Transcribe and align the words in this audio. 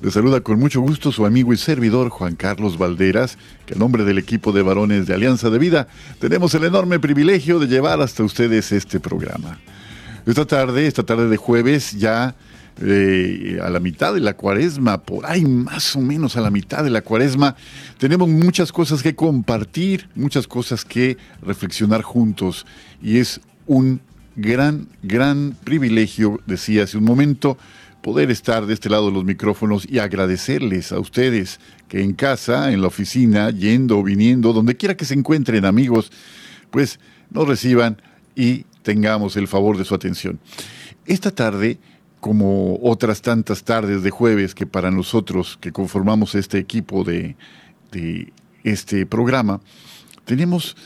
Les 0.00 0.14
saluda 0.14 0.40
con 0.42 0.60
mucho 0.60 0.80
gusto 0.80 1.10
su 1.10 1.26
amigo 1.26 1.52
y 1.52 1.56
servidor 1.56 2.10
Juan 2.10 2.36
Carlos 2.36 2.78
Valderas, 2.78 3.36
que 3.66 3.72
en 3.72 3.80
nombre 3.80 4.04
del 4.04 4.18
equipo 4.18 4.52
de 4.52 4.62
varones 4.62 5.08
de 5.08 5.14
Alianza 5.14 5.50
de 5.50 5.58
Vida 5.58 5.88
tenemos 6.20 6.54
el 6.54 6.62
enorme 6.62 7.00
privilegio 7.00 7.58
de 7.58 7.66
llevar 7.66 8.00
hasta 8.00 8.22
ustedes 8.22 8.70
este 8.70 9.00
programa. 9.00 9.58
Esta 10.24 10.44
tarde, 10.44 10.86
esta 10.86 11.02
tarde 11.02 11.28
de 11.28 11.36
jueves, 11.36 11.98
ya 11.98 12.36
eh, 12.80 13.58
a 13.60 13.70
la 13.70 13.80
mitad 13.80 14.14
de 14.14 14.20
la 14.20 14.34
cuaresma, 14.34 14.98
por 14.98 15.26
ahí 15.26 15.44
más 15.44 15.96
o 15.96 16.00
menos 16.00 16.36
a 16.36 16.42
la 16.42 16.50
mitad 16.52 16.84
de 16.84 16.90
la 16.90 17.02
cuaresma, 17.02 17.56
tenemos 17.98 18.28
muchas 18.28 18.70
cosas 18.70 19.02
que 19.02 19.16
compartir, 19.16 20.08
muchas 20.14 20.46
cosas 20.46 20.84
que 20.84 21.16
reflexionar 21.42 22.02
juntos 22.02 22.66
y 23.02 23.18
es 23.18 23.40
un 23.66 24.00
gran, 24.36 24.86
gran 25.02 25.56
privilegio, 25.64 26.40
decía 26.46 26.84
hace 26.84 26.98
un 26.98 27.04
momento, 27.04 27.58
poder 28.08 28.30
estar 28.30 28.64
de 28.64 28.72
este 28.72 28.88
lado 28.88 29.08
de 29.08 29.12
los 29.12 29.24
micrófonos 29.26 29.86
y 29.86 29.98
agradecerles 29.98 30.92
a 30.92 30.98
ustedes 30.98 31.60
que 31.88 32.00
en 32.00 32.14
casa, 32.14 32.72
en 32.72 32.80
la 32.80 32.86
oficina, 32.86 33.50
yendo 33.50 33.98
o 33.98 34.02
viniendo, 34.02 34.54
donde 34.54 34.78
quiera 34.78 34.96
que 34.96 35.04
se 35.04 35.12
encuentren 35.12 35.66
amigos, 35.66 36.10
pues 36.70 37.00
nos 37.28 37.46
reciban 37.46 38.00
y 38.34 38.64
tengamos 38.82 39.36
el 39.36 39.46
favor 39.46 39.76
de 39.76 39.84
su 39.84 39.94
atención. 39.94 40.40
Esta 41.04 41.32
tarde, 41.32 41.80
como 42.18 42.78
otras 42.82 43.20
tantas 43.20 43.62
tardes 43.62 44.02
de 44.02 44.08
jueves 44.08 44.54
que 44.54 44.64
para 44.66 44.90
nosotros 44.90 45.58
que 45.60 45.70
conformamos 45.70 46.34
este 46.34 46.56
equipo 46.56 47.04
de, 47.04 47.36
de 47.92 48.32
este 48.64 49.04
programa, 49.04 49.60
tenemos 50.24 50.78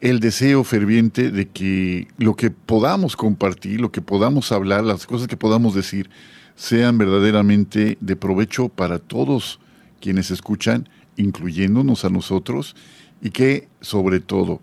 el 0.00 0.18
deseo 0.18 0.64
ferviente 0.64 1.30
de 1.30 1.46
que 1.46 2.08
lo 2.16 2.36
que 2.36 2.50
podamos 2.50 3.16
compartir, 3.16 3.82
lo 3.82 3.92
que 3.92 4.00
podamos 4.00 4.50
hablar, 4.50 4.82
las 4.82 5.06
cosas 5.06 5.28
que 5.28 5.36
podamos 5.36 5.74
decir, 5.74 6.08
sean 6.60 6.98
verdaderamente 6.98 7.96
de 8.02 8.16
provecho 8.16 8.68
para 8.68 8.98
todos 8.98 9.60
quienes 9.98 10.30
escuchan, 10.30 10.90
incluyéndonos 11.16 12.04
a 12.04 12.10
nosotros, 12.10 12.76
y 13.22 13.30
que, 13.30 13.68
sobre 13.80 14.20
todo, 14.20 14.60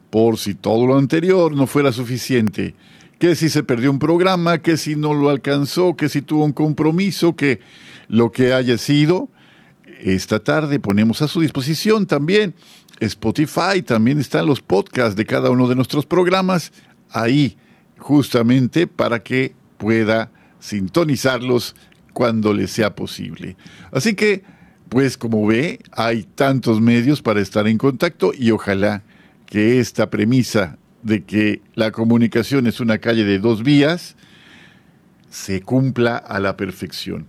por 0.09 0.38
si 0.38 0.53
todo 0.53 0.85
lo 0.85 0.97
anterior 0.97 1.55
no 1.55 1.67
fuera 1.67 1.91
suficiente, 1.91 2.75
que 3.19 3.35
si 3.35 3.49
se 3.49 3.63
perdió 3.63 3.91
un 3.91 3.99
programa, 3.99 4.59
que 4.59 4.77
si 4.77 4.95
no 4.95 5.13
lo 5.13 5.29
alcanzó, 5.29 5.95
que 5.95 6.09
si 6.09 6.21
tuvo 6.21 6.45
un 6.45 6.53
compromiso, 6.53 7.35
que 7.35 7.59
lo 8.07 8.31
que 8.31 8.53
haya 8.53 8.77
sido, 8.77 9.29
esta 10.00 10.40
tarde 10.40 10.80
ponemos 10.80 11.22
a 11.22 11.28
su 11.28 11.42
disposición 11.42 12.06
también 12.06 12.53
Spotify, 13.00 13.81
también 13.86 14.20
están 14.20 14.46
los 14.46 14.62
podcasts 14.62 15.16
de 15.16 15.25
cada 15.25 15.50
uno 15.50 15.68
de 15.68 15.75
nuestros 15.75 16.06
programas 16.06 16.72
ahí, 17.12 17.58
justamente 17.98 18.88
para 18.88 19.22
que 19.22 19.53
pueda 19.78 20.31
sintonizarlos 20.59 21.75
cuando 22.14 22.53
le 22.53 22.68
sea 22.68 22.96
posible. 22.96 23.56
Así 23.92 24.16
que, 24.16 24.44
pues 24.90 25.18
como 25.18 25.46
ve, 25.46 25.80
hay 25.92 26.24
tantos 26.24 26.81
medios 26.81 27.22
para 27.22 27.42
estar 27.42 27.68
en 27.68 27.78
contacto 27.78 28.31
y 28.38 28.52
ojalá 28.52 29.04
que 29.46 29.80
esta 29.80 30.09
premisa 30.09 30.78
de 31.04 31.24
que 31.24 31.62
la 31.75 31.92
comunicación 31.92 32.68
es 32.68 32.80
una 32.80 32.98
calle 32.98 33.24
de 33.24 33.40
dos 33.40 33.64
vías 33.64 34.16
se 35.30 35.62
cumpla 35.62 36.18
a 36.18 36.40
la 36.40 36.58
perfección. 36.58 37.28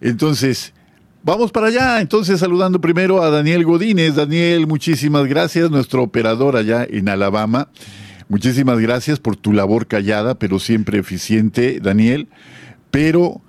Entonces, 0.00 0.74
Vamos 1.26 1.50
para 1.50 1.66
allá, 1.66 2.00
entonces 2.00 2.38
saludando 2.38 2.80
primero 2.80 3.20
a 3.20 3.30
Daniel 3.30 3.64
Godínez. 3.64 4.14
Daniel, 4.14 4.68
muchísimas 4.68 5.26
gracias, 5.26 5.72
nuestro 5.72 6.04
operador 6.04 6.54
allá 6.54 6.86
en 6.88 7.08
Alabama. 7.08 7.68
Muchísimas 8.28 8.78
gracias 8.78 9.18
por 9.18 9.34
tu 9.34 9.52
labor 9.52 9.88
callada, 9.88 10.38
pero 10.38 10.60
siempre 10.60 11.00
eficiente, 11.00 11.80
Daniel. 11.82 12.28
Pero, 12.92 13.40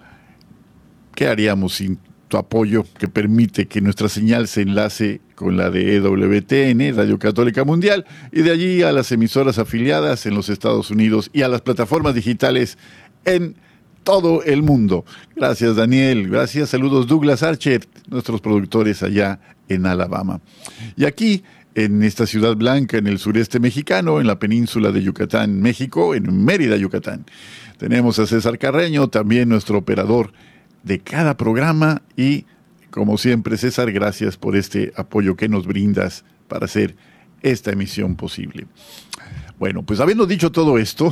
¿qué 1.13 1.27
haríamos 1.27 1.75
sin 1.75 2.00
tu 2.29 2.38
apoyo 2.38 2.83
que 2.97 3.09
permite 3.09 3.68
que 3.68 3.79
nuestra 3.79 4.09
señal 4.09 4.47
se 4.47 4.63
enlace 4.63 5.21
con 5.35 5.56
la 5.56 5.69
de 5.69 5.97
EWTN, 5.97 6.97
Radio 6.97 7.19
Católica 7.19 7.63
Mundial, 7.63 8.07
y 8.31 8.41
de 8.41 8.50
allí 8.50 8.81
a 8.81 8.91
las 8.91 9.12
emisoras 9.12 9.59
afiliadas 9.59 10.25
en 10.25 10.33
los 10.33 10.50
Estados 10.50 10.89
Unidos 10.89 11.29
y 11.31 11.44
a 11.44 11.47
las 11.47 11.62
plataformas 11.62 12.15
digitales 12.15 12.79
en 13.24 13.56
todo 14.07 14.42
el 14.44 14.63
mundo. 14.63 15.04
Gracias 15.36 15.75
Daniel, 15.75 16.30
gracias, 16.30 16.69
saludos 16.69 17.07
Douglas 17.07 17.44
Archer, 17.44 17.86
nuestros 18.09 18.39
productores 18.39 19.04
allá 19.04 19.42
en 19.68 19.86
Alabama. 19.86 20.39
Y 20.95 21.04
aquí, 21.04 21.44
en 21.75 22.01
esta 22.01 22.25
ciudad 22.25 22.56
blanca, 22.56 22.95
en 22.95 23.07
el 23.07 23.19
sureste 23.19 23.59
mexicano, 23.59 24.21
en 24.21 24.27
la 24.27 24.39
península 24.39 24.94
de 24.94 25.04
Yucatán, 25.04 25.59
México, 25.59 26.15
en 26.15 26.45
Mérida, 26.45 26.77
Yucatán. 26.77 27.25
Tenemos 27.80 28.18
a 28.19 28.27
César 28.27 28.57
Carreño, 28.57 29.09
también 29.09 29.50
nuestro 29.50 29.77
operador 29.77 30.31
de 30.83 31.00
cada 31.00 31.36
programa 31.36 32.01
y, 32.15 32.45
como 32.92 33.18
siempre, 33.18 33.57
César, 33.57 33.92
gracias 33.92 34.38
por 34.38 34.56
este 34.56 34.94
apoyo 34.95 35.36
que 35.36 35.50
nos 35.50 35.68
brindas 35.68 36.24
para 36.48 36.63
hacer 36.63 36.95
esta 37.42 37.74
emisión 37.74 38.15
posible. 38.15 38.68
Bueno, 39.59 39.81
pues 39.81 40.00
habiendo 40.00 40.27
dicho 40.27 40.51
todo 40.51 40.77
esto, 40.77 41.12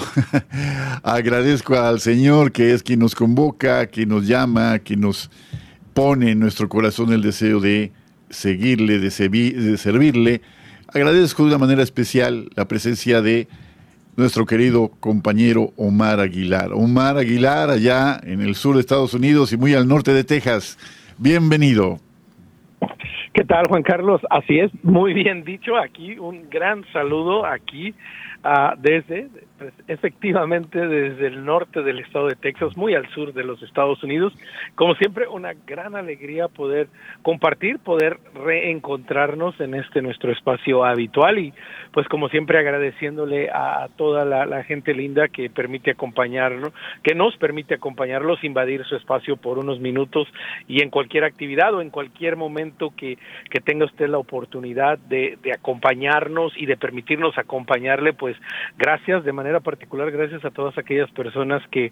agradezco 1.04 1.80
al 1.80 2.00
Señor 2.00 2.52
que 2.52 2.74
es 2.74 2.84
quien 2.84 3.00
nos 3.00 3.16
convoca, 3.16 3.88
quien 3.88 4.10
nos 4.10 4.28
llama, 4.28 4.78
quien 4.78 5.02
nos 5.02 5.32
pone 5.96 6.30
en 6.30 6.40
nuestro 6.42 6.70
corazón 6.70 7.12
el 7.12 7.24
deseo 7.24 7.60
de 7.60 7.92
seguirle, 8.30 9.00
de, 9.00 9.10
de 9.10 9.78
servirle. 9.78 10.42
Agradezco 10.94 11.42
de 11.42 11.50
una 11.50 11.58
manera 11.58 11.82
especial 11.82 12.50
la 12.56 12.68
presencia 12.68 13.24
de 13.24 13.48
nuestro 14.16 14.46
querido 14.46 14.92
compañero 15.00 15.74
Omar 15.76 16.20
Aguilar. 16.20 16.72
Omar 16.72 17.18
Aguilar, 17.18 17.72
allá 17.72 18.20
en 18.24 18.42
el 18.42 18.54
sur 18.54 18.76
de 18.76 18.82
Estados 18.82 19.16
Unidos 19.16 19.54
y 19.54 19.58
muy 19.58 19.74
al 19.74 19.88
norte 19.88 20.14
de 20.14 20.24
Texas. 20.24 20.78
Bienvenido. 21.18 21.98
¿Qué 23.34 23.44
tal, 23.44 23.66
Juan 23.68 23.82
Carlos? 23.82 24.22
Así 24.30 24.60
es, 24.60 24.72
muy 24.84 25.14
bien 25.14 25.44
dicho. 25.44 25.76
Aquí 25.78 26.20
un 26.20 26.48
gran 26.50 26.86
saludo 26.94 27.46
aquí 27.46 27.94
uh, 28.46 28.80
desde 28.80 29.28
pues, 29.58 29.74
efectivamente 29.88 30.86
desde 30.86 31.28
el 31.28 31.46
norte 31.46 31.82
del 31.82 32.00
estado 32.00 32.28
de 32.28 32.36
Texas, 32.36 32.76
muy 32.76 32.94
al 32.94 33.08
sur 33.10 33.34
de 33.34 33.44
los 33.44 33.62
Estados 33.64 34.04
Unidos. 34.04 34.34
Como 34.76 34.96
siempre, 34.96 35.28
una 35.28 35.54
gran 35.66 35.96
alegría 35.96 36.50
poder 36.50 36.88
compartir, 37.22 37.80
poder 37.80 38.20
reencontrarnos 38.34 39.60
en 39.62 39.76
este 39.76 40.02
nuestro 40.02 40.32
espacio 40.32 40.84
habitual 40.84 41.40
y 41.40 41.54
pues 41.94 42.08
como 42.10 42.28
siempre 42.28 42.60
agradeciéndole 42.60 43.50
a 43.50 43.88
toda 43.96 44.26
la, 44.26 44.64
gente 44.64 44.94
linda 44.94 45.28
que 45.30 45.50
permite 45.50 45.92
acompañarnos, 45.92 46.74
que 47.04 47.16
nos 47.16 47.38
permite 47.38 47.76
acompañarlos, 47.76 48.44
invadir 48.44 48.84
su 48.84 48.96
espacio 48.96 49.38
por 49.38 49.58
unos 49.58 49.80
minutos 49.80 50.28
y 50.68 50.82
en 50.82 50.90
cualquier 50.90 51.24
actividad 51.24 51.74
o 51.74 51.82
en 51.82 51.90
cualquier 51.92 52.36
momento 52.36 52.94
que, 52.98 53.18
que 53.50 53.62
tenga 53.62 53.86
usted 53.86 54.10
la 54.10 54.18
oportunidad 54.18 54.98
de, 54.98 55.38
de 55.42 55.54
acompañarnos 55.54 56.54
y 56.58 56.66
de 56.66 56.78
permitirnos 56.78 57.38
acompañarle, 57.38 58.14
pues 58.14 58.35
gracias 58.78 59.24
de 59.24 59.32
manera 59.32 59.60
particular 59.60 60.12
gracias 60.12 60.44
a 60.46 60.52
todas 60.52 60.78
aquellas 60.78 61.10
personas 61.12 61.62
que 61.72 61.92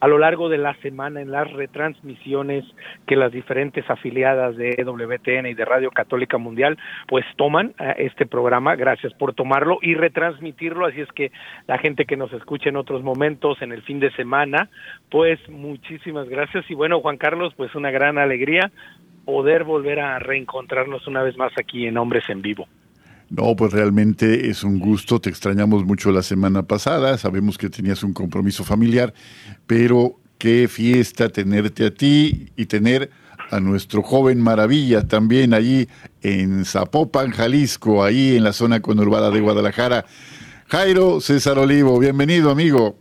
a 0.00 0.08
lo 0.08 0.18
largo 0.18 0.48
de 0.48 0.58
la 0.58 0.74
semana 0.82 1.20
en 1.20 1.30
las 1.30 1.50
retransmisiones 1.52 2.64
que 3.06 3.16
las 3.16 3.32
diferentes 3.32 3.88
afiliadas 3.88 4.56
de 4.56 4.76
WTN 4.84 5.46
y 5.46 5.54
de 5.54 5.64
Radio 5.64 5.90
Católica 5.90 6.38
Mundial 6.38 6.78
pues 7.08 7.24
toman 7.36 7.74
eh, 7.78 7.94
este 7.98 8.26
programa, 8.26 8.76
gracias 8.76 9.12
por 9.14 9.34
tomarlo 9.34 9.78
y 9.82 9.94
retransmitirlo, 9.94 10.86
así 10.86 11.00
es 11.00 11.12
que 11.12 11.32
la 11.66 11.78
gente 11.78 12.04
que 12.04 12.16
nos 12.16 12.32
escucha 12.32 12.68
en 12.68 12.76
otros 12.76 13.02
momentos, 13.02 13.60
en 13.62 13.72
el 13.72 13.82
fin 13.82 14.00
de 14.00 14.10
semana, 14.12 14.68
pues 15.10 15.38
muchísimas 15.48 16.28
gracias. 16.28 16.68
Y 16.70 16.74
bueno 16.74 17.00
Juan 17.00 17.16
Carlos, 17.16 17.52
pues 17.56 17.74
una 17.74 17.90
gran 17.90 18.18
alegría 18.18 18.70
poder 19.24 19.64
volver 19.64 20.00
a 20.00 20.18
reencontrarnos 20.18 21.06
una 21.06 21.22
vez 21.22 21.36
más 21.36 21.52
aquí 21.58 21.86
en 21.86 21.96
Hombres 21.96 22.24
en 22.28 22.42
Vivo. 22.42 22.66
No, 23.34 23.56
pues 23.56 23.72
realmente 23.72 24.50
es 24.50 24.62
un 24.62 24.78
gusto, 24.78 25.18
te 25.18 25.30
extrañamos 25.30 25.86
mucho 25.86 26.12
la 26.12 26.22
semana 26.22 26.64
pasada, 26.64 27.16
sabemos 27.16 27.56
que 27.56 27.70
tenías 27.70 28.02
un 28.02 28.12
compromiso 28.12 28.62
familiar, 28.62 29.14
pero 29.66 30.20
qué 30.36 30.68
fiesta 30.68 31.30
tenerte 31.30 31.86
a 31.86 31.94
ti 31.94 32.50
y 32.56 32.66
tener 32.66 33.08
a 33.50 33.58
nuestro 33.58 34.02
joven 34.02 34.38
maravilla 34.38 35.08
también 35.08 35.54
allí 35.54 35.88
en 36.20 36.66
Zapopan, 36.66 37.30
Jalisco, 37.30 38.04
ahí 38.04 38.36
en 38.36 38.44
la 38.44 38.52
zona 38.52 38.82
conurbada 38.82 39.30
de 39.30 39.40
Guadalajara. 39.40 40.04
Jairo 40.68 41.22
César 41.22 41.58
Olivo, 41.58 41.98
bienvenido 41.98 42.50
amigo. 42.50 42.98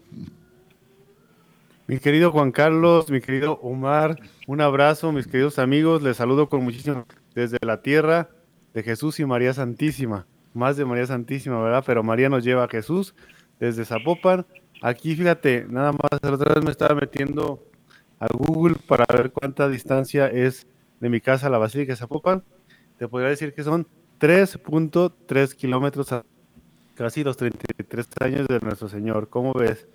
Mi 1.87 1.99
querido 1.99 2.31
Juan 2.31 2.53
Carlos, 2.53 3.09
mi 3.09 3.19
querido 3.19 3.59
Omar, 3.61 4.15
un 4.47 4.61
abrazo, 4.61 5.11
mis 5.11 5.27
queridos 5.27 5.59
amigos, 5.59 6.01
les 6.01 6.15
saludo 6.15 6.47
con 6.47 6.63
muchísimo 6.63 7.05
desde 7.35 7.57
la 7.61 7.81
tierra 7.81 8.29
de 8.73 8.83
Jesús 8.83 9.19
y 9.19 9.25
María 9.25 9.53
Santísima. 9.53 10.25
Más 10.53 10.77
de 10.77 10.85
María 10.85 11.05
Santísima, 11.05 11.61
¿verdad? 11.61 11.83
Pero 11.85 12.03
María 12.03 12.29
nos 12.29 12.43
lleva 12.43 12.65
a 12.65 12.67
Jesús 12.67 13.13
desde 13.59 13.85
Zapopan. 13.85 14.45
Aquí, 14.81 15.15
fíjate, 15.15 15.65
nada 15.69 15.91
más, 15.91 16.19
la 16.21 16.31
otra 16.31 16.53
vez 16.53 16.63
me 16.63 16.71
estaba 16.71 16.95
metiendo 16.95 17.63
a 18.19 18.27
Google 18.27 18.75
para 18.87 19.05
ver 19.15 19.31
cuánta 19.31 19.69
distancia 19.69 20.27
es 20.27 20.67
de 20.99 21.09
mi 21.09 21.21
casa 21.21 21.47
a 21.47 21.49
la 21.49 21.57
Basílica 21.57 21.93
de 21.93 21.97
Zapopan. 21.97 22.43
Te 22.97 23.07
podría 23.07 23.29
decir 23.29 23.53
que 23.53 23.63
son 23.63 23.87
3.3 24.19 25.55
kilómetros 25.55 26.11
a 26.11 26.23
casi 26.95 27.23
los 27.23 27.37
33 27.37 28.07
años 28.19 28.47
de 28.47 28.59
nuestro 28.59 28.89
Señor. 28.89 29.29
¿Cómo 29.29 29.53
ves? 29.53 29.87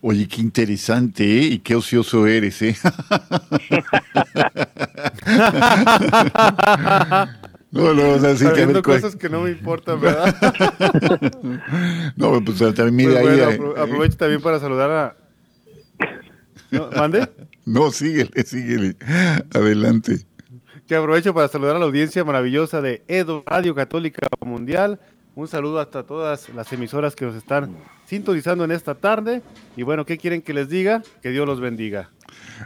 Oye, 0.00 0.28
qué 0.28 0.40
interesante, 0.40 1.24
¿eh? 1.24 1.44
Y 1.44 1.58
qué 1.60 1.74
ocioso 1.74 2.26
eres, 2.26 2.60
¿eh? 2.62 2.74
No, 7.74 7.92
no, 7.92 8.10
o 8.10 8.18
sea, 8.20 8.36
sí 8.36 8.46
que 8.54 8.66
ver 8.66 8.82
cosas 8.82 9.16
que 9.16 9.28
no 9.28 9.40
me 9.40 9.50
importan, 9.50 10.00
¿verdad? 10.00 10.32
no, 12.16 12.40
pues 12.44 12.58
también 12.72 12.94
mira 12.94 13.20
pues 13.20 13.40
ahí. 13.42 13.56
Eh, 13.56 13.74
aprovecho 13.76 14.16
también 14.16 14.40
para 14.40 14.60
saludar 14.60 14.90
a. 14.92 15.16
¿No? 16.70 16.90
¿Mande? 16.96 17.28
No, 17.66 17.90
síguele, 17.90 18.30
síguele. 18.44 18.94
Adelante. 19.54 20.26
Que 20.86 20.96
aprovecho 20.96 21.32
para 21.32 21.48
saludar 21.48 21.76
a 21.76 21.78
la 21.78 21.86
audiencia 21.86 22.22
maravillosa 22.22 22.82
de 22.82 23.02
Edo 23.08 23.42
Radio 23.46 23.74
Católica 23.74 24.28
Mundial. 24.44 25.00
Un 25.34 25.48
saludo 25.48 25.80
hasta 25.80 26.02
todas 26.02 26.50
las 26.50 26.70
emisoras 26.74 27.16
que 27.16 27.24
nos 27.24 27.34
están 27.34 27.74
sintonizando 28.04 28.64
en 28.64 28.70
esta 28.70 28.94
tarde. 28.94 29.40
Y 29.78 29.82
bueno, 29.82 30.04
¿qué 30.04 30.18
quieren 30.18 30.42
que 30.42 30.52
les 30.52 30.68
diga? 30.68 31.02
Que 31.22 31.30
Dios 31.30 31.46
los 31.46 31.58
bendiga. 31.58 32.10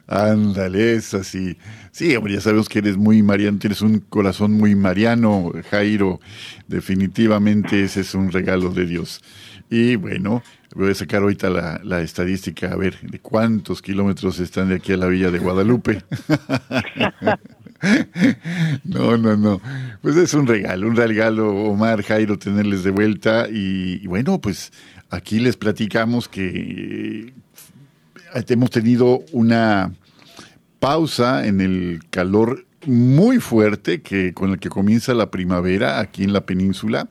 Ándale, 0.07 0.95
es 0.95 1.15
así. 1.15 1.57
Sí, 1.93 2.15
hombre, 2.17 2.35
ya 2.35 2.41
sabemos 2.41 2.69
que 2.69 2.79
eres 2.79 2.97
muy 2.97 3.23
mariano, 3.23 3.59
tienes 3.59 3.83
un 3.83 4.01
corazón 4.01 4.53
muy 4.53 4.75
mariano, 4.75 5.53
Jairo. 5.71 6.21
Definitivamente 6.67 7.83
ese 7.83 8.01
es 8.01 8.15
un 8.15 8.33
regalo 8.33 8.71
de 8.71 8.87
Dios. 8.87 9.21
Y 9.71 9.97
bueno, 9.97 10.43
voy 10.75 10.91
a 10.91 10.95
sacar 10.95 11.23
ahorita 11.23 11.51
la, 11.83 12.01
estadística, 12.01 12.73
a 12.73 12.77
ver, 12.77 12.99
de 13.03 13.19
cuántos 13.19 13.83
kilómetros 13.83 14.41
están 14.41 14.71
de 14.71 14.77
aquí 14.77 14.93
a 14.93 14.97
la 14.97 15.07
villa 15.07 15.31
de 15.31 15.39
Guadalupe. 15.39 16.03
no, 18.85 19.17
no, 19.17 19.37
no. 19.37 19.61
Pues 20.01 20.17
es 20.17 20.33
un 20.35 20.47
regalo, 20.47 20.89
un 20.89 20.97
regalo, 20.97 21.55
Omar, 21.55 22.03
Jairo, 22.03 22.39
tenerles 22.39 22.85
de 22.85 22.91
vuelta. 22.91 23.47
y 23.51 24.07
bueno, 24.07 24.41
pues 24.41 24.73
aquí 25.11 25.41
les 25.41 25.57
platicamos 25.57 26.29
que 26.29 27.33
hemos 28.49 28.71
tenido 28.71 29.21
una 29.33 29.93
pausa 30.79 31.47
en 31.47 31.61
el 31.61 32.01
calor 32.11 32.67
muy 32.87 33.39
fuerte 33.39 34.01
que 34.03 34.33
con 34.33 34.51
el 34.51 34.59
que 34.59 34.69
comienza 34.69 35.15
la 35.15 35.31
primavera 35.31 36.01
aquí 36.01 36.25
en 36.25 36.33
la 36.33 36.47
península. 36.47 37.09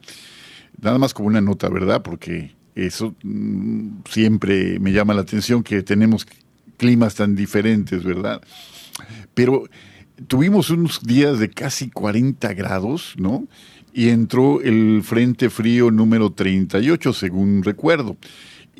Nada 0.80 0.98
más 0.98 1.14
como 1.14 1.28
una 1.28 1.40
nota, 1.40 1.68
¿verdad? 1.68 2.02
Porque 2.02 2.54
eso 2.74 3.14
mm, 3.22 4.00
siempre 4.08 4.78
me 4.78 4.92
llama 4.92 5.14
la 5.14 5.22
atención 5.22 5.62
que 5.62 5.82
tenemos 5.82 6.26
climas 6.76 7.16
tan 7.16 7.34
diferentes, 7.34 8.04
¿verdad? 8.04 8.40
Pero 9.34 9.64
tuvimos 10.26 10.70
unos 10.70 11.02
días 11.02 11.38
de 11.38 11.50
casi 11.50 11.90
40 11.90 12.52
grados, 12.54 13.14
¿no? 13.18 13.46
Y 13.92 14.08
entró 14.10 14.60
el 14.60 15.02
Frente 15.02 15.50
Frío 15.50 15.90
número 15.90 16.30
38, 16.30 17.12
según 17.12 17.62
recuerdo. 17.62 18.16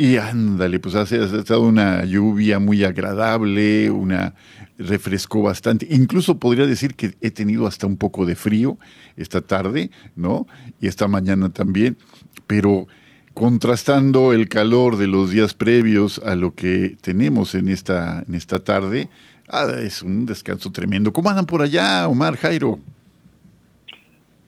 Y 0.01 0.17
ándale, 0.17 0.79
pues 0.79 0.95
ha, 0.95 1.03
estado 1.03 1.63
una 1.63 2.05
lluvia 2.05 2.61
muy 2.61 2.85
agradable, 2.85 3.91
una 3.91 4.33
refrescó 4.79 5.43
bastante. 5.43 5.89
Incluso 5.91 6.39
podría 6.39 6.67
decir 6.67 6.95
que 6.95 7.17
he 7.21 7.33
tenido 7.33 7.67
hasta 7.67 7.89
un 7.89 7.97
poco 7.97 8.25
de 8.25 8.37
frío 8.37 8.79
esta 9.17 9.41
tarde, 9.41 9.91
¿no? 10.15 10.47
Y 10.81 10.87
esta 10.87 11.09
mañana 11.09 11.49
también, 11.49 11.99
pero 12.47 12.87
contrastando 13.35 14.33
el 14.33 14.49
calor 14.49 14.99
de 14.99 15.09
los 15.09 15.31
días 15.33 15.55
previos 15.55 16.21
a 16.25 16.37
lo 16.37 16.55
que 16.55 16.97
tenemos 17.01 17.57
en 17.57 17.69
esta, 17.69 18.23
en 18.25 18.37
esta 18.37 18.61
tarde, 18.61 19.09
ah, 19.49 19.67
es 19.83 20.03
un 20.03 20.27
descanso 20.27 20.71
tremendo. 20.71 21.13
¿Cómo 21.13 21.29
andan 21.29 21.47
por 21.47 21.61
allá, 21.61 22.07
Omar 22.07 22.37
Jairo? 22.37 22.79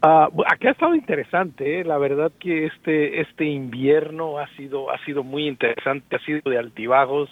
Uh, 0.02 0.42
aquí 0.50 0.66
ha 0.66 0.70
estado 0.70 0.94
interesante, 0.94 1.80
¿eh? 1.80 1.84
la 1.84 1.98
verdad 1.98 2.32
que 2.40 2.64
este 2.64 3.20
este 3.20 3.44
invierno 3.44 4.38
ha 4.38 4.48
sido 4.56 4.90
ha 4.90 4.96
sido 5.04 5.22
muy 5.22 5.46
interesante, 5.46 6.16
ha 6.16 6.18
sido 6.20 6.40
de 6.44 6.56
altibajos. 6.56 7.28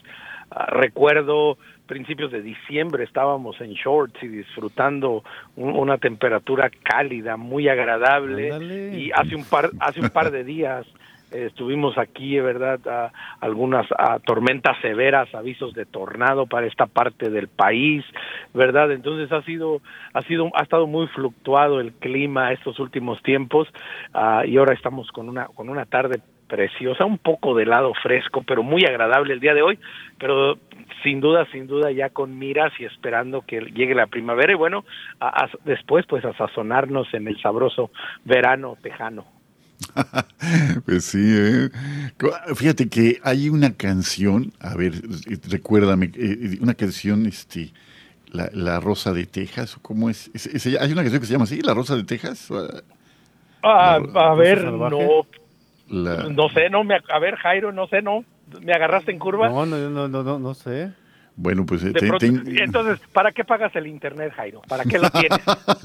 Uh, 0.50 0.70
recuerdo 0.72 1.56
principios 1.86 2.30
de 2.30 2.42
diciembre 2.42 3.04
estábamos 3.04 3.58
en 3.62 3.72
shorts 3.72 4.22
y 4.22 4.28
disfrutando 4.28 5.24
una 5.56 5.96
temperatura 5.96 6.70
cálida, 6.82 7.38
muy 7.38 7.68
agradable 7.68 8.94
y 8.94 9.10
hace 9.12 9.34
un 9.34 9.44
par 9.44 9.70
hace 9.80 10.00
un 10.00 10.10
par 10.10 10.30
de 10.30 10.44
días 10.44 10.86
estuvimos 11.30 11.98
aquí, 11.98 12.38
¿verdad? 12.40 12.80
A, 12.86 13.12
algunas 13.40 13.86
tormentas 14.24 14.76
severas, 14.80 15.34
avisos 15.34 15.74
de 15.74 15.86
tornado 15.86 16.46
para 16.46 16.66
esta 16.66 16.86
parte 16.86 17.30
del 17.30 17.48
país, 17.48 18.04
¿verdad? 18.54 18.92
Entonces 18.92 19.30
ha 19.32 19.42
sido, 19.42 19.80
ha 20.12 20.22
sido, 20.22 20.50
ha 20.54 20.62
estado 20.62 20.86
muy 20.86 21.06
fluctuado 21.08 21.80
el 21.80 21.92
clima 21.92 22.52
estos 22.52 22.78
últimos 22.78 23.22
tiempos 23.22 23.68
ah, 24.14 24.42
y 24.46 24.56
ahora 24.56 24.74
estamos 24.74 25.10
con 25.12 25.28
una, 25.28 25.46
con 25.46 25.68
una 25.68 25.84
tarde 25.86 26.20
preciosa, 26.48 27.04
un 27.04 27.18
poco 27.18 27.54
de 27.54 27.66
lado 27.66 27.92
fresco, 28.02 28.42
pero 28.42 28.62
muy 28.62 28.84
agradable 28.84 29.34
el 29.34 29.40
día 29.40 29.54
de 29.54 29.62
hoy, 29.62 29.78
pero 30.18 30.58
sin 31.02 31.20
duda, 31.20 31.46
sin 31.52 31.66
duda 31.66 31.92
ya 31.92 32.08
con 32.10 32.38
miras 32.38 32.72
y 32.80 32.84
esperando 32.84 33.42
que 33.42 33.60
llegue 33.60 33.94
la 33.94 34.06
primavera 34.06 34.52
y 34.52 34.56
bueno, 34.56 34.84
después 35.64 36.06
pues 36.06 36.24
a 36.24 36.32
sazonarnos 36.32 37.12
en 37.14 37.28
el 37.28 37.40
sabroso 37.40 37.90
verano 38.24 38.76
tejano. 38.82 39.37
pues 40.86 41.04
sí, 41.04 41.18
¿eh? 41.20 41.70
fíjate 42.54 42.88
que 42.88 43.20
hay 43.22 43.48
una 43.48 43.72
canción, 43.74 44.52
a 44.60 44.74
ver, 44.74 44.92
recuérdame, 45.48 46.10
eh, 46.14 46.58
una 46.60 46.74
canción 46.74 47.26
este, 47.26 47.72
la, 48.30 48.48
la 48.52 48.80
Rosa 48.80 49.12
de 49.12 49.26
Texas, 49.26 49.76
¿o 49.76 49.80
¿cómo 49.82 50.10
es? 50.10 50.30
Es- 50.34 50.46
es- 50.46 50.66
¿Hay 50.66 50.92
una 50.92 51.02
canción 51.02 51.20
que 51.20 51.26
se 51.26 51.32
llama 51.32 51.44
así, 51.44 51.60
La 51.62 51.74
Rosa 51.74 51.96
de 51.96 52.04
Texas? 52.04 52.48
Ah, 53.62 53.98
La- 54.12 54.30
a 54.30 54.34
ver, 54.34 54.64
no, 54.64 54.90
La- 55.88 56.28
no 56.28 56.48
sé, 56.50 56.70
no 56.70 56.84
me, 56.84 56.96
a 56.96 57.18
ver, 57.18 57.36
Jairo, 57.36 57.72
no 57.72 57.86
sé, 57.88 58.02
no, 58.02 58.24
me 58.60 58.72
agarraste 58.72 59.10
en 59.10 59.18
curva. 59.18 59.48
No, 59.48 59.66
no, 59.66 59.76
no, 59.90 60.08
no, 60.08 60.22
no, 60.22 60.38
no 60.38 60.54
sé. 60.54 60.92
Bueno, 61.40 61.64
pues 61.64 61.84
eh, 61.84 61.90
De 61.90 61.92
te- 62.00 62.08
pronto- 62.08 62.18
te- 62.42 62.64
entonces, 62.64 62.98
¿para 63.12 63.30
qué 63.30 63.44
pagas 63.44 63.70
el 63.76 63.86
internet, 63.86 64.32
Jairo? 64.34 64.60
¿Para 64.68 64.82
qué 64.82 64.98
lo 64.98 65.08
tienes? 65.10 65.38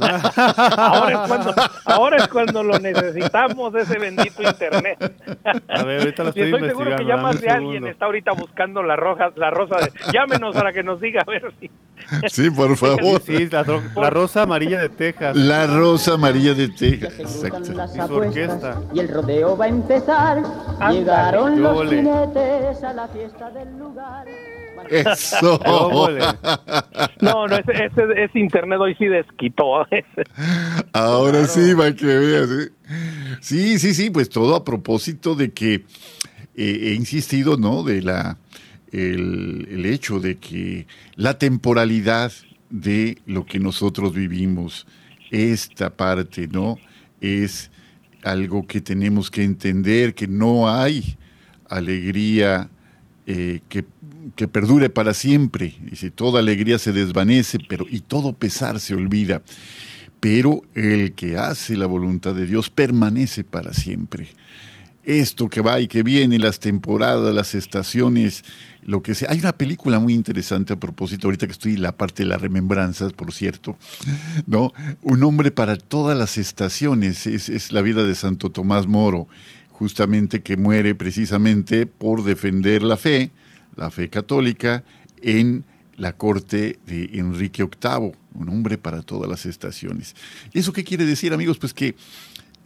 ahora, 0.77 1.12
es 1.24 1.27
cuando, 1.27 1.53
ahora 1.86 2.17
es 2.17 2.27
cuando 2.27 2.63
lo 2.63 2.79
necesitamos, 2.79 3.75
ese 3.75 4.00
bendito 4.00 4.41
internet. 4.41 4.98
A 5.69 5.83
ver, 5.83 6.00
ahorita 6.00 6.24
lo 6.24 6.29
Y 6.29 6.41
estoy 6.41 6.53
estoy 6.53 6.69
seguro 6.69 6.95
que 6.95 7.05
ya 7.05 7.17
más 7.17 7.39
de 7.39 7.50
alguien 7.50 7.86
está 7.86 8.05
ahorita 8.05 8.31
buscando 8.31 8.81
la 8.81 8.95
roja, 8.95 9.31
la 9.36 9.51
rosa 9.51 9.75
de... 9.77 9.91
Llámenos 10.12 10.55
para 10.55 10.74
que 10.74 10.81
nos 10.81 11.00
diga 11.00 11.22
a 11.22 11.29
ver 11.29 11.53
si... 11.60 11.69
sí, 12.29 12.50
por 12.50 12.75
favor. 12.77 13.22
Sí, 13.22 13.48
la, 13.50 13.63
la 13.95 14.10
rosa 14.10 14.41
amarilla 14.41 14.79
de 14.81 14.89
Texas. 14.89 15.36
La 15.36 15.67
Rosa 15.67 16.15
Amarilla 16.15 16.55
de 16.55 16.69
Texas. 16.69 17.19
Exacto. 17.19 17.74
las 17.74 17.91
Y 17.93 17.98
su 17.98 18.01
apuestas 18.01 18.12
orquesta. 18.63 18.81
y 18.91 19.00
el 19.01 19.07
rodeo 19.07 19.55
va 19.55 19.65
a 19.65 19.67
empezar. 19.67 20.41
Llegaron 20.91 21.62
los 21.62 21.88
jinetes 21.89 22.83
a 22.83 22.93
la 22.93 23.07
fiesta 23.10 23.51
del 23.51 23.77
lugar. 23.77 24.25
Eso. 24.89 25.59
No, 27.21 27.47
no, 27.47 27.55
ese, 27.55 27.71
ese, 27.85 28.23
ese 28.23 28.39
internet 28.39 28.79
hoy 28.79 28.95
sí 28.95 29.05
desquitó. 29.05 29.85
Ahora 30.93 31.47
sí, 31.47 31.73
para 31.75 31.95
que 31.95 32.05
veas. 32.05 32.49
Sí, 33.39 33.79
sí, 33.79 33.93
sí, 33.93 34.09
pues 34.09 34.29
todo 34.29 34.55
a 34.55 34.65
propósito 34.65 35.35
de 35.35 35.51
que 35.51 35.75
eh, 36.55 36.79
he 36.81 36.93
insistido, 36.93 37.57
¿no? 37.57 37.83
De 37.83 38.01
la 38.01 38.37
el, 38.91 39.67
el 39.71 39.85
hecho 39.85 40.19
de 40.19 40.37
que 40.37 40.85
la 41.15 41.37
temporalidad 41.37 42.31
de 42.69 43.19
lo 43.25 43.45
que 43.45 43.59
nosotros 43.59 44.13
vivimos, 44.13 44.85
esta 45.31 45.91
parte, 45.91 46.47
¿no? 46.47 46.77
Es 47.21 47.71
algo 48.23 48.65
que 48.67 48.81
tenemos 48.81 49.31
que 49.31 49.43
entender, 49.43 50.13
que 50.13 50.27
no 50.27 50.69
hay 50.69 51.17
alegría 51.69 52.69
eh, 53.25 53.61
que, 53.69 53.85
que 54.36 54.48
perdure 54.48 54.89
para 54.89 55.13
siempre. 55.13 55.75
Dice, 55.82 56.12
toda 56.12 56.39
alegría 56.39 56.80
se 56.80 56.92
desvanece, 56.92 57.58
pero 57.68 57.86
y 57.89 58.01
todo 58.01 58.34
pesar 58.34 58.80
se 58.80 58.96
olvida. 58.96 59.42
Pero 60.20 60.62
el 60.74 61.13
que 61.13 61.38
hace 61.38 61.75
la 61.75 61.86
voluntad 61.86 62.34
de 62.34 62.46
Dios 62.46 62.70
permanece 62.70 63.44
para 63.44 63.74
siempre. 63.74 64.30
Esto 65.03 65.50
que 65.50 65.60
va 65.60 65.82
y 65.82 65.88
que 65.88 66.01
viene, 66.01 66.39
las 66.39 66.60
temporadas, 66.60 67.36
las 67.36 67.56
estaciones, 67.56 68.46
lo 68.84 69.03
que 69.03 69.15
sea. 69.15 69.32
Hay 69.32 69.39
una 69.39 69.51
película 69.51 70.00
muy 70.00 70.13
interesante 70.13 70.72
a 70.72 70.80
propósito, 70.80 71.27
ahorita 71.27 71.46
que 71.46 71.51
estoy 71.51 71.74
en 71.74 71.82
la 71.82 71.98
parte 71.98 72.24
de 72.24 72.30
las 72.30 72.42
remembranzas, 72.42 73.12
por 73.12 73.34
cierto, 73.34 73.77
¿no? 74.48 74.72
Un 75.01 75.24
hombre 75.24 75.51
para 75.51 75.75
todas 75.75 76.18
las 76.18 76.38
estaciones, 76.38 77.27
es, 77.27 77.50
es 77.50 77.74
la 77.74 77.82
vida 77.82 78.06
de 78.06 78.15
Santo 78.15 78.50
Tomás 78.50 78.88
Moro, 78.88 79.27
justamente 79.72 80.42
que 80.42 80.56
muere 80.56 80.96
precisamente 80.96 81.86
por 81.86 82.24
defender 82.24 82.82
la 82.84 82.96
fe, 82.96 83.32
la 83.75 83.92
fe 83.92 84.10
católica, 84.10 84.84
en 85.22 85.65
la 85.96 86.13
corte 86.13 86.80
de 86.86 87.10
Enrique 87.13 87.63
VIII, 87.63 88.13
un 88.34 88.50
hombre 88.50 88.77
para 88.77 89.01
todas 89.01 89.30
las 89.30 89.46
estaciones. 89.46 90.15
¿Eso 90.53 90.74
qué 90.74 90.84
quiere 90.84 91.06
decir, 91.06 91.34
amigos? 91.34 91.58
Pues 91.60 91.74
que 91.74 91.96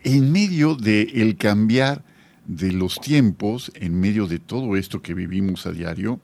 en 0.03 0.31
medio 0.31 0.75
del 0.75 1.09
el 1.13 1.37
cambiar 1.37 2.03
de 2.45 2.71
los 2.71 2.99
tiempos, 3.01 3.71
en 3.75 3.99
medio 3.99 4.27
de 4.27 4.39
todo 4.39 4.77
esto 4.77 5.01
que 5.01 5.13
vivimos 5.13 5.65
a 5.65 5.71
diario, 5.71 6.19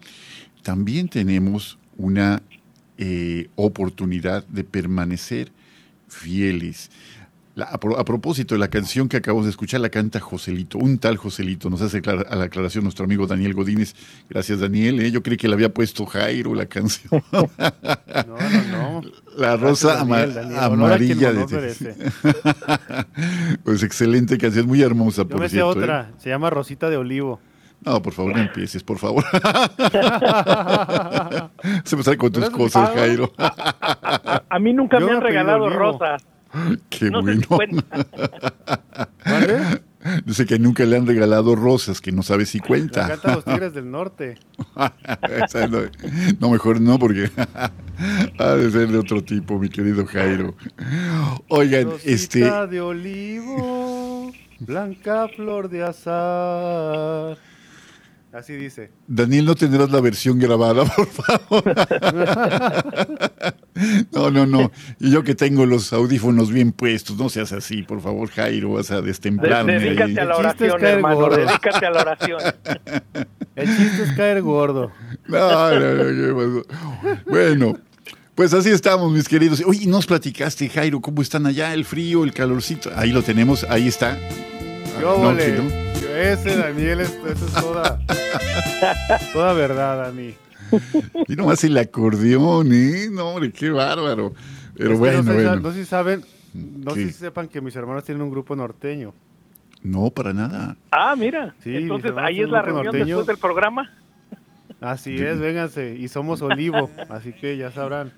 también 0.62 1.10
tenemos 1.10 1.78
una 1.98 2.42
eh, 2.98 3.50
oportunidad 3.56 4.48
de 4.48 4.64
permanecer 4.64 5.52
fieles. 6.08 6.90
La- 7.56 7.66
a, 7.66 7.80
pro- 7.80 8.00
a 8.00 8.04
propósito 8.04 8.56
de 8.56 8.60
la 8.60 8.68
canción 8.68 9.08
que 9.08 9.18
acabamos 9.18 9.46
de 9.46 9.52
escuchar, 9.52 9.80
la 9.80 9.90
canta 9.90 10.20
Joselito, 10.20 10.80
un 10.80 10.98
tal 10.98 11.18
Joselito, 11.18 11.70
nos 11.70 11.84
hace 11.84 12.02
clara- 12.02 12.26
a 12.28 12.36
la 12.36 12.46
aclaración 12.46 12.84
nuestro 12.84 13.06
amigo 13.06 13.28
Daniel 13.28 13.54
Godínez. 13.54 13.94
Gracias, 14.28 14.60
Daniel. 14.60 15.00
¿eh? 15.02 15.12
Yo 15.12 15.22
creí 15.22 15.38
que 15.38 15.48
le 15.48 15.54
había 15.54 15.72
puesto 15.72 16.06
Jairo 16.08 16.56
la 16.56 16.66
canción. 16.66 17.24
No, 17.32 18.38
no, 18.38 19.02
no. 19.02 19.02
La 19.38 19.56
rosa 19.58 20.04
Daniel, 20.04 20.56
a 20.58 20.66
amarilla 20.66 21.30
honor 21.30 21.50
de. 21.50 21.96
Pues 23.64 23.84
excelente 23.84 24.38
canción, 24.38 24.68
muy 24.68 24.82
hermosa, 24.82 25.22
Yo 25.24 25.30
por 25.30 25.40
me 25.40 25.48
sé 25.50 25.56
cierto. 25.56 25.72
¿eh? 25.80 25.84
otra, 25.84 26.12
se 26.18 26.30
llama 26.30 26.50
Rosita 26.50 26.90
de 26.90 26.98
Olivo. 26.98 27.40
No, 27.86 28.02
por 28.02 28.14
favor, 28.14 28.36
no 28.36 28.42
empieces, 28.42 28.82
por 28.84 28.98
favor. 28.98 29.24
Se 31.84 31.96
me 31.98 32.04
sale 32.04 32.18
con 32.18 32.32
tus 32.32 32.50
cosas, 32.50 32.92
Jairo. 32.96 33.32
A 33.38 34.58
mí 34.60 34.74
nunca 34.74 35.00
Yo 35.00 35.06
me 35.08 35.12
han 35.14 35.22
regalado 35.22 35.70
rosas. 35.70 36.26
Qué 36.90 37.10
No 37.10 37.20
se 37.20 37.24
bueno. 37.24 37.48
cuenta. 37.48 38.08
¿Vale? 39.26 39.82
Dice 40.26 40.46
que 40.46 40.60
nunca 40.60 40.84
le 40.84 40.98
han 40.98 41.08
regalado 41.08 41.56
rosas, 41.56 42.02
que 42.02 42.12
no 42.12 42.24
sabe 42.24 42.46
si 42.46 42.60
cuenta. 42.60 43.08
cantan 43.08 43.36
los 43.36 43.46
Tigres 43.46 43.74
del 43.74 43.90
Norte. 43.90 44.38
No, 46.40 46.50
mejor 46.50 46.82
no, 46.82 47.00
porque 47.00 47.32
ha 48.38 48.56
de 48.56 48.70
ser 48.72 48.90
de 48.90 48.98
otro 48.98 49.24
tipo, 49.24 49.58
mi 49.60 49.70
querido 49.70 50.06
Jairo. 50.06 50.56
Oigan, 51.48 51.92
Rosita 51.92 52.12
este, 52.12 52.40
de 52.68 52.82
olivo, 52.82 54.34
blanca 54.60 55.30
flor 55.30 55.70
de 55.70 55.84
azar. 55.84 57.38
Así 58.34 58.54
dice. 58.54 58.90
Daniel, 59.08 59.46
¿no 59.46 59.54
tendrás 59.54 59.92
la 59.92 60.02
versión 60.02 60.40
grabada, 60.40 60.84
por 60.96 61.08
favor? 61.08 61.76
No, 64.12 64.32
no, 64.32 64.46
no. 64.48 64.72
Y 65.00 65.12
yo 65.12 65.24
que 65.24 65.36
tengo 65.36 65.66
los 65.68 65.94
audífonos 65.94 66.52
bien 66.52 66.72
puestos, 66.72 67.16
no 67.18 67.30
seas 67.30 67.52
así, 67.54 67.84
por 67.84 68.02
favor, 68.02 68.30
Jairo, 68.32 68.74
vas 68.74 68.90
a 68.90 69.02
De- 69.02 69.08
destemplarme. 69.08 69.74
ahí. 69.74 69.84
dedícate 69.84 70.20
a 70.20 70.26
la 70.26 70.38
oración, 70.38 70.84
hermano. 70.84 71.16
gordo. 71.16 71.38
Dedícate 71.38 71.86
a 71.86 71.92
la 71.92 72.02
oración. 72.02 72.40
El 73.56 73.68
chiste 73.78 74.04
es 74.04 74.12
caer 74.14 74.42
gordo. 74.42 74.92
No, 75.28 75.72
no, 75.72 75.94
no, 75.94 76.04
¿qué 76.04 76.34
pasó? 76.34 77.22
Bueno, 77.28 77.78
pues 78.34 78.52
así 78.56 78.70
estamos, 78.72 79.12
mis 79.12 79.28
queridos. 79.30 79.62
Oye, 79.66 79.86
nos 79.86 80.08
platicaste, 80.08 80.70
Jairo, 80.70 81.02
¿cómo 81.02 81.22
están 81.22 81.46
allá? 81.46 81.72
El 81.74 81.86
frío, 81.86 82.24
el 82.24 82.34
calorcito. 82.34 82.90
Ahí 82.96 83.12
lo 83.12 83.22
tenemos, 83.22 83.64
ahí 83.70 83.88
está. 83.88 84.18
Yo, 85.00 85.18
No. 85.22 85.93
Ese 86.16 86.56
Daniel, 86.58 87.02
es- 87.02 87.10
eso 87.26 87.46
es 87.46 87.54
toda, 87.54 88.00
toda 89.34 89.54
verdad, 89.54 90.06
Dani. 90.06 90.34
Y 91.28 91.36
nomás 91.36 91.64
el 91.64 91.78
acordeón, 91.78 92.72
¿eh? 92.74 93.08
No, 93.12 93.30
hombre, 93.30 93.52
qué 93.52 93.70
bárbaro. 93.70 94.34
Pero 94.76 94.94
Es 94.94 95.00
bueno, 95.00 95.18
no, 95.24 95.32
sé, 95.32 95.34
bueno. 95.34 95.56
no 95.58 95.72
sé 95.72 95.80
si 95.80 95.86
saben, 95.86 96.24
no 96.54 96.94
¿Qué? 96.94 97.02
sé 97.06 97.08
si 97.12 97.20
sepan 97.20 97.48
que 97.48 97.62
mis 97.62 97.76
hermanos 97.76 98.04
tienen 98.04 98.22
un 98.24 98.32
grupo 98.32 98.56
norteño. 98.56 99.14
No, 99.84 100.10
para 100.10 100.34
nada. 100.34 100.76
Ah, 100.92 101.16
mira. 101.16 101.54
Sí, 101.64 101.76
Entonces, 101.76 102.12
ahí 102.18 102.42
es 102.42 102.50
la 102.50 102.62
reunión 102.62 102.86
norteño. 102.86 103.06
después 103.06 103.28
del 103.28 103.38
programa. 103.38 103.92
Así 104.82 105.16
es, 105.16 105.40
vénganse. 105.40 105.96
Y 105.96 106.08
somos 106.08 106.42
Olivo, 106.42 106.90
así 107.10 107.34
que 107.34 107.56
ya 107.58 107.72
sabrán. 107.72 108.12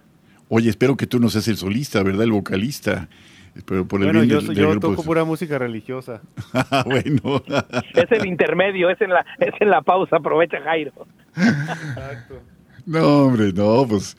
Oye, 0.48 0.70
espero 0.70 0.96
que 0.96 1.08
tú 1.08 1.20
no 1.20 1.30
seas 1.30 1.48
el 1.48 1.58
solista, 1.58 2.04
¿verdad? 2.04 2.24
El 2.24 2.32
vocalista. 2.32 3.08
Espero 3.56 3.88
por 3.88 4.02
el 4.02 4.08
Bueno, 4.08 4.24
yo, 4.26 4.38
del- 4.38 4.46
soy- 4.48 4.56
del 4.56 4.64
yo 4.66 4.72
grupo. 4.72 4.90
toco 4.90 5.04
pura 5.04 5.24
música 5.24 5.58
religiosa. 5.58 6.22
Ah, 6.54 6.84
bueno. 6.86 7.42
Es 7.94 8.12
el 8.12 8.26
intermedio, 8.28 8.90
es 8.90 9.00
en 9.02 9.10
la, 9.12 9.26
es 9.40 9.54
en 9.60 9.70
la 9.70 9.82
pausa. 9.82 10.18
Aprovecha, 10.18 10.60
Jairo. 10.62 10.92
Exacto. 11.36 12.42
No, 12.86 13.26
hombre, 13.26 13.52
no, 13.54 13.86
pues 13.88 14.16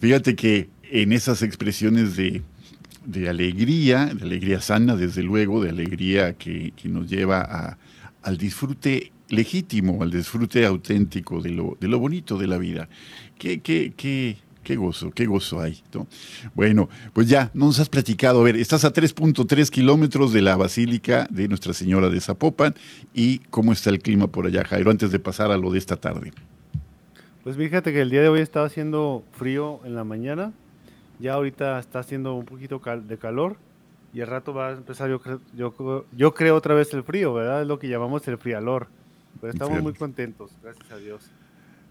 fíjate 0.00 0.34
que 0.36 0.68
en 0.90 1.12
esas 1.12 1.42
expresiones 1.42 2.16
de, 2.16 2.42
de 3.04 3.28
alegría, 3.28 4.06
de 4.06 4.24
alegría 4.24 4.60
sana, 4.60 4.96
desde 4.96 5.22
luego, 5.22 5.62
de 5.62 5.70
alegría 5.70 6.32
que, 6.34 6.72
que 6.76 6.88
nos 6.88 7.08
lleva 7.10 7.40
a- 7.40 7.78
al 8.22 8.38
disfrute 8.38 9.12
legítimo, 9.28 10.02
al 10.02 10.10
disfrute 10.12 10.64
auténtico 10.64 11.40
de 11.42 11.50
lo, 11.50 11.76
de 11.80 11.88
lo 11.88 11.98
bonito 11.98 12.38
de 12.38 12.46
la 12.46 12.58
vida. 12.58 12.88
Qué, 13.38 13.60
qué, 13.60 13.92
qué, 13.96 14.36
qué 14.66 14.74
gozo, 14.74 15.12
qué 15.12 15.26
gozo 15.26 15.60
hay. 15.60 15.80
¿no? 15.94 16.08
Bueno, 16.56 16.88
pues 17.12 17.28
ya, 17.28 17.50
nos 17.54 17.78
has 17.78 17.88
platicado. 17.88 18.40
A 18.40 18.42
ver, 18.42 18.56
estás 18.56 18.84
a 18.84 18.92
3.3 18.92 19.70
kilómetros 19.70 20.32
de 20.32 20.42
la 20.42 20.56
Basílica 20.56 21.28
de 21.30 21.46
Nuestra 21.46 21.72
Señora 21.72 22.08
de 22.10 22.20
Zapopan. 22.20 22.74
¿Y 23.14 23.38
cómo 23.50 23.72
está 23.72 23.90
el 23.90 24.00
clima 24.00 24.26
por 24.26 24.44
allá, 24.46 24.64
Jairo, 24.64 24.90
antes 24.90 25.12
de 25.12 25.20
pasar 25.20 25.52
a 25.52 25.56
lo 25.56 25.70
de 25.70 25.78
esta 25.78 25.96
tarde? 25.96 26.32
Pues 27.44 27.56
fíjate 27.56 27.92
que 27.92 28.00
el 28.00 28.10
día 28.10 28.22
de 28.22 28.28
hoy 28.28 28.40
estaba 28.40 28.66
haciendo 28.66 29.22
frío 29.32 29.78
en 29.84 29.94
la 29.94 30.02
mañana. 30.02 30.52
Ya 31.20 31.34
ahorita 31.34 31.78
está 31.78 32.00
haciendo 32.00 32.34
un 32.34 32.44
poquito 32.44 32.80
cal- 32.80 33.06
de 33.06 33.18
calor. 33.18 33.56
Y 34.12 34.20
al 34.20 34.26
rato 34.26 34.52
va 34.52 34.70
a 34.70 34.72
empezar, 34.72 35.08
yo, 35.08 35.20
creo- 35.20 35.40
yo, 35.54 36.04
yo 36.16 36.34
creo 36.34 36.56
otra 36.56 36.74
vez 36.74 36.92
el 36.92 37.04
frío, 37.04 37.32
¿verdad? 37.34 37.62
Es 37.62 37.68
lo 37.68 37.78
que 37.78 37.88
llamamos 37.88 38.26
el 38.26 38.36
frialor. 38.38 38.88
Pero 39.40 39.52
estamos 39.52 39.80
muy 39.82 39.92
contentos, 39.92 40.50
gracias 40.62 40.90
a 40.90 40.96
Dios. 40.96 41.30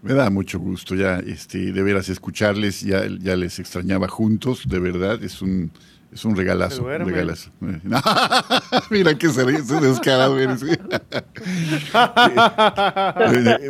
Me 0.02 0.14
da 0.14 0.30
mucho 0.30 0.58
gusto 0.58 0.94
ya, 0.94 1.18
este, 1.18 1.72
de 1.72 1.82
veras 1.82 2.08
escucharles, 2.08 2.80
ya, 2.82 3.06
ya 3.06 3.36
les 3.36 3.58
extrañaba 3.58 4.08
juntos, 4.08 4.62
de 4.68 4.78
verdad, 4.78 5.22
es 5.24 5.42
un, 5.42 5.72
es 6.12 6.24
un 6.24 6.36
regalazo. 6.36 6.84
Un 6.84 7.06
regalazo. 7.06 7.50
Mira 8.90 9.18
que 9.18 9.28
se, 9.28 9.64
se 9.64 9.80
descarado 9.80 10.38
eres. 10.38 10.62
miren, 10.62 10.80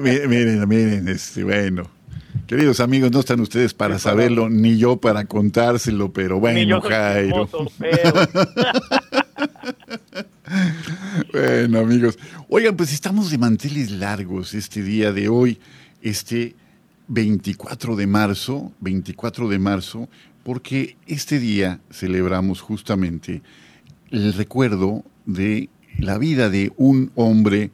miren, 0.28 0.68
miren, 0.68 1.08
este, 1.08 1.42
bueno, 1.44 1.88
Queridos 2.46 2.78
amigos, 2.78 3.10
no 3.10 3.20
están 3.20 3.40
ustedes 3.40 3.74
para 3.74 3.98
saberlo, 3.98 4.48
ni 4.48 4.78
yo 4.78 4.98
para 4.98 5.24
contárselo, 5.24 6.12
pero 6.12 6.38
bueno, 6.38 6.80
Jairo. 6.80 7.48
bueno, 11.32 11.80
amigos. 11.80 12.16
Oigan, 12.48 12.76
pues 12.76 12.92
estamos 12.92 13.32
de 13.32 13.38
manteles 13.38 13.90
largos 13.90 14.54
este 14.54 14.82
día 14.82 15.10
de 15.12 15.28
hoy, 15.28 15.58
este 16.02 16.54
24 17.08 17.96
de 17.96 18.06
marzo, 18.06 18.72
24 18.80 19.48
de 19.48 19.58
marzo, 19.58 20.08
porque 20.42 20.96
este 21.06 21.38
día 21.38 21.80
celebramos 21.90 22.60
justamente 22.60 23.42
el 24.10 24.32
recuerdo 24.32 25.04
de 25.24 25.68
la 25.98 26.18
vida 26.18 26.50
de 26.50 26.72
un 26.76 27.10
hombre 27.14 27.70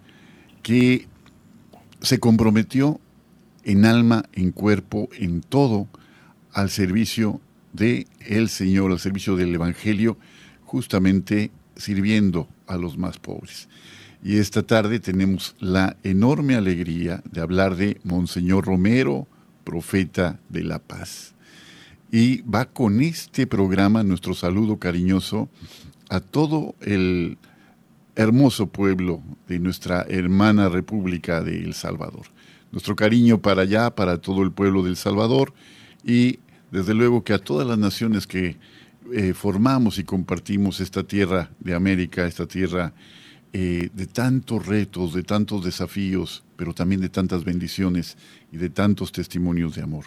que 0.63 1.07
se 2.01 2.19
comprometió 2.19 3.01
en 3.65 3.85
alma, 3.85 4.25
en 4.33 4.53
cuerpo, 4.53 5.09
en 5.19 5.41
todo 5.41 5.89
al 6.53 6.71
servicio 6.71 7.41
de 7.73 8.07
el 8.27 8.49
Señor, 8.49 8.91
al 8.91 8.99
servicio 8.99 9.37
del 9.37 9.55
Evangelio, 9.55 10.19
justamente 10.65 11.51
sirviendo 11.77 12.49
a 12.67 12.77
los 12.77 12.99
más 12.99 13.19
pobres. 13.19 13.69
Y 14.23 14.39
esta 14.39 14.63
tarde 14.63 15.01
tenemos 15.01 15.57
la 15.59 15.97
enorme 16.05 16.55
alegría 16.55 17.23
de 17.29 17.41
hablar 17.41 17.75
de 17.75 18.01
Monseñor 18.05 18.67
Romero, 18.67 19.27
profeta 19.65 20.39
de 20.49 20.63
la 20.63 20.79
paz. 20.79 21.35
Y 22.13 22.43
va 22.43 22.67
con 22.67 23.01
este 23.01 23.49
programa 23.49 24.05
nuestro 24.05 24.35
saludo 24.35 24.79
cariñoso 24.79 25.49
a 26.09 26.21
todo 26.21 26.77
el 26.83 27.37
hermoso 28.15 28.69
pueblo 28.69 29.23
de 29.49 29.59
nuestra 29.59 30.03
hermana 30.03 30.69
República 30.69 31.43
de 31.43 31.65
El 31.65 31.75
Salvador. 31.75 32.27
Nuestro 32.71 32.95
cariño 32.95 33.43
para 33.43 33.63
allá, 33.63 33.91
para 33.91 34.19
todo 34.19 34.45
el 34.45 34.53
pueblo 34.53 34.85
del 34.85 34.97
Salvador 34.97 35.53
y 36.05 36.39
desde 36.71 36.95
luego 36.95 37.25
que 37.25 37.33
a 37.33 37.39
todas 37.39 37.67
las 37.67 37.79
naciones 37.79 38.29
que 38.29 38.57
eh, 39.13 39.35
formamos 39.35 39.99
y 39.99 40.05
compartimos 40.05 40.81
esta 40.81 41.03
tierra 41.03 41.51
de 41.59 41.75
América, 41.75 42.25
esta 42.27 42.47
tierra 42.47 42.93
eh, 43.55 43.91
de 43.93 44.07
tantos 44.07 44.67
retos, 44.67 45.13
de 45.13 45.23
tantos 45.23 45.63
desafíos, 45.65 46.43
pero 46.57 46.73
también 46.73 47.03
de 47.03 47.11
tantas 47.11 47.45
bendiciones 47.45 48.17
y 48.51 48.57
de 48.57 48.71
tantos 48.71 49.13
testimonios 49.13 49.75
de 49.75 49.83
amor. 49.83 50.07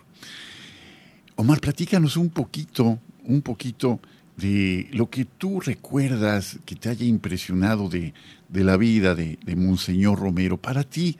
Omar, 1.35 1.59
platícanos 1.59 2.17
un 2.17 2.29
poquito, 2.29 2.97
un 3.23 3.41
poquito 3.41 3.99
de 4.37 4.87
lo 4.93 5.09
que 5.09 5.25
tú 5.25 5.59
recuerdas 5.59 6.59
que 6.65 6.75
te 6.75 6.89
haya 6.89 7.05
impresionado 7.05 7.87
de, 7.87 8.13
la 8.51 8.77
vida 8.77 9.13
de, 9.15 9.37
de, 9.45 9.55
Monseñor 9.55 10.19
Romero. 10.19 10.57
Para 10.57 10.83
ti, 10.83 11.17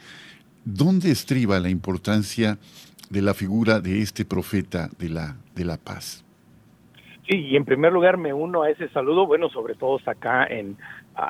¿dónde 0.64 1.12
estriba 1.12 1.60
la 1.60 1.70
importancia 1.70 2.58
de 3.10 3.22
la 3.22 3.34
figura 3.34 3.80
de 3.80 4.02
este 4.02 4.26
profeta 4.26 4.90
de 4.98 5.10
la, 5.10 5.38
de 5.54 5.66
la 5.66 5.78
paz? 5.78 6.24
Sí, 7.30 7.38
y 7.38 7.56
en 7.56 7.66
primer 7.66 7.92
lugar 7.92 8.18
me 8.18 8.34
uno 8.34 8.64
a 8.64 8.70
ese 8.70 8.88
saludo, 8.90 9.26
bueno, 9.26 9.50
sobre 9.50 9.74
todo 9.74 10.00
acá 10.06 10.46
en, 10.46 10.78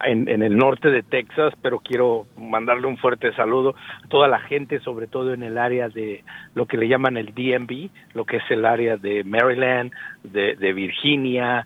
en, 0.05 0.27
en, 0.27 0.41
el 0.41 0.57
norte 0.57 0.89
de 0.89 1.03
Texas, 1.03 1.53
pero 1.61 1.79
quiero 1.79 2.25
mandarle 2.37 2.87
un 2.87 2.97
fuerte 2.97 3.33
saludo 3.33 3.75
a 4.03 4.07
toda 4.07 4.27
la 4.27 4.39
gente, 4.39 4.79
sobre 4.79 5.07
todo 5.07 5.33
en 5.33 5.43
el 5.43 5.57
área 5.57 5.89
de 5.89 6.23
lo 6.55 6.65
que 6.65 6.77
le 6.77 6.87
llaman 6.87 7.17
el 7.17 7.33
DMV, 7.33 7.89
lo 8.13 8.25
que 8.25 8.37
es 8.37 8.43
el 8.49 8.65
área 8.65 8.97
de 8.97 9.23
Maryland, 9.23 9.91
de, 10.23 10.73
Virginia, 10.73 11.65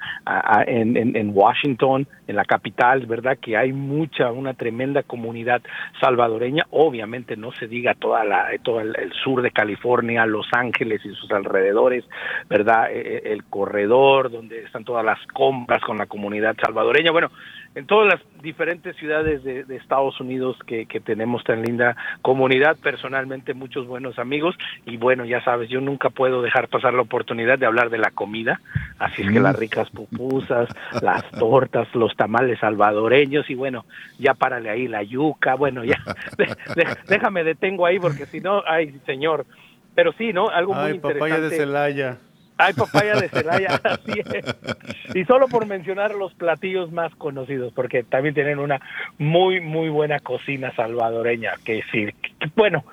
en, 0.67 1.15
en, 1.15 1.31
Washington, 1.33 2.07
en 2.27 2.35
la 2.35 2.43
capital, 2.43 3.05
¿verdad? 3.05 3.37
Que 3.39 3.55
hay 3.55 3.71
mucha, 3.71 4.31
una 4.31 4.53
tremenda 4.53 5.03
comunidad 5.03 5.61
salvadoreña, 6.01 6.65
obviamente 6.71 7.37
no 7.37 7.51
se 7.53 7.67
diga 7.67 7.93
toda 7.93 8.23
la, 8.25 8.49
todo 8.63 8.81
el, 8.81 9.13
sur 9.23 9.41
de 9.41 9.51
California, 9.51 10.25
Los 10.25 10.47
Ángeles 10.51 11.01
y 11.05 11.09
sus 11.15 11.31
alrededores, 11.31 12.03
¿verdad? 12.49 12.91
E, 12.91 12.99
e, 12.99 13.33
el 13.33 13.45
corredor, 13.45 14.29
donde 14.29 14.63
están 14.63 14.83
todas 14.83 15.05
las 15.05 15.19
compras 15.27 15.81
con 15.81 15.97
la 15.97 16.05
comunidad 16.05 16.55
salvadoreña, 16.61 17.11
bueno, 17.11 17.31
en 17.75 17.85
todas 17.85 18.07
las 18.07 18.41
diferentes 18.41 18.95
ciudades 18.95 19.43
de, 19.43 19.65
Estados 19.75 20.19
Unidos 20.19 20.57
que, 20.65 20.85
tenemos 20.99 21.43
tan 21.43 21.61
linda 21.63 21.95
comunidad, 22.21 22.77
personalmente 22.77 23.53
muchos 23.53 23.87
buenos 23.87 24.19
amigos 24.19 24.55
y 24.85 24.97
bueno, 24.97 25.25
ya 25.25 25.43
sabes, 25.43 25.69
yo 25.69 25.79
nunca 25.81 26.09
puedo 26.09 26.41
dejar 26.41 26.67
pasar 26.67 26.93
la 26.93 27.01
oportunidad 27.01 27.57
de 27.57 27.65
hablar 27.65 27.89
de 27.89 27.97
la 27.97 28.11
comida, 28.11 28.59
así 28.97 29.21
es 29.21 29.31
que 29.31 29.39
las 29.39 29.55
mm. 29.55 29.59
ricas 29.59 29.89
pupusas, 29.89 30.69
las 31.01 31.29
tortas, 31.31 31.87
los 31.95 32.15
tamales 32.15 32.59
salvadoreños 32.59 33.49
y 33.49 33.55
bueno, 33.55 33.85
ya 34.17 34.33
párale 34.33 34.69
ahí 34.69 34.87
la 34.87 35.03
yuca, 35.03 35.55
bueno, 35.55 35.83
ya, 35.83 35.97
déjame 37.07 37.43
detengo 37.43 37.85
ahí 37.85 37.99
porque 37.99 38.25
si 38.25 38.41
no, 38.41 38.63
ay 38.67 38.99
señor, 39.05 39.45
pero 39.95 40.13
sí, 40.13 40.33
¿no? 40.33 40.49
Algo 40.49 40.73
muy 40.73 40.91
interesante. 40.91 41.19
papaya 41.19 41.41
de 41.41 41.57
Celaya. 41.57 42.17
Hay 42.59 42.73
papaya 42.73 43.15
de 43.15 43.29
Celaya, 43.29 43.69
así 43.83 44.19
es. 44.19 45.15
Y 45.15 45.23
solo 45.23 45.47
por 45.47 45.65
mencionar 45.65 46.13
los 46.13 46.33
platillos 46.33 46.91
más 46.91 47.15
conocidos, 47.15 47.71
porque 47.73 48.03
también 48.03 48.35
tienen 48.35 48.59
una 48.59 48.81
muy, 49.17 49.61
muy 49.61 49.87
buena 49.87 50.19
cocina 50.19 50.75
salvadoreña, 50.75 51.53
que 51.63 51.81
sí, 51.89 52.07
bueno, 52.57 52.83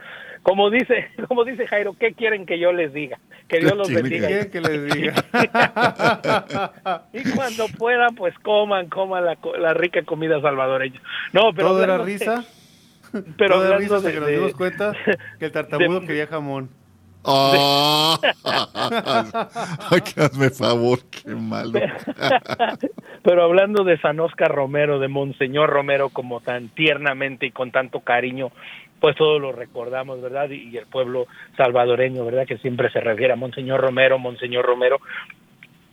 como 0.43 0.71
dice, 0.71 1.09
como 1.29 1.45
dice 1.45 1.67
Jairo, 1.67 1.97
¿qué 1.99 2.15
quieren 2.15 2.47
que 2.47 2.61
yo 2.61 2.73
les 2.73 2.95
diga? 2.95 3.19
Que 3.49 3.59
Dios 3.59 3.77
los 3.77 3.93
bendiga. 3.93 4.29
¿Qué 4.29 4.51
que 4.51 4.61
les 4.61 4.95
diga? 4.95 5.15
y 7.13 7.29
cuando 7.33 7.67
puedan, 7.77 8.15
pues 8.15 8.39
coman, 8.39 8.89
coman 8.89 9.25
la, 9.25 9.37
la 9.59 9.75
rica 9.75 10.03
comida 10.05 10.41
salvadoreña. 10.41 11.01
No, 11.33 11.53
pero 11.53 11.69
¿Todo 11.69 11.83
era 11.83 11.99
risa? 11.99 12.45
Pero 13.37 13.57
¿Todo 13.57 13.79
risa 13.79 13.99
de, 14.01 14.13
que 14.13 14.21
nos 14.21 14.29
dimos 14.29 14.55
cuenta 14.55 14.93
que 15.41 15.47
el 15.47 15.53
tartamudo 15.53 16.03
quería 16.03 16.29
jamón. 16.29 16.71
Oh. 17.29 18.17
hazme 20.17 20.51
favor, 20.51 21.01
qué 21.11 21.35
malo. 21.35 21.81
Pero 23.25 23.43
hablando 23.43 23.83
de 23.83 23.99
San 23.99 24.21
Oscar 24.21 24.53
Romero, 24.55 25.01
de 25.01 25.09
Monseñor 25.09 25.69
Romero, 25.69 26.11
como 26.11 26.41
tan 26.41 26.69
tiernamente 26.69 27.47
y 27.47 27.51
con 27.51 27.73
tanto 27.73 28.01
cariño, 28.01 28.53
pues 29.01 29.17
todos 29.17 29.41
lo 29.41 29.51
recordamos, 29.51 30.23
¿verdad? 30.23 30.51
Y, 30.51 30.77
el 30.77 30.87
pueblo 30.87 31.27
salvadoreño, 31.57 32.25
¿verdad? 32.25 32.47
Que 32.47 32.59
siempre 32.59 32.91
se 32.91 33.01
refiere 33.01 33.33
a 33.33 33.37
Monseñor 33.37 33.81
Romero, 33.81 34.19
Monseñor 34.19 34.65
Romero. 34.65 35.01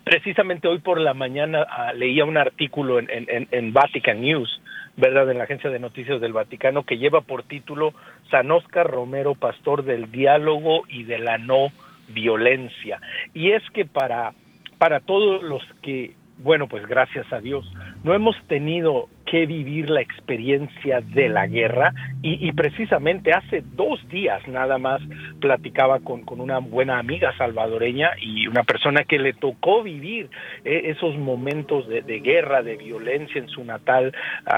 Precisamente 0.04 0.68
hoy 0.68 0.80
por 0.80 1.00
la 1.00 1.16
mañana 1.16 1.66
ah, 1.68 1.94
leía 1.94 2.26
un 2.26 2.38
artículo 2.38 3.00
en, 3.00 3.74
Vatican 3.74 4.22
News 4.22 4.62
¿verdad?, 4.98 5.30
en 5.32 5.38
la 5.38 5.46
Agencia 5.46 5.70
de 5.70 5.80
Noticias 5.80 6.22
del 6.22 6.34
Vaticano, 6.34 6.84
que 6.84 6.98
lleva 6.98 7.22
por 7.22 7.44
título 7.44 7.94
San 8.30 8.52
Oscar 8.52 8.90
Romero, 8.90 9.36
pastor 9.36 9.84
del 9.84 10.12
diálogo 10.12 10.84
y 10.88 11.04
de 11.04 11.20
la 11.20 11.38
no 11.38 11.72
violencia. 12.10 13.00
Y 13.34 13.52
es 13.52 13.64
que 13.72 13.86
para, 13.86 14.34
para 14.78 15.00
todos 15.00 15.42
los 15.42 15.64
que, 15.82 16.14
bueno, 16.38 16.68
pues 16.68 16.86
gracias 16.86 17.32
a 17.32 17.40
Dios, 17.40 17.66
no 18.04 18.14
hemos 18.14 18.36
tenido 18.48 19.10
que 19.26 19.46
vivir 19.46 19.90
la 19.90 20.02
experiencia 20.02 21.02
de 21.02 21.30
la 21.30 21.48
guerra 21.48 21.94
y, 22.22 22.52
precisamente 22.54 23.32
hace 23.34 23.64
dos 23.76 24.00
días 24.10 24.48
nada 24.48 24.78
más 24.78 25.02
platicaba 25.40 26.00
con, 26.00 26.24
con, 26.24 26.40
una 26.40 26.60
buena 26.60 27.00
amiga 27.00 27.36
salvadoreña 27.38 28.12
y 28.22 28.48
una 28.48 28.64
persona 28.64 29.04
que 29.04 29.20
le 29.20 29.34
tocó 29.34 29.84
vivir 29.84 30.30
eh, 30.64 30.84
esos 30.86 31.18
momentos 31.18 31.88
de, 31.88 32.02
guerra, 32.20 32.62
de 32.62 32.78
violencia 32.78 33.40
en 33.40 33.50
su 33.50 33.64
natal 33.64 34.14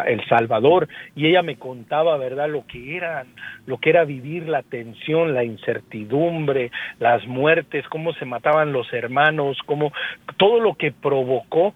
El 0.06 0.24
Salvador 0.28 0.88
y 1.16 1.28
ella 1.28 1.42
me 1.42 1.58
contaba, 1.58 2.18
¿verdad?, 2.18 2.50
lo 2.50 2.66
que 2.68 2.98
era, 2.98 3.26
lo 3.66 3.78
que 3.78 3.90
era 3.90 4.04
vivir 4.04 4.48
la 4.48 4.62
tensión, 4.62 5.34
la 5.34 5.44
incertidumbre, 5.44 6.72
las 7.00 7.26
muertes, 7.28 7.88
cómo 7.90 8.14
se 8.14 8.26
mataban 8.26 8.74
los 8.74 8.92
hermanos, 8.94 9.58
cómo 9.66 9.92
todo 10.38 10.60
lo 10.60 10.76
que 10.76 10.92
provocó 10.92 11.74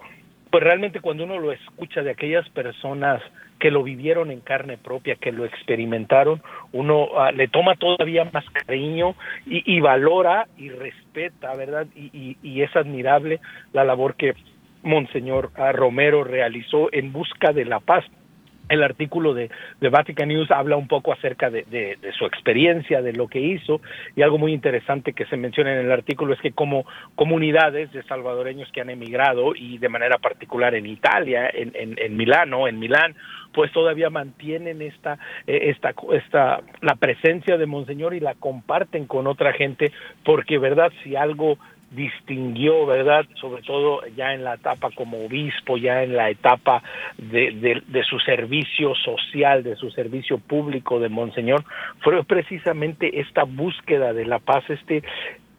pues 0.50 0.64
realmente 0.64 1.00
cuando 1.00 1.24
uno 1.24 1.40
lo 1.40 1.52
escucha 1.52 2.02
de 2.02 2.12
aquellas 2.12 2.48
personas 2.50 3.22
que 3.60 3.72
lo 3.72 3.84
vivieron 3.84 4.32
en 4.32 4.40
carne 4.40 4.78
propia, 4.78 5.16
que 5.16 5.32
lo 5.32 5.46
experimentaron, 5.46 6.42
uno 6.72 7.10
ah, 7.18 7.32
le 7.32 7.48
toma 7.48 7.76
todavía 7.76 8.30
más 8.32 8.46
cariño 8.52 9.16
y, 9.46 9.80
valora 9.82 10.48
y 10.58 10.70
respeta, 10.70 11.54
¿verdad? 11.56 11.86
Y, 11.96 12.38
y, 12.42 12.62
es 12.62 12.76
admirable 12.76 13.42
la 13.74 13.84
labor 13.84 14.16
que 14.16 14.34
Monseñor 14.82 15.52
ah, 15.56 15.74
Romero 15.74 16.24
realizó 16.24 16.92
en 16.94 17.12
busca 17.12 17.52
de 17.52 17.66
la 17.66 17.82
paz 17.82 18.06
el 18.70 18.84
artículo 18.84 19.34
de, 19.34 19.50
de, 19.82 19.90
Vatican 19.90 20.30
News 20.30 20.50
habla 20.52 20.78
un 20.78 20.88
poco 20.88 21.12
acerca 21.12 21.50
de, 21.50 21.98
su 22.18 22.26
experiencia, 22.26 23.02
de 23.02 23.14
lo 23.14 23.28
que 23.28 23.40
hizo, 23.40 23.82
y 24.16 24.22
algo 24.22 24.38
muy 24.38 24.54
interesante 24.54 25.14
que 25.14 25.26
se 25.26 25.38
menciona 25.38 25.74
en 25.74 25.86
el 25.86 25.92
artículo 25.92 26.34
es 26.34 26.42
que 26.42 26.52
como 26.52 26.86
comunidades 27.16 27.92
de 27.92 28.04
salvadoreños 28.04 28.72
que 28.72 28.82
han 28.82 28.90
emigrado, 28.90 29.56
y 29.56 29.78
de 29.78 29.90
manera 29.90 30.18
particular 30.18 30.76
en 30.76 30.86
Italia, 30.86 31.50
en, 31.54 31.72
en, 31.76 31.96
en 31.98 32.16
Milano, 32.16 32.68
en 32.68 32.80
Milán, 32.80 33.16
pues 33.54 33.72
todavía 33.72 34.10
mantienen 34.10 34.82
esta, 34.82 35.18
eh, 35.48 35.72
esta, 35.76 35.94
esta, 36.14 36.62
la 36.82 36.96
presencia 36.96 37.58
de 37.58 37.66
Monseñor 37.66 38.14
y 38.14 38.20
la 38.20 38.36
comparten 38.36 39.06
con 39.06 39.28
otra 39.28 39.54
gente, 39.54 39.92
porque 40.24 40.58
verdad, 40.58 40.92
si 41.04 41.16
algo 41.16 41.58
distinguió, 41.92 42.86
¿verdad? 42.86 43.26
Sobre 43.36 43.62
todo 43.64 44.02
ya 44.16 44.34
en 44.34 44.44
la 44.44 44.56
etapa 44.56 44.90
como 44.92 45.26
obispo, 45.26 45.78
ya 45.78 46.04
en 46.04 46.16
la 46.16 46.30
etapa 46.30 46.84
de, 47.18 47.82
de, 47.88 48.04
su 48.04 48.20
servicio 48.20 48.94
social, 48.96 49.64
de 49.64 49.76
su 49.76 49.90
servicio 49.92 50.38
público 50.38 51.00
de 51.00 51.10
Monseñor, 51.10 51.64
fue 52.02 52.24
precisamente 52.24 53.20
esta 53.20 53.44
búsqueda 53.44 54.14
de 54.14 54.26
la 54.26 54.40
paz, 54.40 54.64
este 54.70 55.04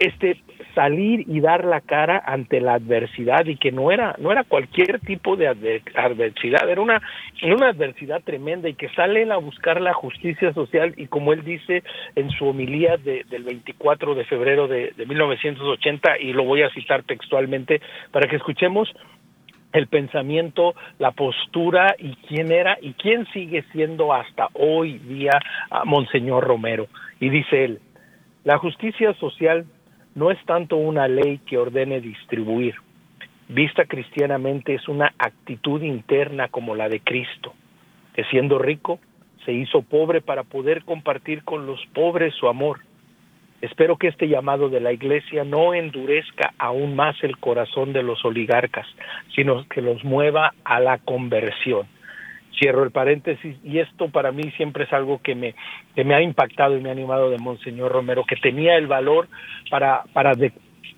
este 0.01 0.39
salir 0.75 1.25
y 1.29 1.41
dar 1.41 1.65
la 1.65 1.83
cara 1.83 2.23
ante 2.25 2.61
la 2.61 2.75
adversidad 2.75 3.45
y 3.47 3.57
que 3.57 3.71
no 3.71 3.93
era 3.93 4.17
no 4.19 4.33
era 4.33 4.45
cualquier 4.45 4.99
tipo 5.01 5.37
de 5.37 5.47
adversidad 5.49 6.69
era 6.69 6.81
una 6.81 7.03
una 7.43 7.69
adversidad 7.69 8.23
tremenda 8.23 8.69
y 8.69 8.75
que 8.75 8.89
sale 8.91 9.31
a 9.31 9.37
buscar 9.37 9.81
la 9.81 9.93
justicia 9.93 10.55
social 10.55 10.95
y 10.97 11.07
como 11.07 11.33
él 11.33 11.45
dice 11.45 11.83
en 12.17 12.31
su 12.31 12.47
homilía 12.47 12.97
del 12.97 13.45
24 13.45 14.15
de 14.15 14.25
febrero 14.25 14.69
de, 14.69 14.93
de 14.97 15.07
1980 15.07 16.19
y 16.19 16.33
lo 16.33 16.45
voy 16.45 16.63
a 16.63 16.71
citar 16.71 17.03
textualmente 17.03 17.83
para 18.11 18.29
que 18.29 18.37
escuchemos 18.37 18.89
el 19.73 19.87
pensamiento, 19.87 20.75
la 20.99 21.13
postura 21.13 21.95
y 21.99 22.17
quién 22.27 22.51
era 22.51 22.79
y 22.81 22.95
quién 22.95 23.27
sigue 23.33 23.65
siendo 23.73 24.13
hasta 24.13 24.49
hoy 24.55 24.99
día 24.99 25.33
a 25.71 25.85
Monseñor 25.85 26.45
Romero. 26.45 26.89
Y 27.21 27.29
dice 27.29 27.65
él, 27.65 27.81
la 28.43 28.59
justicia 28.59 29.15
social 29.15 29.67
no 30.15 30.31
es 30.31 30.39
tanto 30.45 30.77
una 30.77 31.09
ley 31.09 31.39
que 31.47 31.59
ordene 31.59 32.01
distribuir. 32.01 32.75
Vista 33.49 33.85
cristianamente 33.85 34.75
es 34.75 34.89
una 34.89 35.13
actitud 35.19 35.83
interna 35.83 36.49
como 36.49 36.75
la 36.75 36.89
de 36.89 37.01
Cristo, 37.01 37.55
que 38.15 38.25
siendo 38.25 38.59
rico 38.59 39.01
se 39.45 39.53
hizo 39.53 39.83
pobre 39.83 40.21
para 40.21 40.45
poder 40.45 40.85
compartir 40.85 41.43
con 41.45 41.67
los 41.67 41.85
pobres 41.95 42.35
su 42.35 42.49
amor. 42.49 42.81
Espero 43.61 43.97
que 43.97 44.09
este 44.09 44.29
llamado 44.29 44.69
de 44.69 44.81
la 44.81 44.93
Iglesia 44.93 45.45
no 45.45 45.75
endurezca 45.75 46.55
aún 46.59 46.97
más 46.97 47.17
el 47.23 47.39
corazón 47.39 47.93
de 47.93 48.03
los 48.03 48.25
oligarcas, 48.25 48.87
sino 49.35 49.67
que 49.69 49.83
los 49.83 50.03
mueva 50.05 50.55
a 50.65 50.81
la 50.81 50.99
conversión 50.99 51.87
cierro 52.59 52.83
el 52.83 52.91
paréntesis 52.91 53.57
y 53.65 53.79
esto 53.79 54.09
para 54.09 54.33
mí 54.33 54.51
siempre 54.57 54.85
es 54.85 54.93
algo 54.93 55.21
que 55.23 55.35
me 55.35 55.55
que 55.95 56.05
me 56.05 56.15
ha 56.15 56.23
impactado 56.23 56.77
y 56.77 56.81
me 56.81 56.89
ha 56.89 56.93
animado 56.93 57.31
de 57.31 57.39
Monseñor 57.39 57.93
Romero 57.93 58.25
que 58.25 58.37
tenía 58.37 58.77
el 58.77 58.87
valor 58.87 59.29
para 59.71 60.05
para 60.13 60.33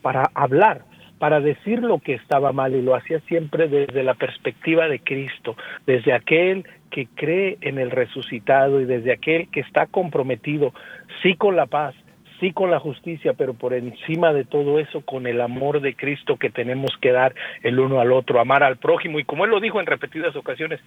para 0.03 0.31
hablar 0.35 0.83
para 1.23 1.41
decir 1.41 1.81
lo 1.81 2.01
que 2.01 2.15
estaba 2.15 2.53
mal 2.53 2.75
y 2.75 2.83
lo 2.83 2.97
hacía 2.97 3.21
siempre 3.29 3.69
desde 3.69 4.03
la 4.03 4.15
perspectiva 4.15 4.89
de 4.89 4.99
Cristo, 4.99 5.57
desde 5.87 6.13
aquel 6.13 6.67
que 6.91 7.07
cree 7.15 7.59
en 7.61 7.79
el 7.79 7.93
resucitado 7.93 8.81
y 8.81 8.87
desde 8.87 9.13
aquel 9.13 9.49
que 9.49 9.61
está 9.61 9.87
comprometido 9.87 10.75
sí 11.23 11.37
con 11.37 11.55
la 11.55 11.67
paz, 11.67 11.95
sí 12.41 12.53
con 12.53 12.73
la 12.73 12.81
justicia, 12.81 13.35
pero 13.35 13.55
por 13.55 13.73
encima 13.73 14.33
de 14.33 14.45
todo 14.45 14.81
eso 14.81 15.03
con 15.03 15.29
el 15.29 15.41
amor 15.41 15.81
de 15.81 15.95
Cristo 15.95 16.39
que 16.39 16.51
tenemos 16.51 16.91
que 17.01 17.13
dar 17.13 17.37
el 17.63 17.79
uno 17.79 18.01
al 18.01 18.11
otro, 18.11 18.41
amar 18.41 18.65
al 18.65 18.79
prójimo. 18.79 19.21
Y 19.21 19.25
como 19.25 19.45
él 19.45 19.53
lo 19.53 19.61
dijo 19.61 19.79
en 19.79 19.87
repetidas 19.87 20.35
ocasiones, 20.35 20.81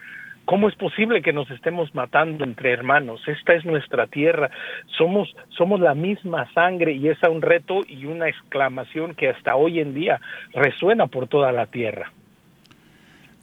¿cómo 0.45 0.69
es 0.69 0.75
posible 0.75 1.21
que 1.21 1.33
nos 1.33 1.49
estemos 1.51 1.93
matando 1.93 2.43
entre 2.43 2.71
hermanos? 2.71 3.21
Esta 3.27 3.53
es 3.53 3.65
nuestra 3.65 4.07
tierra, 4.07 4.49
somos, 4.97 5.35
somos 5.49 5.79
la 5.79 5.93
misma 5.93 6.51
sangre 6.53 6.93
y 6.93 7.09
es 7.09 7.17
un 7.29 7.41
reto 7.41 7.81
y 7.87 8.05
una 8.05 8.29
exclamación 8.29 9.15
que 9.15 9.29
hasta 9.29 9.55
hoy 9.55 9.79
en 9.79 9.93
día 9.93 10.21
resuena 10.53 11.07
por 11.07 11.27
toda 11.27 11.51
la 11.51 11.65
tierra. 11.65 12.11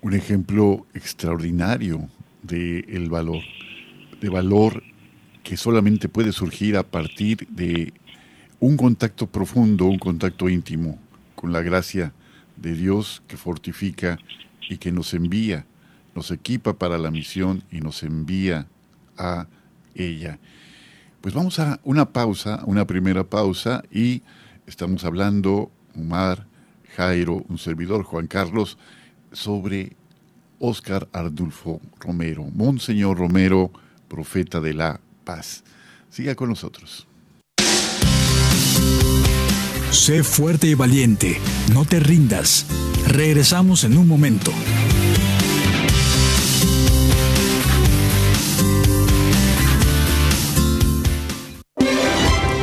Un 0.01 0.15
ejemplo 0.15 0.87
extraordinario 0.95 2.09
de 2.43 2.81
el 2.89 3.09
valor, 3.09 3.43
de 4.21 4.29
valor 4.29 4.83
que 5.43 5.57
solamente 5.57 6.09
puede 6.09 6.33
surgir 6.33 6.77
a 6.77 6.83
partir 6.83 7.47
de 7.49 7.93
un 8.61 8.77
contacto 8.77 9.27
profundo, 9.27 9.87
un 9.87 9.99
contacto 9.99 10.49
íntimo 10.49 10.99
con 11.35 11.53
la 11.53 11.63
gracia 11.63 12.13
de 12.57 12.75
Dios 12.75 13.23
que 13.27 13.37
fortifica 13.37 14.19
y 14.69 14.79
que 14.79 14.93
nos 14.93 15.15
envía, 15.15 15.67
nos 16.15 16.31
equipa 16.31 16.75
para 16.75 16.99
la 16.99 17.11
misión 17.11 17.65
y 17.71 17.81
nos 17.81 18.03
envía 18.03 18.67
a 19.17 19.47
ella. 19.95 20.39
Pues 21.21 21.35
vamos 21.35 21.59
a 21.59 21.81
una 21.85 22.11
pausa, 22.13 22.63
una 22.67 22.87
primera 22.87 23.25
pausa 23.25 23.83
y 23.91 24.23
estamos 24.67 25.05
hablando, 25.05 25.71
Omar, 25.97 26.47
Jairo, 26.97 27.45
un 27.49 27.59
servidor, 27.59 28.03
Juan 28.03 28.27
Carlos, 28.27 28.79
sobre 29.33 29.97
Óscar 30.59 31.09
Ardulfo 31.13 31.81
Romero, 31.99 32.45
Monseñor 32.55 33.19
Romero, 33.19 33.71
profeta 34.09 34.61
de 34.61 34.75
la 34.75 35.01
paz. 35.25 35.65
Siga 36.11 36.35
con 36.35 36.49
nosotros. 36.49 37.07
Sé 39.91 40.25
fuerte 40.25 40.67
y 40.67 40.75
valiente, 40.75 41.39
no 41.73 41.85
te 41.85 42.01
rindas. 42.01 42.67
Regresamos 43.07 43.85
en 43.85 43.97
un 43.97 44.09
momento. 44.09 44.53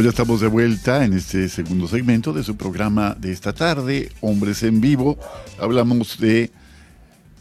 Pues 0.00 0.06
ya 0.06 0.10
estamos 0.22 0.40
de 0.40 0.46
vuelta 0.46 1.04
en 1.04 1.12
este 1.12 1.46
segundo 1.50 1.86
segmento 1.86 2.32
de 2.32 2.42
su 2.42 2.56
programa 2.56 3.14
de 3.20 3.32
esta 3.32 3.52
tarde, 3.52 4.10
Hombres 4.22 4.62
en 4.62 4.80
Vivo. 4.80 5.18
Hablamos 5.58 6.18
de 6.18 6.50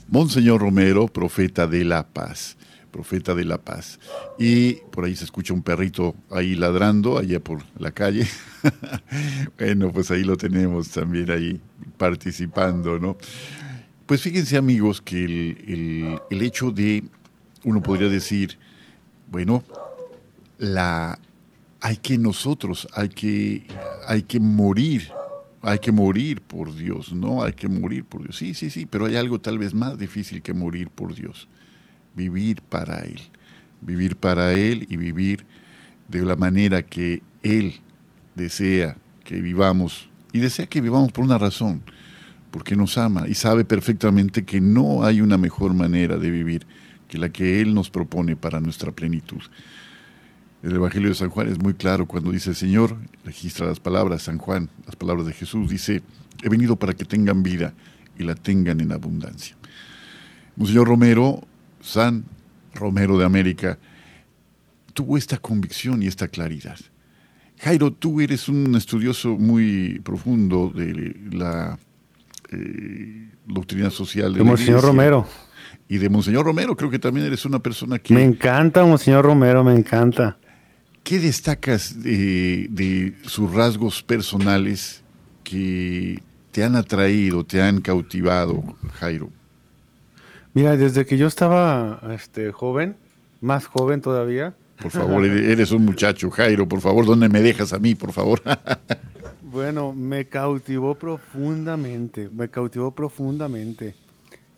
Monseñor 0.09 0.59
Romero, 0.59 1.07
profeta 1.07 1.67
de 1.67 1.85
la 1.85 2.05
paz. 2.05 2.57
Profeta 2.91 3.33
de 3.33 3.45
la 3.45 3.59
paz. 3.59 3.97
Y 4.37 4.73
por 4.91 5.05
ahí 5.05 5.15
se 5.15 5.23
escucha 5.23 5.53
un 5.53 5.63
perrito 5.63 6.15
ahí 6.29 6.53
ladrando, 6.55 7.17
allá 7.17 7.39
por 7.39 7.63
la 7.77 7.91
calle. 7.91 8.27
bueno, 9.57 9.93
pues 9.93 10.11
ahí 10.11 10.25
lo 10.25 10.35
tenemos 10.35 10.89
también 10.89 11.31
ahí 11.31 11.61
participando, 11.97 12.99
¿no? 12.99 13.15
Pues 14.05 14.21
fíjense 14.21 14.57
amigos 14.57 15.01
que 15.01 15.23
el, 15.23 16.19
el 16.29 16.41
hecho 16.41 16.71
de, 16.71 17.05
uno 17.63 17.81
podría 17.81 18.09
decir, 18.09 18.57
bueno, 19.31 19.63
la 20.57 21.17
hay 21.81 21.97
que 21.97 22.17
nosotros, 22.17 22.87
hay 22.93 23.09
que, 23.09 23.65
hay 24.07 24.23
que 24.23 24.39
morir, 24.39 25.09
hay 25.61 25.79
que 25.79 25.91
morir 25.91 26.41
por 26.41 26.75
Dios, 26.75 27.13
¿no? 27.13 27.43
Hay 27.43 27.53
que 27.53 27.67
morir 27.67 28.03
por 28.03 28.23
Dios. 28.23 28.37
Sí, 28.37 28.53
sí, 28.53 28.69
sí, 28.69 28.85
pero 28.85 29.05
hay 29.05 29.15
algo 29.15 29.39
tal 29.39 29.57
vez 29.57 29.73
más 29.73 29.97
difícil 29.97 30.41
que 30.41 30.53
morir 30.53 30.89
por 30.89 31.15
Dios. 31.15 31.47
Vivir 32.15 32.61
para 32.61 32.99
Él. 32.99 33.21
Vivir 33.81 34.17
para 34.17 34.53
Él 34.53 34.87
y 34.89 34.97
vivir 34.97 35.45
de 36.07 36.23
la 36.23 36.35
manera 36.35 36.83
que 36.83 37.21
Él 37.43 37.75
desea 38.35 38.97
que 39.23 39.41
vivamos. 39.41 40.09
Y 40.33 40.39
desea 40.39 40.67
que 40.67 40.81
vivamos 40.81 41.11
por 41.11 41.23
una 41.23 41.37
razón, 41.37 41.81
porque 42.51 42.75
nos 42.75 42.97
ama 42.97 43.27
y 43.27 43.35
sabe 43.35 43.63
perfectamente 43.63 44.43
que 44.43 44.59
no 44.59 45.03
hay 45.03 45.21
una 45.21 45.37
mejor 45.37 45.73
manera 45.73 46.17
de 46.17 46.29
vivir 46.29 46.67
que 47.07 47.17
la 47.17 47.29
que 47.29 47.61
Él 47.61 47.73
nos 47.73 47.89
propone 47.89 48.35
para 48.35 48.59
nuestra 48.59 48.91
plenitud. 48.91 49.41
El 50.61 50.75
Evangelio 50.75 51.09
de 51.09 51.15
San 51.15 51.29
Juan 51.29 51.47
es 51.47 51.57
muy 51.57 51.73
claro 51.73 52.05
cuando 52.05 52.31
dice 52.31 52.49
el 52.49 52.55
Señor, 52.55 52.97
registra 53.23 53.65
las 53.65 53.79
palabras, 53.79 54.23
San 54.23 54.37
Juan, 54.37 54.69
las 54.85 54.95
palabras 54.95 55.25
de 55.25 55.33
Jesús, 55.33 55.69
dice, 55.69 56.01
he 56.43 56.49
venido 56.49 56.75
para 56.75 56.93
que 56.93 57.05
tengan 57.05 57.43
vida 57.43 57.73
y 58.17 58.23
la 58.23 58.35
tengan 58.35 58.81
en 58.81 58.91
abundancia. 58.91 59.55
Monseñor 60.57 60.87
Romero, 60.87 61.41
San 61.81 62.25
Romero 62.75 63.17
de 63.17 63.23
América, 63.23 63.77
tuvo 64.93 65.17
esta 65.17 65.37
convicción 65.37 66.03
y 66.03 66.07
esta 66.07 66.27
claridad. 66.27 66.77
Jairo, 67.59 67.91
tú 67.91 68.19
eres 68.19 68.49
un 68.49 68.75
estudioso 68.75 69.37
muy 69.37 70.01
profundo 70.03 70.71
de 70.75 71.15
la 71.31 71.79
eh, 72.51 73.29
doctrina 73.45 73.89
social 73.89 74.33
de, 74.33 74.43
Monseñor 74.43 74.81
Romero. 74.81 75.25
Y 75.87 75.97
de 75.97 76.09
Monseñor 76.09 76.45
Romero, 76.45 76.75
creo 76.75 76.89
que 76.89 76.99
también 76.99 77.25
eres 77.25 77.45
una 77.45 77.59
persona 77.59 77.97
que... 77.99 78.13
Me 78.13 78.23
encanta, 78.23 78.83
Monseñor 78.83 79.23
Romero, 79.23 79.63
me 79.63 79.73
encanta. 79.73 80.37
¿Qué 81.09 81.17
destacas 81.17 82.03
de, 82.03 83.15
sus 83.23 83.51
rasgos 83.51 84.03
personales 84.03 85.01
que 85.43 86.21
te 86.51 86.63
han 86.63 86.75
atraído, 86.75 87.43
te 87.43 87.63
han 87.63 87.81
cautivado, 87.81 88.63
Jairo? 88.99 89.31
Mira, 90.53 90.77
desde 90.77 91.07
que 91.07 91.17
yo 91.17 91.25
estaba 91.25 91.99
este, 92.13 92.51
joven, 92.51 92.95
más 93.41 93.65
joven 93.65 94.01
todavía. 94.01 94.53
Por 94.79 94.91
favor, 94.91 95.25
eres 95.25 95.71
un 95.71 95.83
muchacho, 95.83 96.29
Jairo, 96.29 96.69
por 96.69 96.79
favor, 96.79 97.07
¿dónde 97.07 97.27
me 97.27 97.41
dejas 97.41 97.73
a 97.73 97.79
mí, 97.79 97.95
por 97.95 98.11
favor? 98.11 98.43
bueno, 99.41 99.93
me 99.93 100.27
cautivó 100.27 100.93
profundamente, 100.93 102.29
me 102.31 102.49
cautivó 102.49 102.91
profundamente. 102.91 103.95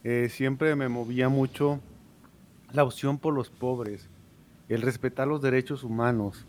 Eh, 0.03 0.29
siempre 0.29 0.75
me 0.75 0.89
movía 0.89 1.29
mucho 1.29 1.79
la 2.73 2.83
opción 2.83 3.19
por 3.19 3.33
los 3.33 3.49
pobres, 3.49 4.09
el 4.73 4.81
respetar 4.81 5.27
los 5.27 5.41
derechos 5.41 5.83
humanos. 5.83 6.45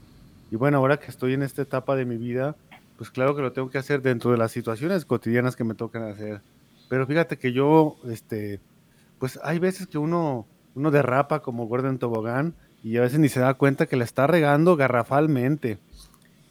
Y 0.50 0.56
bueno, 0.56 0.78
ahora 0.78 0.98
que 0.98 1.10
estoy 1.10 1.34
en 1.34 1.42
esta 1.42 1.62
etapa 1.62 1.96
de 1.96 2.04
mi 2.04 2.16
vida, 2.16 2.56
pues 2.96 3.10
claro 3.10 3.34
que 3.34 3.42
lo 3.42 3.52
tengo 3.52 3.68
que 3.68 3.78
hacer 3.78 4.00
dentro 4.00 4.30
de 4.30 4.38
las 4.38 4.52
situaciones 4.52 5.04
cotidianas 5.04 5.56
que 5.56 5.64
me 5.64 5.74
tocan 5.74 6.04
hacer. 6.04 6.40
Pero 6.88 7.06
fíjate 7.06 7.36
que 7.36 7.52
yo, 7.52 7.96
este, 8.04 8.60
pues 9.18 9.40
hay 9.42 9.58
veces 9.58 9.88
que 9.88 9.98
uno, 9.98 10.46
uno 10.74 10.90
derrapa 10.90 11.40
como 11.40 11.66
Gordon 11.66 11.98
Tobogán 11.98 12.54
y 12.84 12.96
a 12.96 13.00
veces 13.00 13.18
ni 13.18 13.28
se 13.28 13.40
da 13.40 13.54
cuenta 13.54 13.86
que 13.86 13.96
la 13.96 14.04
está 14.04 14.28
regando 14.28 14.76
garrafalmente. 14.76 15.78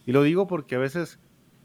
Y 0.06 0.12
lo 0.12 0.24
digo 0.24 0.48
porque 0.48 0.76
a 0.76 0.80
veces 0.80 1.20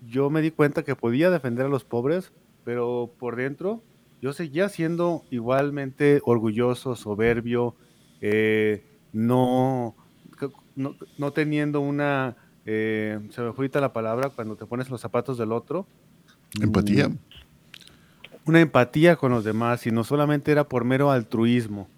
yo 0.06 0.30
me 0.30 0.40
di 0.40 0.52
cuenta 0.52 0.84
que 0.84 0.94
podía 0.94 1.30
defender 1.30 1.66
a 1.66 1.70
los 1.70 1.84
pobres, 1.84 2.32
pero 2.64 3.10
por 3.18 3.34
dentro 3.34 3.82
yo 4.22 4.32
seguía 4.32 4.68
siendo 4.68 5.24
igualmente 5.30 6.20
orgulloso, 6.24 6.94
soberbio, 6.94 7.74
eh, 8.20 8.84
no, 9.16 9.96
no, 10.74 11.32
teniendo 11.32 11.80
una, 11.80 12.36
eh, 12.66 13.18
se 13.30 13.40
me 13.40 13.52
fue 13.54 13.70
la 13.72 13.92
palabra, 13.92 14.28
cuando 14.28 14.56
te 14.56 14.66
pones 14.66 14.90
los 14.90 15.00
zapatos 15.00 15.38
del 15.38 15.52
otro. 15.52 15.86
Empatía. 16.60 17.08
Mm, 17.08 17.18
una 18.44 18.60
empatía 18.60 19.16
con 19.16 19.32
los 19.32 19.42
demás 19.42 19.86
y 19.86 19.90
no 19.90 20.04
solamente 20.04 20.52
era 20.52 20.68
por 20.68 20.84
mero 20.84 21.10
altruismo. 21.10 21.88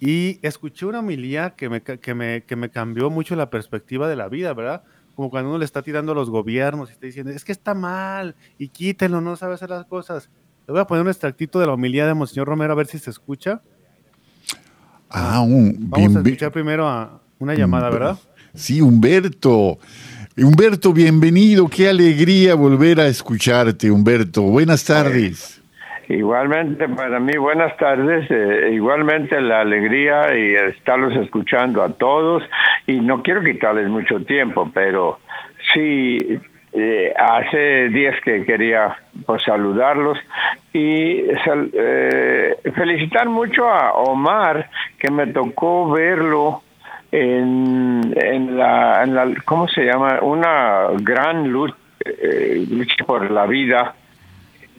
Y 0.00 0.38
escuché 0.40 0.86
una 0.86 1.00
homilía 1.00 1.50
que 1.50 1.68
me, 1.68 1.82
que 1.82 2.14
me, 2.14 2.42
que 2.44 2.56
me 2.56 2.70
cambió 2.70 3.10
mucho 3.10 3.36
la 3.36 3.50
perspectiva 3.50 4.08
de 4.08 4.16
la 4.16 4.28
vida, 4.28 4.54
¿verdad? 4.54 4.82
Como 5.14 5.28
cuando 5.28 5.50
uno 5.50 5.58
le 5.58 5.64
está 5.66 5.82
tirando 5.82 6.12
a 6.12 6.14
los 6.14 6.30
gobiernos 6.30 6.88
y 6.88 6.92
está 6.92 7.06
diciendo, 7.06 7.32
es 7.32 7.44
que 7.44 7.52
está 7.52 7.74
mal 7.74 8.34
y 8.58 8.68
quítenlo, 8.68 9.20
no 9.20 9.36
sabe 9.36 9.54
hacer 9.54 9.68
las 9.68 9.84
cosas. 9.84 10.30
Le 10.66 10.72
voy 10.72 10.80
a 10.80 10.86
poner 10.86 11.02
un 11.02 11.08
extractito 11.08 11.60
de 11.60 11.66
la 11.66 11.74
homilía 11.74 12.06
de 12.06 12.14
Monseñor 12.14 12.48
Romero 12.48 12.72
a 12.72 12.76
ver 12.76 12.86
si 12.86 12.98
se 12.98 13.10
escucha. 13.10 13.62
Ah, 15.10 15.40
un, 15.40 15.76
Vamos 15.78 16.16
a 16.16 16.20
escuchar 16.20 16.52
primero 16.52 16.88
a 16.88 17.20
una 17.38 17.54
llamada, 17.54 17.90
¿verdad? 17.90 18.16
Sí, 18.54 18.80
Humberto. 18.80 19.78
Humberto, 20.36 20.92
bienvenido. 20.92 21.68
Qué 21.68 21.88
alegría 21.88 22.54
volver 22.54 23.00
a 23.00 23.06
escucharte, 23.06 23.90
Humberto. 23.90 24.42
Buenas 24.42 24.84
tardes. 24.84 25.62
Igualmente 26.08 26.88
para 26.88 27.18
mí, 27.18 27.36
buenas 27.36 27.76
tardes. 27.78 28.26
Eh, 28.30 28.70
igualmente 28.72 29.40
la 29.40 29.62
alegría 29.62 30.36
y 30.36 30.54
estarlos 30.54 31.16
escuchando 31.16 31.82
a 31.82 31.90
todos. 31.90 32.42
Y 32.86 33.00
no 33.00 33.22
quiero 33.22 33.42
quitarles 33.42 33.88
mucho 33.88 34.24
tiempo, 34.24 34.70
pero 34.72 35.18
sí, 35.74 36.18
eh, 36.78 37.14
hace 37.16 37.88
días 37.88 38.14
que 38.22 38.44
quería 38.44 38.96
pues, 39.24 39.42
saludarlos 39.44 40.18
y 40.72 41.22
eh, 41.72 42.56
felicitar 42.74 43.28
mucho 43.28 43.68
a 43.68 43.92
Omar, 43.92 44.68
que 44.98 45.10
me 45.10 45.26
tocó 45.28 45.90
verlo 45.90 46.62
en, 47.10 48.14
en, 48.14 48.58
la, 48.58 49.02
en 49.02 49.14
la, 49.14 49.34
¿cómo 49.44 49.68
se 49.68 49.84
llama? 49.84 50.18
Una 50.20 50.88
gran 51.00 51.48
lucha, 51.48 51.76
lucha 52.68 53.04
por 53.06 53.30
la 53.30 53.46
vida 53.46 53.94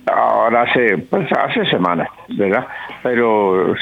ahora 0.08 0.64
hace, 0.64 0.98
pues 0.98 1.28
hace 1.32 1.66
semanas, 1.66 2.10
¿verdad? 2.30 2.68
Pero 3.04 3.76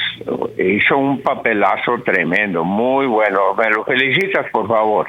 hizo 0.57 0.97
un 0.97 1.21
papelazo 1.21 1.99
tremendo, 2.03 2.63
muy 2.63 3.05
bueno. 3.05 3.53
Me 3.55 3.69
lo 3.69 3.83
felicitas, 3.83 4.49
por 4.51 4.67
favor. 4.67 5.07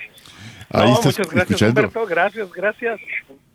Ahí 0.70 0.90
muchas 0.90 1.30
gracias, 1.30 1.62
Humberto. 1.62 2.06
Gracias, 2.06 2.52
gracias. 2.52 3.00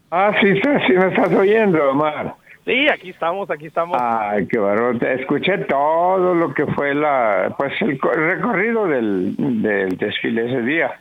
Ah, 0.10 0.34
sí, 0.42 0.54
sí, 0.88 0.94
me 0.94 1.08
estás 1.08 1.34
oyendo, 1.34 1.92
Omar. 1.92 2.36
Sí, 2.66 2.88
aquí 2.90 3.10
estamos, 3.10 3.50
aquí 3.50 3.68
estamos. 3.68 3.98
Ay, 4.00 4.46
qué 4.48 4.60
barro. 4.60 4.92
Escuché 4.92 5.58
todo 5.60 6.36
lo 6.36 6.54
que 6.54 6.68
fue 6.68 6.94
la, 6.94 7.56
pues 7.58 7.74
el 7.82 8.00
recorrido 8.00 8.86
del, 8.88 9.36
del 9.38 9.98
desfile 9.98 10.46
ese 10.46 10.62
día 10.62 10.92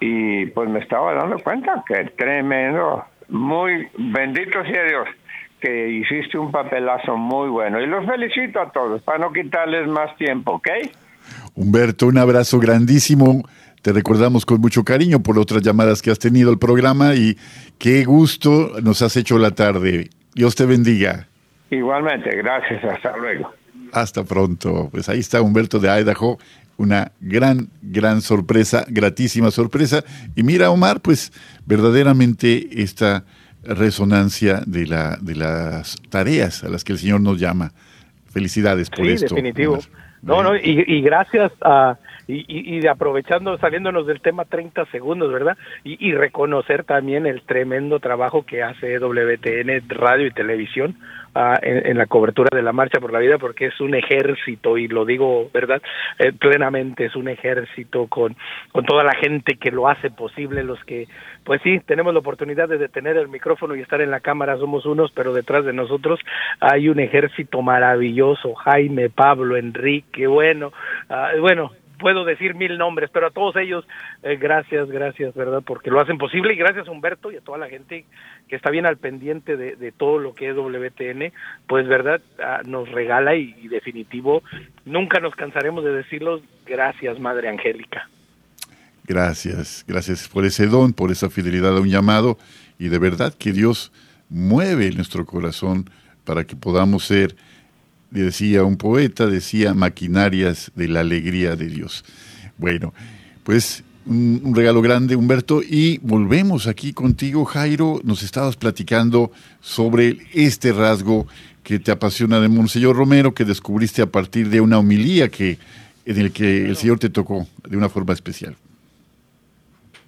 y 0.00 0.46
pues 0.46 0.68
me 0.68 0.80
estaba 0.80 1.14
dando 1.14 1.38
cuenta 1.38 1.84
que 1.86 2.04
tremendo, 2.16 3.04
muy 3.28 3.88
bendito 3.96 4.64
sea 4.64 4.84
Dios 4.84 5.08
que 5.60 5.88
hiciste 5.88 6.36
un 6.36 6.50
papelazo 6.50 7.16
muy 7.16 7.48
bueno 7.48 7.80
y 7.80 7.86
los 7.86 8.04
felicito 8.04 8.60
a 8.60 8.70
todos 8.70 9.00
para 9.02 9.18
no 9.18 9.32
quitarles 9.32 9.88
más 9.88 10.14
tiempo, 10.16 10.56
¿ok? 10.56 10.68
Humberto, 11.54 12.06
un 12.08 12.18
abrazo 12.18 12.58
grandísimo. 12.58 13.44
Te 13.84 13.92
recordamos 13.92 14.46
con 14.46 14.62
mucho 14.62 14.82
cariño 14.82 15.22
por 15.22 15.38
otras 15.38 15.60
llamadas 15.60 16.00
que 16.00 16.10
has 16.10 16.18
tenido 16.18 16.48
al 16.48 16.58
programa 16.58 17.14
y 17.14 17.36
qué 17.78 18.04
gusto 18.04 18.72
nos 18.82 19.02
has 19.02 19.14
hecho 19.18 19.36
la 19.36 19.50
tarde. 19.50 20.08
Dios 20.34 20.54
te 20.54 20.64
bendiga. 20.64 21.28
Igualmente, 21.68 22.34
gracias, 22.34 22.82
hasta 22.82 23.14
luego. 23.18 23.52
Hasta 23.92 24.24
pronto. 24.24 24.88
Pues 24.90 25.10
ahí 25.10 25.18
está 25.18 25.42
Humberto 25.42 25.80
de 25.80 25.90
Idaho, 26.00 26.38
una 26.78 27.12
gran, 27.20 27.68
gran 27.82 28.22
sorpresa, 28.22 28.86
gratísima 28.88 29.50
sorpresa. 29.50 30.02
Y 30.34 30.44
mira, 30.44 30.70
Omar, 30.70 31.02
pues 31.02 31.30
verdaderamente 31.66 32.66
esta 32.80 33.26
resonancia 33.64 34.62
de, 34.64 34.86
la, 34.86 35.18
de 35.20 35.36
las 35.36 35.96
tareas 36.08 36.64
a 36.64 36.70
las 36.70 36.84
que 36.84 36.92
el 36.92 36.98
Señor 36.98 37.20
nos 37.20 37.38
llama. 37.38 37.72
Felicidades 38.32 38.88
por 38.88 39.04
sí, 39.04 39.12
esto. 39.12 39.34
definitivo. 39.34 39.78
No, 40.22 40.42
no, 40.42 40.56
y, 40.56 41.02
gracias 41.02 41.52
a, 41.60 41.98
y, 42.26 42.78
y, 42.78 42.86
aprovechando, 42.86 43.56
saliéndonos 43.58 44.06
del 44.06 44.20
tema 44.20 44.44
30 44.44 44.86
segundos, 44.86 45.32
¿verdad? 45.32 45.56
Y, 45.82 46.08
y 46.08 46.14
reconocer 46.14 46.84
también 46.84 47.26
el 47.26 47.42
tremendo 47.42 48.00
trabajo 48.00 48.44
que 48.44 48.62
hace 48.62 48.98
WTN 48.98 49.88
Radio 49.88 50.26
y 50.26 50.30
Televisión 50.30 50.96
en, 51.62 51.98
la 51.98 52.06
cobertura 52.06 52.50
de 52.52 52.62
la 52.62 52.72
Marcha 52.72 53.00
por 53.00 53.12
la 53.12 53.18
Vida 53.18 53.38
porque 53.38 53.66
es 53.66 53.80
un 53.80 53.94
ejército, 53.94 54.78
y 54.78 54.88
lo 54.88 55.04
digo, 55.04 55.50
¿verdad? 55.52 55.82
Eh, 56.18 56.32
plenamente 56.32 57.06
es 57.06 57.16
un 57.16 57.28
ejército 57.28 58.06
con, 58.06 58.36
con 58.72 58.84
toda 58.84 59.02
la 59.02 59.14
gente 59.14 59.56
que 59.56 59.70
lo 59.70 59.88
hace 59.88 60.10
posible, 60.10 60.62
los 60.62 60.82
que, 60.84 61.08
pues 61.44 61.60
sí, 61.62 61.80
tenemos 61.86 62.12
la 62.12 62.20
oportunidad 62.20 62.68
de 62.68 62.78
detener 62.78 63.16
el 63.16 63.28
micrófono 63.28 63.74
y 63.74 63.80
estar 63.80 64.00
en 64.00 64.10
la 64.10 64.20
cámara, 64.20 64.56
somos 64.58 64.86
unos, 64.86 65.10
pero 65.12 65.32
detrás 65.32 65.64
de 65.64 65.72
nosotros 65.72 66.20
hay 66.60 66.88
un 66.88 67.00
ejército 67.00 67.62
maravilloso, 67.62 68.54
Jaime, 68.54 69.10
Pablo, 69.10 69.56
Enrique, 69.56 70.26
bueno, 70.26 70.72
ah, 71.08 71.32
bueno, 71.40 71.72
puedo 72.04 72.26
decir 72.26 72.54
mil 72.54 72.76
nombres, 72.76 73.08
pero 73.10 73.28
a 73.28 73.30
todos 73.30 73.56
ellos, 73.56 73.82
eh, 74.22 74.36
gracias, 74.36 74.90
gracias, 74.90 75.34
¿verdad? 75.34 75.62
Porque 75.64 75.88
lo 75.88 76.00
hacen 76.00 76.18
posible 76.18 76.52
y 76.52 76.56
gracias 76.58 76.86
a 76.86 76.90
Humberto 76.90 77.32
y 77.32 77.36
a 77.36 77.40
toda 77.40 77.56
la 77.56 77.70
gente 77.70 78.04
que 78.46 78.56
está 78.56 78.68
bien 78.68 78.84
al 78.84 78.98
pendiente 78.98 79.56
de, 79.56 79.90
todo 79.92 80.18
lo 80.18 80.34
que 80.34 80.50
es 80.50 80.54
WTN, 80.54 81.32
pues, 81.66 81.88
¿verdad? 81.88 82.20
Ah, 82.38 82.60
nos 82.66 82.90
regala 82.90 83.36
y, 83.36 83.68
definitivo, 83.68 84.42
nunca 84.84 85.18
nos 85.18 85.34
cansaremos 85.34 85.82
de 85.82 85.92
decirlos, 85.92 86.42
gracias, 86.66 87.18
Madre 87.18 87.48
Angélica. 87.48 88.06
Gracias, 89.06 89.82
gracias 89.88 90.28
por 90.28 90.44
ese 90.44 90.66
don, 90.66 90.92
por 90.92 91.10
esa 91.10 91.30
fidelidad 91.30 91.74
a 91.74 91.80
un 91.80 91.88
llamado 91.88 92.36
y 92.78 92.88
de 92.88 92.98
verdad 92.98 93.32
que 93.32 93.52
Dios 93.52 93.92
mueve 94.28 94.90
nuestro 94.90 95.24
corazón 95.24 95.88
para 96.24 96.44
que 96.44 96.54
podamos 96.54 97.06
ser 97.06 97.34
decía 98.22 98.64
un 98.64 98.76
poeta, 98.76 99.26
decía 99.26 99.74
maquinarias 99.74 100.70
de 100.74 100.88
la 100.88 101.00
alegría 101.00 101.56
de 101.56 101.66
Dios. 101.66 102.04
Bueno, 102.56 102.94
pues 103.42 103.82
un, 104.06 104.54
regalo 104.54 104.82
grande, 104.82 105.16
Humberto, 105.16 105.62
y 105.62 105.98
volvemos 105.98 106.66
aquí 106.66 106.92
contigo, 106.92 107.44
Jairo. 107.44 108.00
Nos 108.04 108.22
estabas 108.22 108.56
platicando 108.56 109.32
sobre 109.60 110.18
este 110.32 110.72
rasgo 110.72 111.26
que 111.62 111.78
te 111.78 111.90
apasiona 111.90 112.40
de 112.40 112.48
Monseñor 112.48 112.96
Romero, 112.96 113.34
que 113.34 113.44
descubriste 113.44 114.02
a 114.02 114.06
partir 114.06 114.50
de 114.50 114.60
una 114.60 114.78
homilía 114.78 115.28
que, 115.28 115.58
en 116.04 116.18
el 116.18 116.32
que 116.32 116.66
el 116.66 116.76
Señor 116.76 116.98
te 116.98 117.08
tocó 117.08 117.48
de 117.66 117.76
una 117.76 117.88
forma 117.88 118.12
especial. 118.12 118.56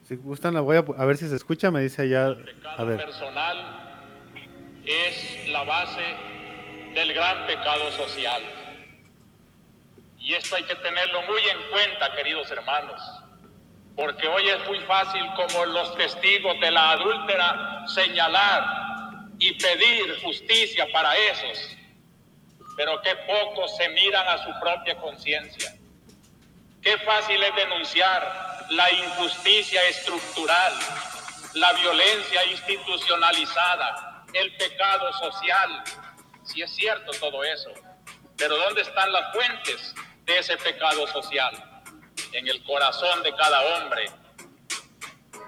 Si 0.07 0.14
gustan, 0.16 0.55
la 0.55 0.61
voy 0.61 0.77
a, 0.77 0.81
a 0.81 1.05
ver 1.05 1.16
si 1.16 1.29
se 1.29 1.35
escucha, 1.35 1.71
me 1.71 1.81
dice 1.83 2.03
allá. 2.03 2.37
A 2.77 2.85
ver. 2.85 2.99
personal 2.99 3.87
es 4.85 5.49
la 5.51 5.64
base 5.64 6.36
del 6.97 7.13
gran 7.13 7.47
pecado 7.47 7.93
social. 7.93 8.43
Y 10.19 10.33
esto 10.33 10.57
hay 10.57 10.65
que 10.65 10.75
tenerlo 10.77 11.21
muy 11.23 11.43
en 11.43 11.71
cuenta, 11.71 12.13
queridos 12.17 12.51
hermanos. 12.51 13.01
porque 13.95 14.29
hoy 14.29 14.47
es 14.47 14.67
muy 14.67 14.79
fácil 14.81 15.23
como 15.37 15.65
los 15.67 15.97
testigos 15.97 16.61
de 16.61 16.71
la 16.71 16.91
adúltera 16.91 17.85
señalar 17.87 18.63
y 19.39 19.55
pedir 19.55 20.21
justicia 20.23 20.87
para 20.93 21.17
esos, 21.17 21.77
pero 22.77 23.01
qué 23.01 23.17
pocos 23.27 23.75
se 23.79 23.89
miran 23.89 24.29
a 24.29 24.37
su 24.45 24.51
propia 24.61 24.99
conciencia. 24.99 25.75
Qué 26.83 26.99
fácil 26.99 27.43
es 27.43 27.57
denunciar 27.57 28.67
la 28.69 28.91
injusticia 28.91 29.83
estructural, 29.89 30.75
la 31.55 31.73
violencia 31.73 32.45
institucionalizada, 32.51 34.25
el 34.35 34.55
pecado 34.57 35.11
social. 35.15 35.85
Si 36.47 36.63
es 36.63 36.75
cierto 36.75 37.13
todo 37.21 37.45
eso, 37.45 37.71
pero 38.37 38.57
¿dónde 38.57 38.83
están 38.83 39.13
las 39.13 39.33
fuentes 39.33 39.95
de 40.25 40.39
ese 40.39 40.57
pecado 40.57 41.07
social? 41.09 41.77
en 42.33 42.47
el 42.49 42.63
corazón 42.65 43.23
de 43.23 43.35
cada 43.35 43.61
hombre. 43.63 44.11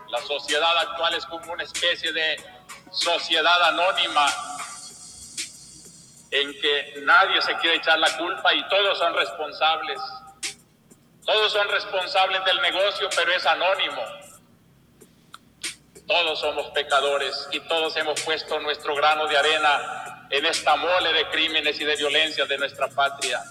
La 0.08 0.20
sociedad 0.22 0.76
actual 0.78 1.14
es 1.14 1.26
como 1.26 1.52
una 1.52 1.62
especie 1.62 2.12
de 2.12 2.42
sociedad 2.90 3.62
anónima 3.64 4.26
en 6.30 6.52
que 6.60 7.00
nadie 7.02 7.40
se 7.42 7.54
quiere 7.58 7.76
echar 7.76 7.98
la 7.98 8.16
culpa 8.16 8.54
y 8.54 8.66
todos 8.68 8.98
son 8.98 9.14
responsables. 9.14 10.00
Todos 11.24 11.52
son 11.52 11.68
responsables 11.68 12.42
del 12.46 12.60
negocio, 12.62 13.08
pero 13.14 13.32
es 13.32 13.44
anónimo. 13.44 14.02
Todos 16.06 16.40
somos 16.40 16.70
pecadores 16.70 17.48
y 17.52 17.60
todos 17.60 17.94
hemos 17.96 18.18
puesto 18.22 18.58
nuestro 18.60 18.94
grano 18.94 19.26
de 19.26 19.36
arena 19.36 20.07
en 20.30 20.46
esta 20.46 20.76
mole 20.76 21.12
de 21.12 21.28
crímenes 21.28 21.80
y 21.80 21.84
de 21.84 21.96
violencia 21.96 22.44
de 22.44 22.58
nuestra 22.58 22.88
patria. 22.88 23.42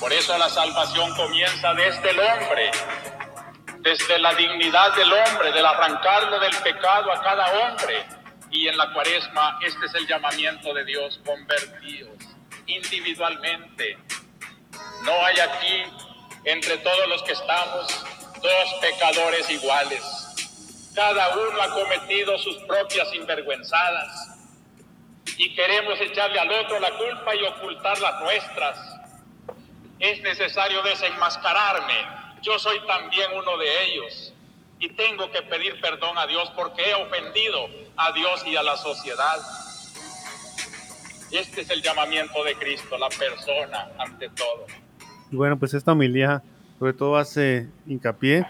Por 0.00 0.12
eso 0.12 0.36
la 0.36 0.48
salvación 0.48 1.14
comienza 1.14 1.72
desde 1.74 2.10
el 2.10 2.18
hombre, 2.18 2.70
desde 3.78 4.18
la 4.18 4.34
dignidad 4.34 4.94
del 4.96 5.12
hombre, 5.12 5.52
del 5.52 5.64
arrancarlo 5.64 6.40
del 6.40 6.56
pecado 6.56 7.12
a 7.12 7.22
cada 7.22 7.46
hombre. 7.52 8.04
Y 8.50 8.68
en 8.68 8.76
la 8.76 8.92
cuaresma 8.92 9.58
este 9.62 9.86
es 9.86 9.94
el 9.94 10.06
llamamiento 10.06 10.72
de 10.74 10.84
Dios, 10.84 11.20
convertidos 11.24 12.18
individualmente. 12.66 13.98
No 15.04 15.24
hay 15.24 15.38
aquí 15.38 15.84
entre 16.44 16.78
todos 16.78 17.08
los 17.08 17.22
que 17.22 17.32
estamos 17.32 18.04
dos 18.42 18.74
pecadores 18.80 19.48
iguales. 19.50 20.02
Cada 20.94 21.36
uno 21.36 21.62
ha 21.62 21.70
cometido 21.70 22.38
sus 22.38 22.56
propias 22.64 23.10
sinvergüenzadas 23.10 24.33
y 25.36 25.54
queremos 25.54 26.00
echarle 26.00 26.38
al 26.38 26.50
otro 26.50 26.78
la 26.80 26.90
culpa 26.90 27.34
y 27.34 27.44
ocultar 27.44 27.98
las 28.00 28.20
nuestras 28.20 28.94
es 30.00 30.22
necesario 30.22 30.82
desenmascararme. 30.82 31.94
Yo 32.42 32.58
soy 32.58 32.78
también 32.86 33.30
uno 33.34 33.56
de 33.56 33.84
ellos 33.84 34.34
y 34.78 34.88
tengo 34.90 35.30
que 35.30 35.42
pedir 35.42 35.80
perdón 35.80 36.18
a 36.18 36.26
Dios 36.26 36.52
porque 36.54 36.82
he 36.90 36.94
ofendido 36.94 37.68
a 37.96 38.12
Dios 38.12 38.44
y 38.46 38.56
a 38.56 38.62
la 38.62 38.76
sociedad. 38.76 39.36
Este 41.30 41.62
es 41.62 41.70
el 41.70 41.82
llamamiento 41.82 42.44
de 42.44 42.54
Cristo, 42.54 42.98
la 42.98 43.08
persona 43.08 43.88
ante 43.98 44.28
todo. 44.30 44.66
Y 45.30 45.36
bueno, 45.36 45.58
pues 45.58 45.74
esta 45.74 45.92
homilía 45.92 46.42
sobre 46.78 46.92
todo 46.92 47.16
hace 47.16 47.68
hincapié 47.86 48.46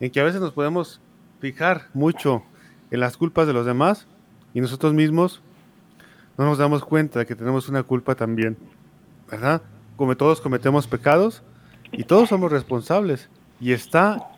en 0.00 0.10
que 0.10 0.20
a 0.20 0.24
veces 0.24 0.40
nos 0.40 0.52
podemos 0.52 1.00
fijar 1.40 1.88
mucho 1.92 2.42
en 2.90 3.00
las 3.00 3.16
culpas 3.16 3.46
de 3.46 3.52
los 3.52 3.66
demás 3.66 4.06
y 4.54 4.60
nosotros 4.60 4.94
mismos 4.94 5.42
no 6.38 6.44
nos 6.44 6.58
damos 6.58 6.84
cuenta 6.84 7.20
de 7.20 7.26
que 7.26 7.34
tenemos 7.34 7.68
una 7.68 7.82
culpa 7.82 8.14
también, 8.14 8.56
¿verdad? 9.30 9.62
como 9.96 10.16
todos 10.16 10.40
cometemos 10.40 10.86
pecados 10.86 11.42
y 11.92 12.04
todos 12.04 12.28
somos 12.28 12.52
responsables. 12.52 13.28
Y 13.60 13.72
está 13.72 14.28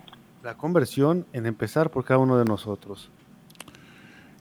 la 0.43 0.55
conversión 0.57 1.27
en 1.33 1.47
empezar 1.47 1.91
por 1.91 2.05
cada 2.05 2.19
uno 2.19 2.39
de 2.39 2.45
nosotros. 2.45 3.11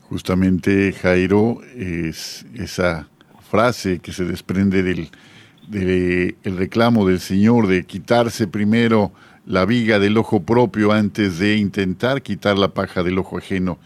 Justamente, 0.03 0.93
Jairo, 0.93 1.59
es 1.75 2.45
esa 2.53 3.09
frase 3.49 3.99
que 3.99 4.13
se 4.13 4.23
desprende 4.23 4.83
del, 4.83 5.09
el 6.43 6.57
reclamo 6.57 7.07
del 7.07 7.19
Señor 7.19 7.67
de 7.67 7.85
quitarse 7.85 8.47
primero 8.47 9.11
la 9.45 9.65
viga 9.65 9.99
del 9.99 10.17
ojo 10.17 10.43
propio 10.43 10.91
antes 10.91 11.39
de 11.39 11.55
intentar 11.55 12.21
quitar 12.21 12.57
la 12.57 12.69
paja 12.69 13.03
del 13.03 13.17
ojo 13.17 13.37
ajeno. 13.37 13.79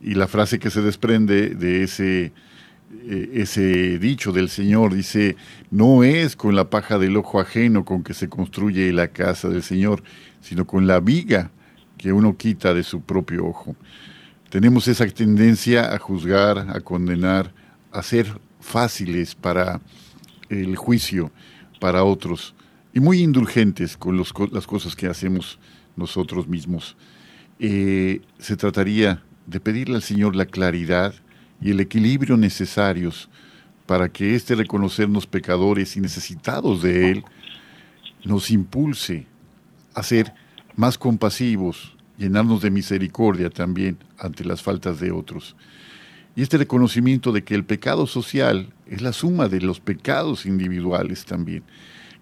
Y 0.00 0.14
la 0.14 0.28
frase 0.28 0.58
que 0.58 0.70
se 0.70 0.80
desprende 0.80 1.50
de 1.50 1.82
ese 1.82 2.32
ese 3.32 3.98
dicho 3.98 4.32
del 4.32 4.48
Señor, 4.48 4.94
dice, 4.94 5.36
no 5.70 6.04
es 6.04 6.36
con 6.36 6.54
la 6.54 6.70
paja 6.70 6.98
del 6.98 7.16
ojo 7.16 7.40
ajeno 7.40 7.84
con 7.84 8.02
que 8.02 8.14
se 8.14 8.28
construye 8.28 8.92
la 8.92 9.08
casa 9.08 9.48
del 9.48 9.62
Señor, 9.62 10.02
sino 10.40 10.66
con 10.66 10.86
la 10.86 11.00
viga 11.00 11.50
que 11.96 12.12
uno 12.12 12.36
quita 12.36 12.74
de 12.74 12.82
su 12.82 13.02
propio 13.02 13.46
ojo. 13.46 13.76
Tenemos 14.48 14.88
esa 14.88 15.06
tendencia 15.06 15.94
a 15.94 15.98
juzgar, 15.98 16.58
a 16.58 16.80
condenar, 16.80 17.52
a 17.92 18.02
ser 18.02 18.40
fáciles 18.60 19.34
para 19.34 19.80
el 20.48 20.76
juicio 20.76 21.30
para 21.78 22.04
otros 22.04 22.54
y 22.92 23.00
muy 23.00 23.20
indulgentes 23.20 23.96
con 23.96 24.16
las 24.16 24.66
cosas 24.66 24.96
que 24.96 25.06
hacemos 25.06 25.58
nosotros 25.96 26.48
mismos. 26.48 26.96
Eh, 27.58 28.20
se 28.38 28.56
trataría 28.56 29.22
de 29.46 29.60
pedirle 29.60 29.96
al 29.96 30.02
Señor 30.02 30.36
la 30.36 30.46
claridad, 30.46 31.14
y 31.60 31.70
el 31.70 31.80
equilibrio 31.80 32.36
necesarios 32.36 33.28
para 33.86 34.08
que 34.08 34.34
este 34.34 34.54
reconocernos 34.54 35.26
pecadores 35.26 35.96
y 35.96 36.00
necesitados 36.00 36.82
de 36.82 37.10
Él 37.10 37.24
nos 38.24 38.50
impulse 38.50 39.26
a 39.94 40.02
ser 40.02 40.32
más 40.76 40.96
compasivos, 40.96 41.96
llenarnos 42.16 42.62
de 42.62 42.70
misericordia 42.70 43.50
también 43.50 43.98
ante 44.18 44.44
las 44.44 44.62
faltas 44.62 45.00
de 45.00 45.10
otros. 45.10 45.56
Y 46.36 46.42
este 46.42 46.58
reconocimiento 46.58 47.32
de 47.32 47.42
que 47.42 47.54
el 47.54 47.64
pecado 47.64 48.06
social 48.06 48.72
es 48.86 49.02
la 49.02 49.12
suma 49.12 49.48
de 49.48 49.60
los 49.60 49.80
pecados 49.80 50.46
individuales 50.46 51.24
también. 51.24 51.64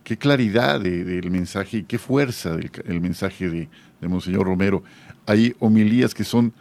Qué 0.03 0.17
claridad 0.17 0.81
del 0.81 1.31
mensaje 1.31 1.79
y 1.79 1.83
qué 1.83 1.99
fuerza 1.99 2.57
del 2.57 3.01
mensaje 3.01 3.51
de, 3.51 3.69
de 4.01 4.09
Monseñor 4.09 4.47
Romero. 4.47 4.83
Hay 5.27 5.55
homilías 5.59 6.15
que 6.15 6.25
son 6.25 6.55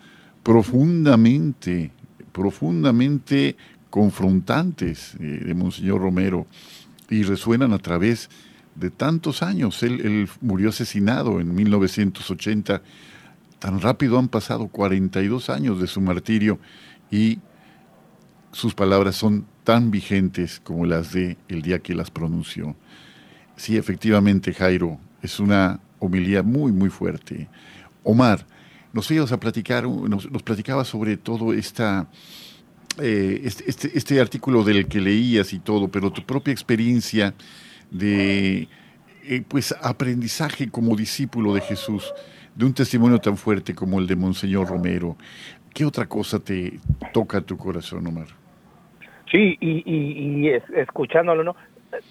profundamente 0.44 1.92
profundamente 2.38 3.58
confrontantes 3.90 5.16
eh, 5.20 5.42
de 5.44 5.54
Monseñor 5.56 6.00
Romero 6.00 6.46
y 7.10 7.24
resuenan 7.24 7.74
a 7.74 7.80
través 7.80 8.30
de 8.76 8.92
tantos 8.92 9.42
años. 9.42 9.82
Él, 9.82 10.30
murió 10.40 10.70
asesinado 10.70 11.40
en 11.40 11.56
1980. 11.56 12.84
Tan 13.58 13.82
rápido 13.82 14.20
han 14.20 14.28
pasado 14.28 14.68
42 14.68 15.50
años 15.50 15.82
de 15.82 15.88
su 15.88 16.00
martirio 16.00 16.60
y 17.10 17.40
sus 18.52 18.76
palabras 18.76 19.16
son 19.16 19.48
tan 19.64 19.90
vigentes 19.90 20.62
como 20.64 20.86
las 20.86 21.14
de 21.14 21.38
el 21.48 21.64
día 21.64 21.80
que 21.80 21.96
las 21.96 22.12
pronunció. 22.12 22.76
Sí, 23.56 23.78
efectivamente, 23.78 24.54
Jairo, 24.54 25.00
es 25.24 25.40
una 25.40 25.80
homilía 25.98 26.44
muy, 26.44 26.72
muy 26.72 26.92
fuerte. 26.92 27.50
Omar, 28.04 28.46
nos 28.94 29.10
ibas 29.12 29.32
a 29.32 29.40
platicar, 29.40 29.86
nos, 29.86 30.28
platicaba 30.44 30.84
sobre 30.86 31.18
todo 31.18 31.54
esta, 31.54 32.08
eh, 33.02 33.42
este, 33.44 33.70
este, 33.70 33.98
este, 33.98 34.20
artículo 34.20 34.64
del 34.64 34.88
que 34.88 35.02
leías 35.02 35.54
y 35.54 35.60
todo, 35.60 35.88
pero 35.88 36.12
tu 36.12 36.24
propia 36.24 36.52
experiencia 36.52 37.34
de 37.92 38.68
eh, 39.24 39.44
pues 39.48 39.76
aprendizaje 39.82 40.70
como 40.70 40.96
discípulo 40.96 41.54
de 41.54 41.62
Jesús, 41.62 42.14
de 42.56 42.66
un 42.66 42.74
testimonio 42.74 43.20
tan 43.20 43.38
fuerte 43.38 43.76
como 43.76 44.00
el 44.00 44.08
de 44.08 44.16
Monseñor 44.16 44.68
Romero. 44.68 45.18
¿Qué 45.74 45.86
otra 45.86 46.08
cosa 46.08 46.40
te 46.40 46.80
toca 47.14 47.42
tu 47.42 47.58
corazón, 47.58 48.08
Omar? 48.08 48.28
Sí, 49.32 49.58
y, 49.60 50.48
escuchándolo, 50.76 51.44
¿no? 51.44 51.56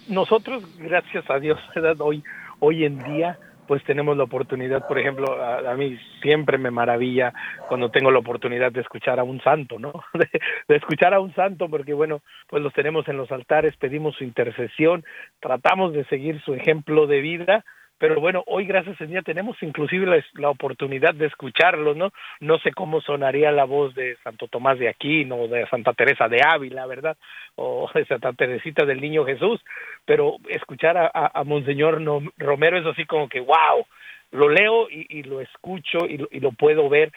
Nosotros, 0.07 0.63
gracias 0.77 1.29
a 1.29 1.39
Dios. 1.39 1.59
Hoy, 1.99 2.23
hoy 2.59 2.85
en 2.85 3.03
día 3.03 3.37
pues 3.67 3.83
tenemos 3.83 4.15
la 4.17 4.23
oportunidad, 4.23 4.87
por 4.87 4.97
ejemplo, 4.97 5.41
a, 5.41 5.73
mí 5.75 5.97
siempre 6.21 6.57
me 6.57 6.71
maravilla 6.71 7.33
cuando 7.67 7.91
tengo 7.91 8.11
la 8.11 8.19
oportunidad 8.19 8.71
de 8.71 8.81
escuchar 8.81 9.19
a 9.19 9.23
un 9.23 9.41
santo, 9.41 9.77
¿no? 9.77 9.93
De, 10.67 10.75
escuchar 10.75 11.13
a 11.13 11.19
un 11.19 11.33
santo, 11.35 11.69
porque 11.69 11.93
bueno, 11.93 12.21
pues 12.47 12.63
los 12.63 12.73
tenemos 12.73 13.07
en 13.07 13.17
los 13.17 13.31
altares, 13.31 13.75
pedimos 13.77 14.15
su 14.15 14.23
intercesión, 14.23 15.03
tratamos 15.39 15.93
de 15.93 16.05
seguir 16.05 16.41
su 16.41 16.53
ejemplo 16.53 17.07
de 17.07 17.21
vida, 17.21 17.65
pero 17.97 18.19
bueno, 18.21 18.43
hoy 18.47 18.65
gracias 18.65 18.99
a 19.01 19.05
Dios 19.05 19.23
tenemos 19.23 19.57
inclusive 19.61 20.23
la, 20.35 20.49
oportunidad 20.49 21.13
de 21.13 21.27
escucharlo, 21.27 21.95
¿no? 21.95 22.11
No 22.39 22.59
sé 22.59 22.71
cómo 22.71 23.01
sonaría 23.01 23.51
la 23.51 23.65
voz 23.65 23.95
de 23.95 24.17
Santo 24.23 24.47
Tomás 24.47 24.77
de 24.79 24.89
Aquino, 24.89 25.47
de 25.47 25.65
Santa 25.67 25.93
Teresa 25.93 26.27
de 26.27 26.41
Ávila, 26.43 26.85
¿verdad? 26.85 27.17
O 27.55 27.89
de 27.93 28.05
Santa 28.05 28.33
Teresita 28.33 28.85
del 28.85 29.01
Niño 29.01 29.25
Jesús, 29.25 29.59
pero 30.05 30.37
escuchar 30.49 30.97
a, 30.97 31.09
a, 31.11 31.43
Monseñor 31.43 32.01
Romero 32.37 32.77
es 32.77 32.85
así 32.85 33.05
como 33.05 33.27
que, 33.27 33.39
wow, 33.39 33.85
lo 34.31 34.49
leo 34.49 34.87
y, 34.89 35.23
lo 35.23 35.41
escucho 35.41 35.99
y 36.07 36.17
lo, 36.17 36.51
puedo 36.51 36.89
ver 36.89 37.11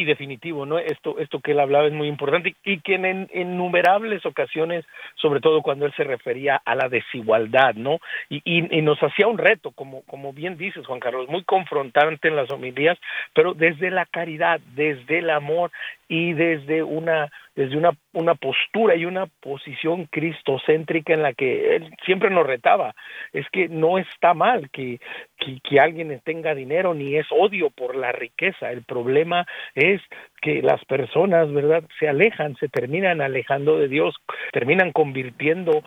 y 0.00 0.04
definitivo, 0.04 0.66
¿no? 0.66 0.78
Esto, 0.78 1.18
esto 1.18 1.40
que 1.40 1.52
él 1.52 1.60
hablaba 1.60 1.86
es 1.86 1.92
muy 1.92 2.08
importante 2.08 2.54
y 2.64 2.80
que 2.80 2.94
en, 2.94 3.28
innumerables 3.32 4.24
ocasiones, 4.26 4.84
sobre 5.16 5.40
todo 5.40 5.62
cuando 5.62 5.86
él 5.86 5.92
se 5.96 6.04
refería 6.04 6.60
a 6.64 6.74
la 6.74 6.88
desigualdad, 6.88 7.74
¿no? 7.74 7.98
Y, 8.28 8.42
y, 8.44 8.82
nos 8.82 8.98
hacía 9.02 9.26
un 9.26 9.38
reto, 9.38 9.70
como, 9.72 10.02
como 10.02 10.32
bien 10.32 10.56
dices, 10.56 10.86
Juan 10.86 11.00
Carlos, 11.00 11.28
muy 11.28 11.44
confrontante 11.44 12.28
en 12.28 12.36
las 12.36 12.50
homilías, 12.50 12.98
pero 13.34 13.54
desde 13.54 13.90
la 13.90 14.06
caridad, 14.06 14.60
desde 14.74 15.18
el 15.18 15.30
amor 15.30 15.70
y 16.08 16.32
desde 16.32 16.82
una 16.82 17.30
desde 17.60 17.76
una, 17.76 17.90
una 18.14 18.34
postura 18.36 18.96
y 18.96 19.04
una 19.04 19.26
posición 19.26 20.06
cristocéntrica 20.06 21.12
en 21.12 21.20
la 21.20 21.34
que 21.34 21.76
él 21.76 21.90
siempre 22.06 22.30
nos 22.30 22.46
retaba. 22.46 22.94
Es 23.34 23.44
que 23.50 23.68
no 23.68 23.98
está 23.98 24.32
mal 24.32 24.70
que, 24.70 24.98
que, 25.36 25.60
que, 25.60 25.78
alguien 25.78 26.18
tenga 26.24 26.54
dinero, 26.54 26.94
ni 26.94 27.16
es 27.16 27.26
odio 27.30 27.68
por 27.68 27.96
la 27.96 28.12
riqueza. 28.12 28.72
El 28.72 28.82
problema 28.84 29.46
es 29.74 30.00
que 30.40 30.62
las 30.62 30.82
personas, 30.86 31.52
¿verdad?, 31.52 31.84
se 31.98 32.08
alejan, 32.08 32.56
se 32.56 32.68
terminan 32.68 33.20
alejando 33.20 33.78
de 33.78 33.88
Dios, 33.88 34.16
terminan 34.52 34.92
convirtiendo 34.92 35.82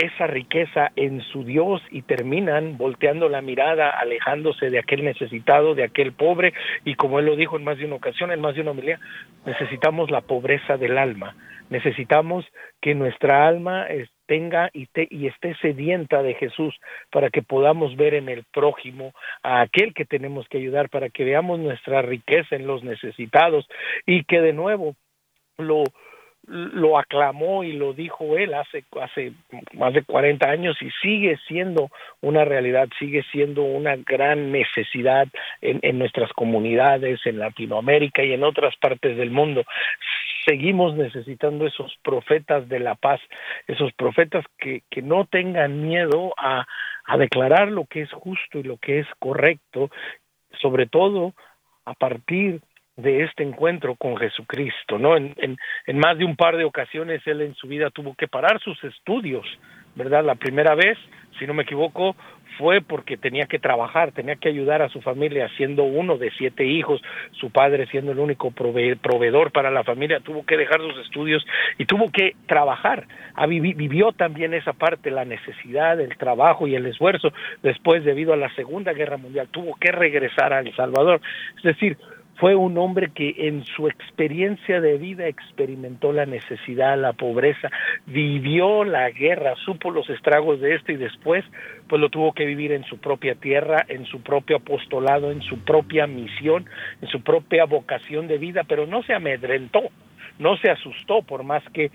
esa 0.00 0.26
riqueza 0.26 0.92
en 0.96 1.20
su 1.20 1.44
Dios 1.44 1.82
y 1.90 2.02
terminan 2.02 2.78
volteando 2.78 3.28
la 3.28 3.42
mirada, 3.42 3.90
alejándose 3.90 4.70
de 4.70 4.78
aquel 4.78 5.04
necesitado, 5.04 5.74
de 5.74 5.84
aquel 5.84 6.12
pobre, 6.12 6.54
y 6.84 6.94
como 6.94 7.18
él 7.18 7.26
lo 7.26 7.36
dijo 7.36 7.56
en 7.56 7.64
más 7.64 7.78
de 7.78 7.84
una 7.84 7.96
ocasión, 7.96 8.32
en 8.32 8.40
más 8.40 8.54
de 8.54 8.62
una 8.62 8.70
homilía, 8.70 8.98
necesitamos 9.44 10.10
la 10.10 10.22
pobreza 10.22 10.76
del 10.76 10.96
alma, 10.96 11.36
necesitamos 11.68 12.46
que 12.80 12.94
nuestra 12.94 13.46
alma 13.46 13.86
tenga 14.26 14.70
y, 14.72 14.88
y 15.10 15.26
esté 15.26 15.54
sedienta 15.56 16.22
de 16.22 16.34
Jesús 16.34 16.74
para 17.10 17.30
que 17.30 17.42
podamos 17.42 17.96
ver 17.96 18.14
en 18.14 18.28
el 18.28 18.44
prójimo 18.52 19.12
a 19.42 19.60
aquel 19.60 19.92
que 19.92 20.04
tenemos 20.04 20.48
que 20.48 20.58
ayudar, 20.58 20.88
para 20.88 21.10
que 21.10 21.24
veamos 21.24 21.58
nuestra 21.58 22.00
riqueza 22.00 22.56
en 22.56 22.66
los 22.66 22.84
necesitados 22.84 23.68
y 24.06 24.24
que 24.24 24.40
de 24.40 24.52
nuevo 24.52 24.94
lo, 25.58 25.84
lo 26.50 26.98
aclamó 26.98 27.62
y 27.62 27.72
lo 27.72 27.92
dijo 27.92 28.36
él 28.36 28.54
hace, 28.54 28.84
hace 29.00 29.32
más 29.74 29.94
de 29.94 30.02
40 30.02 30.50
años 30.50 30.76
y 30.82 30.90
sigue 31.00 31.38
siendo 31.46 31.90
una 32.20 32.44
realidad, 32.44 32.88
sigue 32.98 33.22
siendo 33.30 33.62
una 33.62 33.94
gran 33.96 34.50
necesidad 34.50 35.28
en, 35.60 35.78
en 35.82 35.98
nuestras 36.00 36.32
comunidades, 36.32 37.20
en 37.24 37.38
Latinoamérica 37.38 38.24
y 38.24 38.32
en 38.32 38.42
otras 38.42 38.76
partes 38.78 39.16
del 39.16 39.30
mundo. 39.30 39.64
Seguimos 40.44 40.96
necesitando 40.96 41.66
esos 41.66 41.96
profetas 42.02 42.68
de 42.68 42.80
la 42.80 42.96
paz, 42.96 43.20
esos 43.68 43.92
profetas 43.92 44.44
que, 44.58 44.82
que 44.90 45.02
no 45.02 45.26
tengan 45.26 45.86
miedo 45.86 46.34
a, 46.36 46.66
a 47.04 47.16
declarar 47.16 47.68
lo 47.68 47.84
que 47.84 48.02
es 48.02 48.12
justo 48.12 48.58
y 48.58 48.64
lo 48.64 48.76
que 48.78 48.98
es 48.98 49.06
correcto, 49.20 49.90
sobre 50.60 50.86
todo 50.86 51.32
a 51.84 51.94
partir 51.94 52.60
de 53.02 53.24
este 53.24 53.42
encuentro 53.42 53.94
con 53.96 54.16
Jesucristo, 54.16 54.98
¿no? 54.98 55.16
En, 55.16 55.56
más 55.94 56.18
de 56.18 56.24
un 56.24 56.36
par 56.36 56.56
de 56.56 56.64
ocasiones 56.64 57.20
él 57.26 57.42
en 57.42 57.54
su 57.54 57.66
vida 57.66 57.90
tuvo 57.90 58.14
que 58.14 58.28
parar 58.28 58.60
sus 58.60 58.82
estudios, 58.84 59.46
¿verdad? 59.94 60.24
La 60.24 60.34
primera 60.34 60.74
vez, 60.74 60.98
si 61.38 61.46
no 61.46 61.54
me 61.54 61.62
equivoco, 61.62 62.16
fue 62.58 62.82
porque 62.82 63.16
tenía 63.16 63.46
que 63.46 63.58
trabajar, 63.58 64.12
tenía 64.12 64.36
que 64.36 64.50
ayudar 64.50 64.82
a 64.82 64.90
su 64.90 65.00
familia, 65.00 65.48
siendo 65.56 65.84
uno 65.84 66.18
de 66.18 66.30
siete 66.32 66.66
hijos, 66.66 67.00
su 67.32 67.50
padre 67.50 67.86
siendo 67.86 68.12
el 68.12 68.18
único 68.18 68.50
proveedor 68.50 69.50
para 69.50 69.70
la 69.70 69.82
familia, 69.82 70.20
tuvo 70.20 70.44
que 70.44 70.58
dejar 70.58 70.80
sus 70.80 70.98
estudios 70.98 71.44
y 71.78 71.86
tuvo 71.86 72.10
que 72.12 72.34
trabajar. 72.46 73.06
Vivió 73.48 74.12
también 74.12 74.52
esa 74.52 74.74
parte, 74.74 75.10
la 75.10 75.24
necesidad, 75.24 75.98
el 76.00 76.16
trabajo 76.18 76.66
y 76.66 76.74
el 76.74 76.86
esfuerzo. 76.86 77.32
Después, 77.62 78.04
debido 78.04 78.34
a 78.34 78.36
la 78.36 78.54
Segunda 78.54 78.92
Guerra 78.92 79.16
Mundial, 79.16 79.48
tuvo 79.50 79.74
que 79.76 79.90
regresar 79.90 80.52
a 80.52 80.60
El 80.60 80.74
Salvador. 80.76 81.20
Es 81.56 81.62
decir, 81.62 81.96
fue 82.40 82.56
un 82.56 82.78
hombre 82.78 83.10
que 83.14 83.34
en 83.36 83.64
su 83.66 83.86
experiencia 83.86 84.80
de 84.80 84.96
vida 84.96 85.28
experimentó 85.28 86.10
la 86.10 86.24
necesidad, 86.24 86.98
la 86.98 87.12
pobreza, 87.12 87.68
vivió 88.06 88.82
la 88.82 89.10
guerra, 89.10 89.54
supo 89.56 89.90
los 89.90 90.08
estragos 90.08 90.58
de 90.60 90.74
esto 90.74 90.90
y 90.90 90.96
después 90.96 91.44
pues 91.86 92.00
lo 92.00 92.08
tuvo 92.08 92.32
que 92.32 92.46
vivir 92.46 92.72
en 92.72 92.84
su 92.84 92.96
propia 92.96 93.34
tierra, 93.34 93.84
en 93.88 94.06
su 94.06 94.22
propio 94.22 94.56
apostolado, 94.56 95.30
en 95.30 95.42
su 95.42 95.58
propia 95.58 96.06
misión, 96.06 96.64
en 97.02 97.08
su 97.08 97.20
propia 97.20 97.66
vocación 97.66 98.26
de 98.26 98.38
vida, 98.38 98.64
pero 98.66 98.86
no 98.86 99.02
se 99.02 99.12
amedrentó, 99.12 99.82
no 100.38 100.56
se 100.56 100.70
asustó 100.70 101.20
por 101.20 101.42
más 101.42 101.62
que 101.74 101.90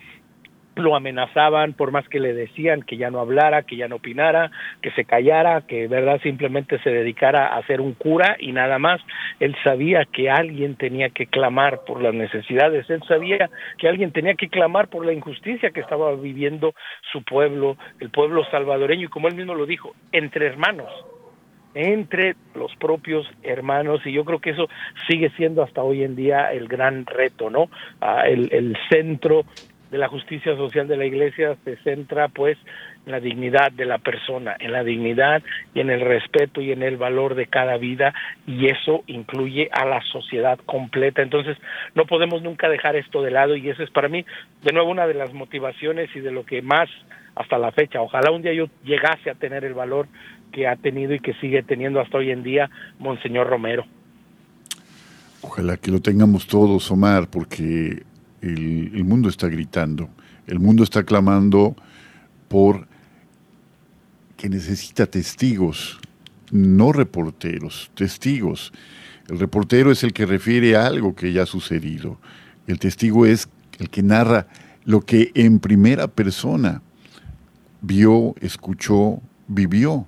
lo 0.75 0.95
amenazaban 0.95 1.73
por 1.73 1.91
más 1.91 2.07
que 2.09 2.19
le 2.19 2.33
decían 2.33 2.81
que 2.81 2.97
ya 2.97 3.09
no 3.09 3.19
hablara, 3.19 3.63
que 3.63 3.75
ya 3.75 3.87
no 3.87 3.97
opinara, 3.97 4.51
que 4.81 4.91
se 4.91 5.05
callara, 5.05 5.61
que 5.61 5.87
verdad 5.87 6.19
simplemente 6.21 6.79
se 6.79 6.89
dedicara 6.89 7.55
a 7.55 7.65
ser 7.65 7.81
un 7.81 7.93
cura 7.93 8.35
y 8.39 8.51
nada 8.51 8.79
más. 8.79 9.01
Él 9.39 9.55
sabía 9.63 10.05
que 10.05 10.29
alguien 10.29 10.75
tenía 10.75 11.09
que 11.09 11.27
clamar 11.27 11.81
por 11.85 12.01
las 12.01 12.13
necesidades, 12.13 12.89
él 12.89 13.01
sabía 13.07 13.49
que 13.77 13.87
alguien 13.87 14.11
tenía 14.11 14.35
que 14.35 14.49
clamar 14.49 14.87
por 14.87 15.05
la 15.05 15.13
injusticia 15.13 15.71
que 15.71 15.81
estaba 15.81 16.13
viviendo 16.15 16.73
su 17.11 17.23
pueblo, 17.23 17.77
el 17.99 18.09
pueblo 18.09 18.43
salvadoreño 18.51 19.05
y 19.05 19.09
como 19.09 19.27
él 19.27 19.35
mismo 19.35 19.55
lo 19.55 19.65
dijo, 19.65 19.93
entre 20.11 20.47
hermanos 20.47 20.89
entre 21.75 22.35
los 22.55 22.73
propios 22.77 23.29
hermanos 23.43 23.99
y 24.05 24.13
yo 24.13 24.23
creo 24.23 24.39
que 24.39 24.51
eso 24.51 24.67
sigue 25.09 25.29
siendo 25.31 25.61
hasta 25.61 25.83
hoy 25.83 26.03
en 26.03 26.15
día 26.15 26.53
el 26.53 26.69
gran 26.69 27.05
reto, 27.05 27.49
¿no? 27.49 27.69
Ah, 27.99 28.23
el, 28.25 28.47
el 28.53 28.77
centro 28.89 29.43
de 29.91 29.97
la 29.97 30.07
justicia 30.07 30.55
social 30.55 30.87
de 30.87 30.97
la 30.97 31.05
iglesia 31.05 31.55
se 31.63 31.77
centra 31.77 32.27
pues 32.27 32.57
en 33.05 33.11
la 33.11 33.19
dignidad 33.19 33.71
de 33.71 33.85
la 33.85 33.99
persona, 33.99 34.55
en 34.59 34.71
la 34.71 34.83
dignidad 34.83 35.43
y 35.73 35.79
en 35.79 35.89
el 35.89 36.01
respeto 36.01 36.61
y 36.61 36.71
en 36.71 36.81
el 36.81 36.97
valor 36.97 37.35
de 37.35 37.47
cada 37.47 37.77
vida 37.77 38.13
y 38.47 38.67
eso 38.67 39.03
incluye 39.07 39.69
a 39.71 39.85
la 39.85 40.01
sociedad 40.11 40.59
completa. 40.65 41.21
Entonces 41.21 41.57
no 41.93 42.05
podemos 42.05 42.41
nunca 42.41 42.67
dejar 42.69 42.95
esto 42.95 43.21
de 43.21 43.31
lado 43.31 43.55
y 43.55 43.69
eso 43.69 43.83
es 43.83 43.91
para 43.91 44.09
mí 44.09 44.25
de 44.63 44.73
nuevo 44.73 44.89
una 44.89 45.07
de 45.07 45.13
las 45.13 45.33
motivaciones 45.33 46.09
y 46.15 46.19
de 46.19 46.31
lo 46.31 46.45
que 46.45 46.61
más 46.61 46.89
hasta 47.35 47.57
la 47.57 47.71
fecha, 47.71 48.01
ojalá 48.01 48.31
un 48.31 48.41
día 48.41 48.53
yo 48.53 48.67
llegase 48.83 49.29
a 49.29 49.35
tener 49.35 49.65
el 49.65 49.73
valor 49.73 50.07
que 50.53 50.67
ha 50.67 50.77
tenido 50.77 51.13
y 51.13 51.19
que 51.19 51.33
sigue 51.35 51.63
teniendo 51.63 51.99
hasta 51.99 52.17
hoy 52.17 52.31
en 52.31 52.43
día 52.43 52.69
Monseñor 52.97 53.47
Romero. 53.47 53.85
Ojalá 55.41 55.77
que 55.77 55.91
lo 55.91 55.99
tengamos 55.99 56.47
todos, 56.47 56.89
Omar, 56.89 57.27
porque 57.29 58.03
el, 58.45 59.03
mundo 59.03 59.29
está 59.29 59.47
gritando, 59.47 60.09
el 60.47 60.59
mundo 60.59 60.83
está 60.83 61.03
clamando 61.03 61.75
por 62.47 62.87
que 64.37 64.49
necesita 64.49 65.05
testigos, 65.05 65.99
no 66.51 66.91
reporteros, 66.91 67.89
testigos. 67.95 68.71
El 69.27 69.39
reportero 69.39 69.91
es 69.91 70.03
el 70.03 70.13
que 70.13 70.25
refiere 70.25 70.75
a 70.75 70.85
algo 70.85 71.15
que 71.15 71.33
ya 71.33 71.43
ha 71.43 71.47
sucedido. 71.47 72.19
El 72.67 72.77
testigo 72.79 73.25
es 73.25 73.49
el 73.79 73.89
que 73.89 74.03
narra 74.03 74.47
lo 74.83 75.01
que 75.01 75.31
en 75.33 75.59
primera 75.59 76.07
persona 76.07 76.81
vio, 77.81 78.35
escuchó, 78.41 79.21
vivió. 79.47 80.05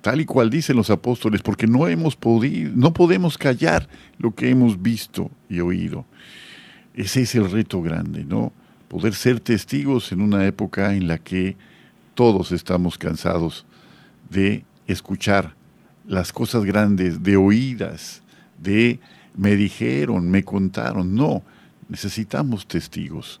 Tal 0.00 0.20
y 0.20 0.24
cual 0.24 0.48
dicen 0.48 0.76
los 0.76 0.90
apóstoles, 0.90 1.42
porque 1.42 1.66
no 1.66 1.86
hemos 1.88 2.16
podido, 2.16 2.72
no 2.74 2.94
podemos 2.94 3.36
callar 3.36 3.88
lo 4.16 4.34
que 4.34 4.48
hemos 4.48 4.80
visto 4.80 5.30
y 5.50 5.60
oído. 5.60 6.06
Ese 6.98 7.22
es 7.22 7.36
el 7.36 7.48
reto 7.48 7.80
grande, 7.80 8.24
¿no? 8.24 8.52
Poder 8.88 9.14
ser 9.14 9.38
testigos 9.38 10.10
en 10.10 10.20
una 10.20 10.44
época 10.46 10.96
en 10.96 11.06
la 11.06 11.18
que 11.18 11.56
todos 12.16 12.50
estamos 12.50 12.98
cansados 12.98 13.64
de 14.28 14.64
escuchar 14.88 15.54
las 16.08 16.32
cosas 16.32 16.64
grandes, 16.64 17.22
de 17.22 17.36
oídas, 17.36 18.20
de 18.60 18.98
me 19.36 19.54
dijeron, 19.54 20.28
me 20.28 20.42
contaron. 20.42 21.14
No, 21.14 21.44
necesitamos 21.88 22.66
testigos. 22.66 23.40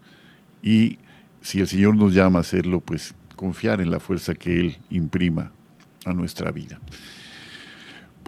Y 0.62 0.98
si 1.42 1.58
el 1.58 1.66
Señor 1.66 1.96
nos 1.96 2.14
llama 2.14 2.38
a 2.38 2.42
hacerlo, 2.42 2.78
pues 2.78 3.12
confiar 3.34 3.80
en 3.80 3.90
la 3.90 3.98
fuerza 3.98 4.36
que 4.36 4.60
Él 4.60 4.78
imprima 4.88 5.50
a 6.04 6.12
nuestra 6.12 6.52
vida. 6.52 6.78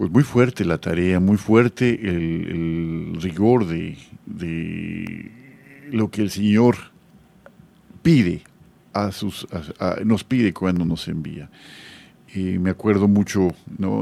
Pues 0.01 0.11
muy 0.11 0.23
fuerte 0.23 0.65
la 0.65 0.79
tarea, 0.79 1.21
muy 1.21 1.37
fuerte 1.37 1.91
el, 1.91 3.19
rigor 3.21 3.67
de, 3.67 3.99
lo 5.91 6.11
que 6.11 6.23
el 6.23 6.31
Señor 6.31 6.77
pide 8.01 8.41
a 8.95 9.13
sus, 9.13 9.47
nos 10.03 10.25
pide 10.25 10.55
cuando 10.55 10.87
nos 10.87 11.07
envía. 11.07 11.51
Me 12.35 12.71
acuerdo 12.71 13.09
mucho 13.09 13.51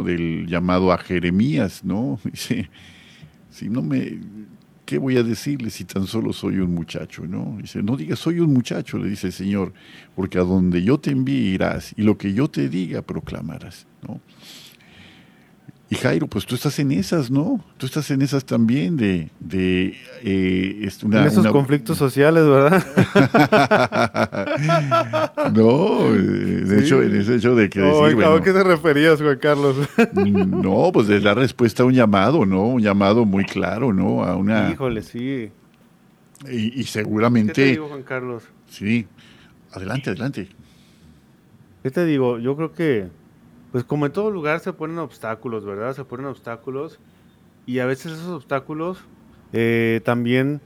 del 0.04 0.46
llamado 0.46 0.92
a 0.92 0.98
Jeremías, 0.98 1.82
¿no? 1.82 2.20
Dice, 2.30 2.70
si 3.50 3.68
no 3.68 3.82
me, 3.82 4.20
¿qué 4.86 4.98
voy 4.98 5.16
a 5.16 5.24
decirle 5.24 5.68
si 5.68 5.82
tan 5.84 6.06
solo 6.06 6.32
soy 6.32 6.60
un 6.60 6.76
muchacho? 6.76 7.26
¿no? 7.26 7.58
Dice, 7.60 7.82
no 7.82 7.96
digas 7.96 8.20
soy 8.20 8.38
un 8.38 8.52
muchacho, 8.52 8.98
le 8.98 9.08
dice 9.08 9.26
el 9.26 9.32
Señor, 9.32 9.72
porque 10.14 10.38
a 10.38 10.42
donde 10.42 10.80
yo 10.80 11.00
te 11.00 11.10
envíe 11.10 11.54
irás 11.54 11.92
y 11.96 12.02
lo 12.02 12.16
que 12.16 12.32
yo 12.34 12.46
te 12.46 12.68
diga 12.68 13.02
proclamarás. 13.02 13.84
¿no? 14.06 14.20
Y 15.90 15.94
Jairo, 15.94 16.26
pues 16.26 16.44
tú 16.44 16.54
estás 16.54 16.78
en 16.80 16.92
esas, 16.92 17.30
¿no? 17.30 17.64
Tú 17.78 17.86
estás 17.86 18.10
en 18.10 18.20
esas 18.20 18.44
también 18.44 18.98
de... 18.98 19.30
de 19.40 19.96
eh, 20.22 20.88
una, 21.02 21.22
en 21.22 21.26
esos 21.28 21.46
conflictos 21.46 21.96
sociales, 21.96 22.44
¿verdad? 22.44 22.84
no, 25.54 26.12
de 26.12 26.80
hecho, 26.80 27.02
en 27.02 27.16
ese 27.16 27.36
hecho 27.36 27.54
de 27.54 27.70
que... 27.70 27.80
decir, 27.80 28.22
¿A 28.22 28.42
qué 28.42 28.52
te 28.52 28.64
referías, 28.64 29.22
Juan 29.22 29.38
Carlos? 29.38 29.76
no, 30.24 30.90
pues 30.92 31.08
es 31.08 31.22
la 31.22 31.32
respuesta 31.32 31.84
a 31.84 31.86
un 31.86 31.94
llamado, 31.94 32.44
¿no? 32.44 32.64
Un 32.64 32.82
llamado 32.82 33.24
muy 33.24 33.44
claro, 33.44 33.94
¿no? 33.94 34.22
A 34.24 34.36
una... 34.36 34.70
Híjole, 34.70 35.00
sí. 35.00 35.50
Y, 36.50 36.84
seguramente... 36.84 37.54
¿Qué 37.54 37.62
te 37.62 37.70
digo, 37.70 37.88
Juan 37.88 38.02
Carlos? 38.02 38.42
Sí, 38.68 39.06
adelante, 39.72 40.10
adelante. 40.10 40.48
¿Qué 41.82 41.90
te 41.90 42.04
digo? 42.04 42.38
Yo 42.38 42.56
creo 42.56 42.72
que 42.74 43.08
pues 43.72 43.84
como 43.84 44.06
en 44.06 44.12
todo 44.12 44.30
lugar 44.30 44.60
se 44.60 44.72
ponen 44.72 44.98
obstáculos, 44.98 45.64
¿verdad? 45.64 45.94
Se 45.94 46.04
ponen 46.04 46.26
obstáculos 46.26 46.98
y 47.66 47.80
a 47.80 47.86
veces 47.86 48.12
esos 48.12 48.28
obstáculos 48.28 48.98
eh, 49.52 50.00
también 50.04 50.60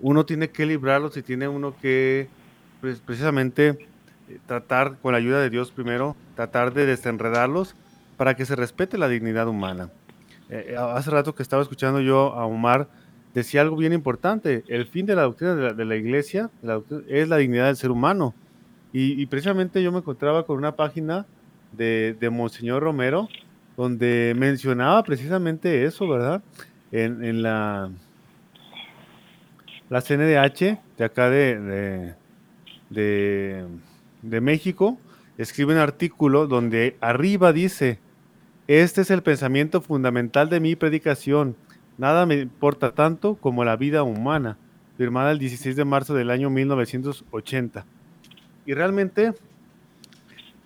uno 0.00 0.26
tiene 0.26 0.50
que 0.50 0.66
librarlos 0.66 1.16
y 1.16 1.22
tiene 1.22 1.48
uno 1.48 1.74
que 1.80 2.28
pues, 2.80 3.00
precisamente 3.00 3.68
eh, 4.28 4.38
tratar 4.46 4.98
con 5.00 5.12
la 5.12 5.18
ayuda 5.18 5.40
de 5.40 5.48
Dios 5.48 5.70
primero, 5.70 6.14
tratar 6.36 6.74
de 6.74 6.84
desenredarlos 6.84 7.74
para 8.16 8.34
que 8.34 8.44
se 8.44 8.54
respete 8.56 8.98
la 8.98 9.08
dignidad 9.08 9.48
humana. 9.48 9.90
Eh, 10.50 10.76
hace 10.78 11.10
rato 11.10 11.34
que 11.34 11.42
estaba 11.42 11.62
escuchando 11.62 12.00
yo 12.00 12.34
a 12.34 12.44
Omar, 12.44 12.88
decía 13.32 13.62
algo 13.62 13.76
bien 13.76 13.94
importante, 13.94 14.62
el 14.68 14.86
fin 14.86 15.06
de 15.06 15.14
la 15.14 15.22
doctrina 15.22 15.54
de 15.54 15.84
la, 15.86 15.96
iglesia 15.96 16.50
es 17.08 17.28
la 17.28 17.36
dignidad 17.38 17.66
del 17.66 17.76
ser 17.76 17.90
humano. 17.90 18.34
y 18.92 19.24
precisamente 19.24 19.82
yo 19.82 19.90
me 19.90 19.98
encontraba 19.98 20.44
con 20.44 20.58
una 20.58 20.76
página 20.76 21.24
de, 21.72 22.28
Monseñor 22.30 22.82
Romero, 22.82 23.28
donde 23.76 24.34
mencionaba 24.36 25.02
precisamente 25.02 25.84
eso, 25.84 26.08
¿verdad? 26.08 26.42
En, 26.90 27.42
la, 27.42 27.90
la 29.88 30.00
CNDH 30.00 30.78
de 30.98 31.04
acá 31.04 31.30
de, 31.30 32.14
de, 32.90 33.64
de, 34.22 34.40
México, 34.40 34.98
escribe 35.38 35.72
un 35.72 35.78
artículo 35.78 36.46
donde 36.46 36.96
arriba 37.00 37.52
dice, 37.52 37.98
este 38.68 39.00
es 39.00 39.10
el 39.10 39.22
pensamiento 39.22 39.80
fundamental 39.80 40.50
de 40.50 40.60
mi 40.60 40.76
predicación, 40.76 41.56
nada 41.96 42.26
me 42.26 42.36
importa 42.36 42.92
tanto 42.92 43.36
como 43.36 43.64
la 43.64 43.76
vida 43.76 44.02
humana, 44.02 44.58
firmada 44.98 45.32
el 45.32 45.38
16 45.38 45.76
de 45.76 45.84
marzo 45.86 46.14
del 46.14 46.30
año 46.30 46.50
1980. 46.50 47.86
Y 48.66 48.74
realmente, 48.74 49.32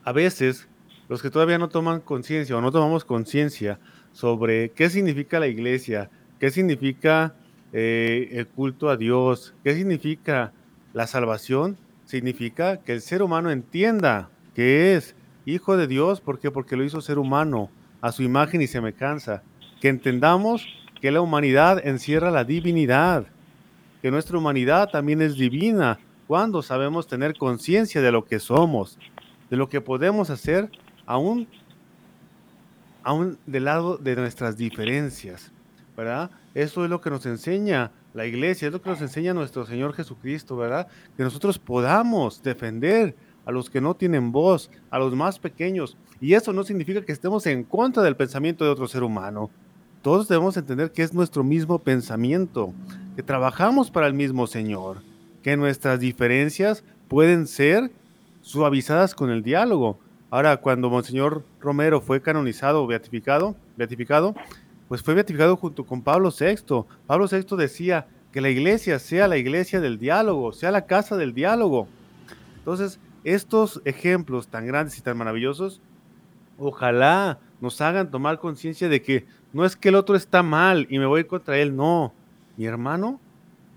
a 0.04 0.12
veces 0.12 0.68
los 1.08 1.22
que 1.22 1.30
todavía 1.30 1.58
no 1.58 1.68
toman 1.68 2.00
conciencia 2.00 2.56
o 2.56 2.60
no 2.60 2.72
tomamos 2.72 3.04
conciencia 3.04 3.78
sobre 4.12 4.70
qué 4.70 4.90
significa 4.90 5.38
la 5.38 5.46
iglesia, 5.46 6.10
qué 6.40 6.50
significa 6.50 7.34
eh, 7.72 8.28
el 8.32 8.46
culto 8.46 8.88
a 8.88 8.96
Dios, 8.96 9.54
qué 9.62 9.74
significa 9.74 10.52
la 10.92 11.06
salvación, 11.06 11.76
significa 12.04 12.78
que 12.78 12.92
el 12.92 13.00
ser 13.00 13.22
humano 13.22 13.50
entienda 13.50 14.30
que 14.54 14.94
es 14.94 15.14
hijo 15.44 15.76
de 15.76 15.86
Dios, 15.86 16.20
¿por 16.20 16.38
qué? 16.38 16.50
Porque 16.50 16.76
lo 16.76 16.84
hizo 16.84 17.00
ser 17.00 17.18
humano, 17.18 17.70
a 18.00 18.12
su 18.12 18.22
imagen 18.22 18.62
y 18.62 18.66
semejanza, 18.66 19.42
que 19.80 19.88
entendamos 19.88 20.66
que 21.00 21.10
la 21.10 21.20
humanidad 21.20 21.86
encierra 21.86 22.30
la 22.30 22.44
divinidad, 22.44 23.26
que 24.02 24.10
nuestra 24.10 24.38
humanidad 24.38 24.90
también 24.90 25.22
es 25.22 25.36
divina 25.36 25.98
cuando 26.26 26.62
sabemos 26.62 27.06
tener 27.06 27.36
conciencia 27.36 28.00
de 28.00 28.12
lo 28.12 28.24
que 28.24 28.38
somos, 28.38 28.98
de 29.50 29.56
lo 29.56 29.68
que 29.68 29.80
podemos 29.80 30.30
hacer 30.30 30.70
aún, 31.06 31.48
aún 33.02 33.38
del 33.46 33.64
lado 33.64 33.96
de 33.96 34.16
nuestras 34.16 34.56
diferencias, 34.56 35.52
¿verdad? 35.96 36.30
Eso 36.54 36.84
es 36.84 36.90
lo 36.90 37.00
que 37.00 37.10
nos 37.10 37.24
enseña 37.26 37.92
la 38.12 38.26
iglesia, 38.26 38.66
es 38.66 38.72
lo 38.72 38.82
que 38.82 38.90
nos 38.90 39.00
enseña 39.00 39.34
nuestro 39.34 39.64
Señor 39.64 39.92
Jesucristo, 39.94 40.56
¿verdad? 40.56 40.88
Que 41.16 41.22
nosotros 41.22 41.58
podamos 41.58 42.42
defender 42.42 43.14
a 43.44 43.52
los 43.52 43.70
que 43.70 43.80
no 43.80 43.94
tienen 43.94 44.32
voz, 44.32 44.70
a 44.90 44.98
los 44.98 45.14
más 45.14 45.38
pequeños. 45.38 45.96
Y 46.20 46.34
eso 46.34 46.52
no 46.52 46.64
significa 46.64 47.02
que 47.02 47.12
estemos 47.12 47.46
en 47.46 47.62
contra 47.62 48.02
del 48.02 48.16
pensamiento 48.16 48.64
de 48.64 48.70
otro 48.70 48.88
ser 48.88 49.02
humano. 49.02 49.50
Todos 50.02 50.28
debemos 50.28 50.56
entender 50.56 50.92
que 50.92 51.02
es 51.02 51.12
nuestro 51.12 51.44
mismo 51.44 51.78
pensamiento, 51.78 52.72
que 53.14 53.22
trabajamos 53.22 53.90
para 53.90 54.06
el 54.06 54.14
mismo 54.14 54.46
Señor, 54.46 55.02
que 55.42 55.56
nuestras 55.56 56.00
diferencias 56.00 56.84
pueden 57.08 57.46
ser 57.46 57.90
suavizadas 58.40 59.14
con 59.14 59.30
el 59.30 59.42
diálogo, 59.42 59.98
Ahora, 60.30 60.56
cuando 60.56 60.90
Monseñor 60.90 61.44
Romero 61.60 62.00
fue 62.00 62.20
canonizado 62.20 62.82
o 62.82 62.86
beatificado, 62.86 63.54
beatificado, 63.76 64.34
pues 64.88 65.02
fue 65.02 65.14
beatificado 65.14 65.56
junto 65.56 65.84
con 65.84 66.02
Pablo 66.02 66.30
VI. 66.30 66.84
Pablo 67.06 67.28
VI 67.30 67.56
decía 67.56 68.06
que 68.32 68.40
la 68.40 68.50
iglesia 68.50 68.98
sea 68.98 69.28
la 69.28 69.36
iglesia 69.36 69.80
del 69.80 69.98
diálogo, 69.98 70.52
sea 70.52 70.70
la 70.70 70.86
casa 70.86 71.16
del 71.16 71.32
diálogo. 71.32 71.88
Entonces, 72.58 72.98
estos 73.24 73.80
ejemplos 73.84 74.48
tan 74.48 74.66
grandes 74.66 74.98
y 74.98 75.02
tan 75.02 75.16
maravillosos, 75.16 75.80
ojalá 76.58 77.38
nos 77.60 77.80
hagan 77.80 78.10
tomar 78.10 78.38
conciencia 78.38 78.88
de 78.88 79.02
que 79.02 79.26
no 79.52 79.64
es 79.64 79.76
que 79.76 79.88
el 79.88 79.94
otro 79.94 80.16
está 80.16 80.42
mal 80.42 80.86
y 80.90 80.98
me 80.98 81.06
voy 81.06 81.24
contra 81.24 81.56
él, 81.58 81.74
no. 81.74 82.12
Mi 82.56 82.66
hermano 82.66 83.20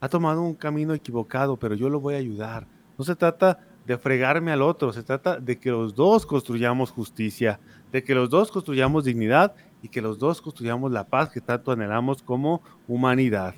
ha 0.01 0.09
tomado 0.09 0.41
un 0.41 0.55
camino 0.55 0.93
equivocado, 0.93 1.57
pero 1.57 1.75
yo 1.75 1.89
lo 1.89 1.99
voy 1.99 2.15
a 2.15 2.17
ayudar. 2.17 2.67
No 2.97 3.05
se 3.05 3.15
trata 3.15 3.59
de 3.89 3.97
fregarme 3.97 4.51
al 4.51 4.61
otro, 4.61 4.93
se 4.93 5.01
trata 5.01 5.39
de 5.39 5.57
que 5.57 5.71
los 5.71 5.95
dos 5.95 6.27
construyamos 6.27 6.91
justicia, 6.91 7.59
de 7.91 8.03
que 8.03 8.13
los 8.13 8.29
dos 8.29 8.51
construyamos 8.51 9.03
dignidad 9.03 9.55
y 9.81 9.87
que 9.87 9.99
los 9.99 10.19
dos 10.19 10.43
construyamos 10.43 10.91
la 10.91 11.07
paz 11.07 11.29
que 11.29 11.41
tanto 11.41 11.71
anhelamos 11.71 12.21
como 12.21 12.61
humanidad. 12.87 13.55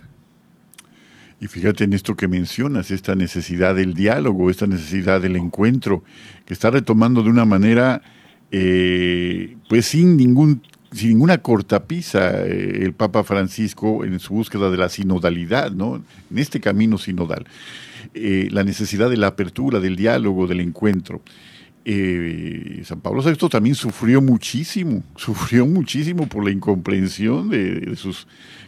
Y 1.41 1.47
fíjate 1.47 1.83
en 1.83 1.91
esto 1.91 2.15
que 2.15 2.29
mencionas, 2.29 2.91
esta 2.91 3.13
necesidad 3.13 3.75
del 3.75 3.93
diálogo, 3.93 4.49
esta 4.49 4.67
necesidad 4.67 5.19
del 5.19 5.35
encuentro, 5.35 6.01
que 6.45 6.53
está 6.53 6.71
retomando 6.71 7.23
de 7.23 7.29
una 7.29 7.43
manera, 7.43 8.01
eh, 8.51 9.57
pues 9.67 9.87
sin 9.87 10.15
ningún 10.15 10.61
sin 10.93 11.09
ninguna 11.09 11.39
cortapisa 11.39 12.45
eh, 12.45 12.83
el 12.83 12.93
Papa 12.93 13.25
Francisco 13.25 14.05
en 14.05 14.17
su 14.19 14.33
búsqueda 14.33 14.69
de 14.69 14.77
la 14.77 14.87
sinodalidad, 14.87 15.71
¿no? 15.71 16.01
En 16.29 16.37
este 16.37 16.61
camino 16.61 16.97
sinodal. 16.97 17.45
Eh, 18.13 18.47
la 18.51 18.63
necesidad 18.63 19.09
de 19.09 19.17
la 19.17 19.27
apertura, 19.27 19.79
del 19.79 19.95
diálogo, 19.95 20.47
del 20.47 20.61
encuentro. 20.61 21.21
Eh, 21.83 22.81
San 22.85 23.01
Pablo 23.01 23.23
VI 23.23 23.49
también 23.49 23.73
sufrió 23.73 24.21
muchísimo, 24.21 25.03
sufrió 25.15 25.65
muchísimo 25.65 26.27
por 26.27 26.45
la 26.45 26.51
incomprensión 26.51 27.49
de, 27.49 27.95
sus 27.95 28.27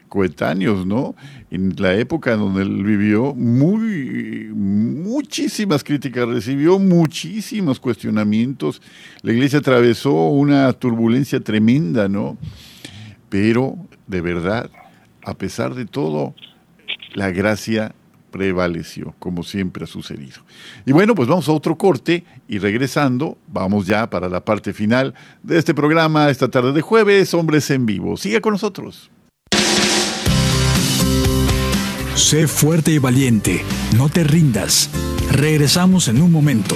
coetáneos, 0.10 0.86
¿no? 0.86 1.16
En 1.52 1.74
la 1.78 1.96
época 1.96 2.36
donde 2.36 2.64
él 2.64 2.84
vivió, 2.84 3.34
muy, 3.36 4.50
muchísimas 4.54 5.84
críticas, 5.84 6.28
recibió 6.28 6.80
muchísimos 6.80 7.80
cuestionamientos. 7.80 8.82
La 9.22 9.34
iglesia 9.34 9.60
atravesó 9.60 10.14
una 10.30 10.72
turbulencia 10.74 11.40
tremenda, 11.40 12.08
¿no? 12.08 12.38
Pero, 13.30 13.76
de 14.08 14.22
verdad, 14.22 14.70
a 15.24 15.34
pesar 15.36 15.74
de 15.74 15.86
todo, 15.86 16.36
la 17.16 17.32
gracia 17.32 17.96
prevaleció, 18.34 19.14
como 19.20 19.44
siempre 19.44 19.84
ha 19.84 19.88
sucedido. 19.88 20.42
Y 20.88 20.92
bueno, 20.92 21.14
pues 21.14 21.30
vamos 21.30 21.48
a 21.48 21.52
otro 21.52 21.78
corte 21.78 22.26
y 22.48 22.58
regresando, 22.58 23.38
vamos 23.48 23.86
ya 23.86 24.10
para 24.10 24.28
la 24.28 24.44
parte 24.44 24.74
final 24.74 25.14
de 25.44 25.60
este 25.60 25.76
programa 25.76 26.30
esta 26.32 26.50
tarde 26.50 26.74
de 26.74 26.82
jueves, 26.82 27.34
Hombres 27.36 27.70
en 27.70 27.86
Vivo. 27.86 28.18
Siga 28.18 28.42
con 28.42 28.54
nosotros. 28.54 29.12
Sé 32.16 32.48
fuerte 32.48 32.92
y 32.92 32.98
valiente, 32.98 33.64
no 33.96 34.10
te 34.10 34.24
rindas. 34.24 34.90
Regresamos 35.32 36.08
en 36.08 36.22
un 36.22 36.32
momento. 36.32 36.76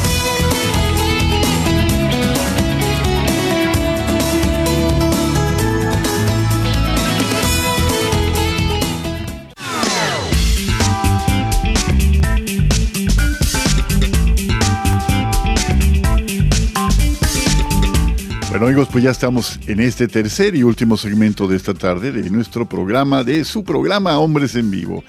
Bueno 18.61 18.75
amigos, 18.75 18.89
pues 18.91 19.03
ya 19.03 19.09
estamos 19.09 19.59
en 19.65 19.79
este 19.79 20.07
tercer 20.07 20.55
y 20.55 20.61
último 20.61 20.95
segmento 20.95 21.47
de 21.47 21.57
esta 21.57 21.73
tarde 21.73 22.11
de 22.11 22.29
nuestro 22.29 22.69
programa, 22.69 23.23
de 23.23 23.43
su 23.43 23.63
programa 23.63 24.19
Hombres 24.19 24.53
en 24.53 24.69
Vivo. 24.69 25.03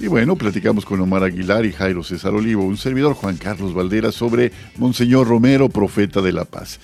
Y 0.00 0.06
bueno, 0.06 0.36
platicamos 0.36 0.86
con 0.86 1.02
Omar 1.02 1.22
Aguilar 1.22 1.66
y 1.66 1.72
Jairo 1.72 2.02
César 2.02 2.32
Olivo, 2.32 2.64
un 2.64 2.78
servidor 2.78 3.12
Juan 3.12 3.36
Carlos 3.36 3.74
Valdera 3.74 4.10
sobre 4.10 4.52
Monseñor 4.78 5.28
Romero, 5.28 5.68
profeta 5.68 6.22
de 6.22 6.32
la 6.32 6.46
paz. 6.46 6.80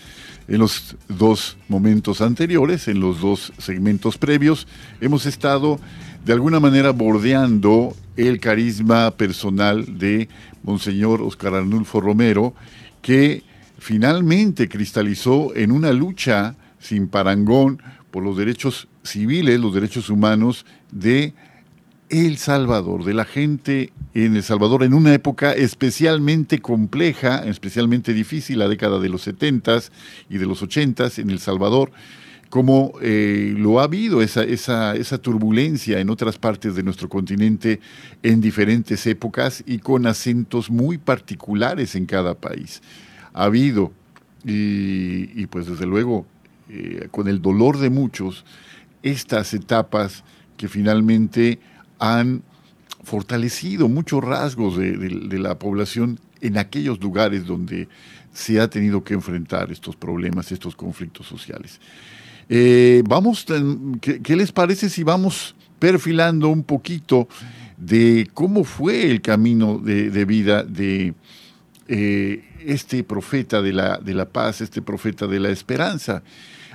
En 0.46 0.58
los 0.58 0.94
dos 1.08 1.56
momentos 1.68 2.20
anteriores, 2.20 2.86
en 2.88 3.00
los 3.00 3.22
dos 3.22 3.54
segmentos 3.56 4.18
previos, 4.18 4.66
hemos 5.00 5.24
estado 5.24 5.80
de 6.26 6.34
alguna 6.34 6.60
manera 6.60 6.90
bordeando 6.90 7.96
el 8.18 8.40
carisma 8.40 9.10
personal 9.12 9.98
de 9.98 10.28
Monseñor 10.64 11.22
Oscar 11.22 11.54
Arnulfo 11.54 11.98
Romero, 12.02 12.52
que 13.00 13.42
finalmente 13.80 14.68
cristalizó 14.68 15.56
en 15.56 15.72
una 15.72 15.92
lucha 15.92 16.54
sin 16.78 17.08
parangón 17.08 17.82
por 18.10 18.22
los 18.22 18.36
derechos 18.36 18.88
civiles, 19.02 19.58
los 19.58 19.74
derechos 19.74 20.10
humanos 20.10 20.66
de 20.92 21.32
El 22.10 22.36
Salvador, 22.36 23.04
de 23.04 23.14
la 23.14 23.24
gente 23.24 23.92
en 24.12 24.36
El 24.36 24.42
Salvador 24.42 24.84
en 24.84 24.92
una 24.92 25.14
época 25.14 25.52
especialmente 25.52 26.60
compleja, 26.60 27.44
especialmente 27.46 28.12
difícil, 28.12 28.58
la 28.58 28.68
década 28.68 29.00
de 29.00 29.08
los 29.08 29.26
70s 29.26 29.90
y 30.28 30.36
de 30.36 30.46
los 30.46 30.62
80s 30.62 31.18
en 31.18 31.30
El 31.30 31.38
Salvador, 31.38 31.90
como 32.50 32.92
eh, 33.00 33.54
lo 33.56 33.80
ha 33.80 33.84
habido 33.84 34.20
esa, 34.20 34.44
esa, 34.44 35.18
turbulencia 35.22 36.00
en 36.00 36.10
otras 36.10 36.36
partes 36.36 36.74
de 36.74 36.82
nuestro 36.82 37.08
continente 37.08 37.80
en 38.22 38.42
diferentes 38.42 39.06
épocas 39.06 39.62
y 39.66 39.78
con 39.78 40.06
acentos 40.06 40.68
muy 40.68 40.98
particulares 40.98 41.94
en 41.94 42.04
cada 42.04 42.34
país 42.34 42.82
habido. 43.32 43.92
Y, 44.44 45.46
pues 45.46 45.66
desde 45.66 45.86
luego, 45.86 46.26
eh, 46.68 47.08
con 47.10 47.28
el 47.28 47.42
dolor 47.42 47.78
de 47.78 47.90
muchos, 47.90 48.44
estas 49.02 49.52
etapas 49.54 50.24
que 50.56 50.68
finalmente 50.68 51.58
han 51.98 52.42
fortalecido 53.02 53.88
muchos 53.88 54.22
rasgos 54.22 54.76
de, 54.76 55.38
la 55.38 55.58
población 55.58 56.18
en 56.40 56.58
aquellos 56.58 57.00
lugares 57.00 57.46
donde 57.46 57.88
se 58.32 58.60
ha 58.60 58.68
tenido 58.68 59.02
que 59.02 59.14
enfrentar 59.14 59.70
estos 59.72 59.96
problemas, 59.96 60.52
estos 60.52 60.76
conflictos 60.76 61.26
sociales. 61.26 61.80
Eh, 62.48 63.02
vamos, 63.06 63.46
¿qué, 64.00 64.36
les 64.36 64.52
parece 64.52 64.88
si 64.88 65.02
vamos 65.02 65.54
perfilando 65.78 66.48
un 66.48 66.62
poquito 66.62 67.28
de 67.76 68.28
cómo 68.34 68.64
fue 68.64 69.10
el 69.10 69.22
camino 69.22 69.78
de, 69.78 70.24
vida 70.24 70.62
de 70.62 71.14
eh, 71.88 72.44
este 72.64 73.04
profeta 73.04 73.62
de 73.62 73.72
la, 73.72 73.98
de 73.98 74.14
la 74.14 74.26
paz, 74.26 74.60
este 74.60 74.82
profeta 74.82 75.26
de 75.26 75.40
la 75.40 75.50
esperanza. 75.50 76.22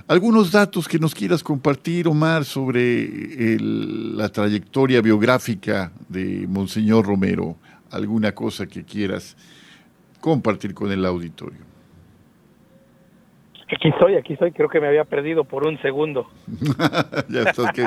Algunos 0.08 0.52
datos 0.52 0.88
que 0.88 1.00
nos 1.00 1.16
quieras 1.16 1.42
compartir, 1.42 2.08
Omar, 2.08 2.46
sobre 2.46 3.58
la 3.60 4.30
trayectoria 4.30 5.02
biográfica 5.02 5.92
de 6.10 6.46
Monseñor 6.48 7.06
Romero. 7.06 7.58
Alguna 7.90 8.34
cosa 8.34 8.68
que 8.68 8.84
quieras 8.84 9.36
compartir 10.20 10.74
con 10.74 10.92
el 10.92 11.06
auditorio. 11.06 11.75
Aquí 13.74 13.88
estoy, 13.88 14.16
aquí 14.16 14.34
estoy. 14.34 14.52
Creo 14.52 14.70
que 14.70 14.80
me 14.80 14.88
había 14.88 15.06
perdido 15.06 15.44
por 15.44 15.66
un 15.66 15.82
segundo. 15.82 16.30
ya 17.30 17.42
estás, 17.42 17.72
que 17.72 17.82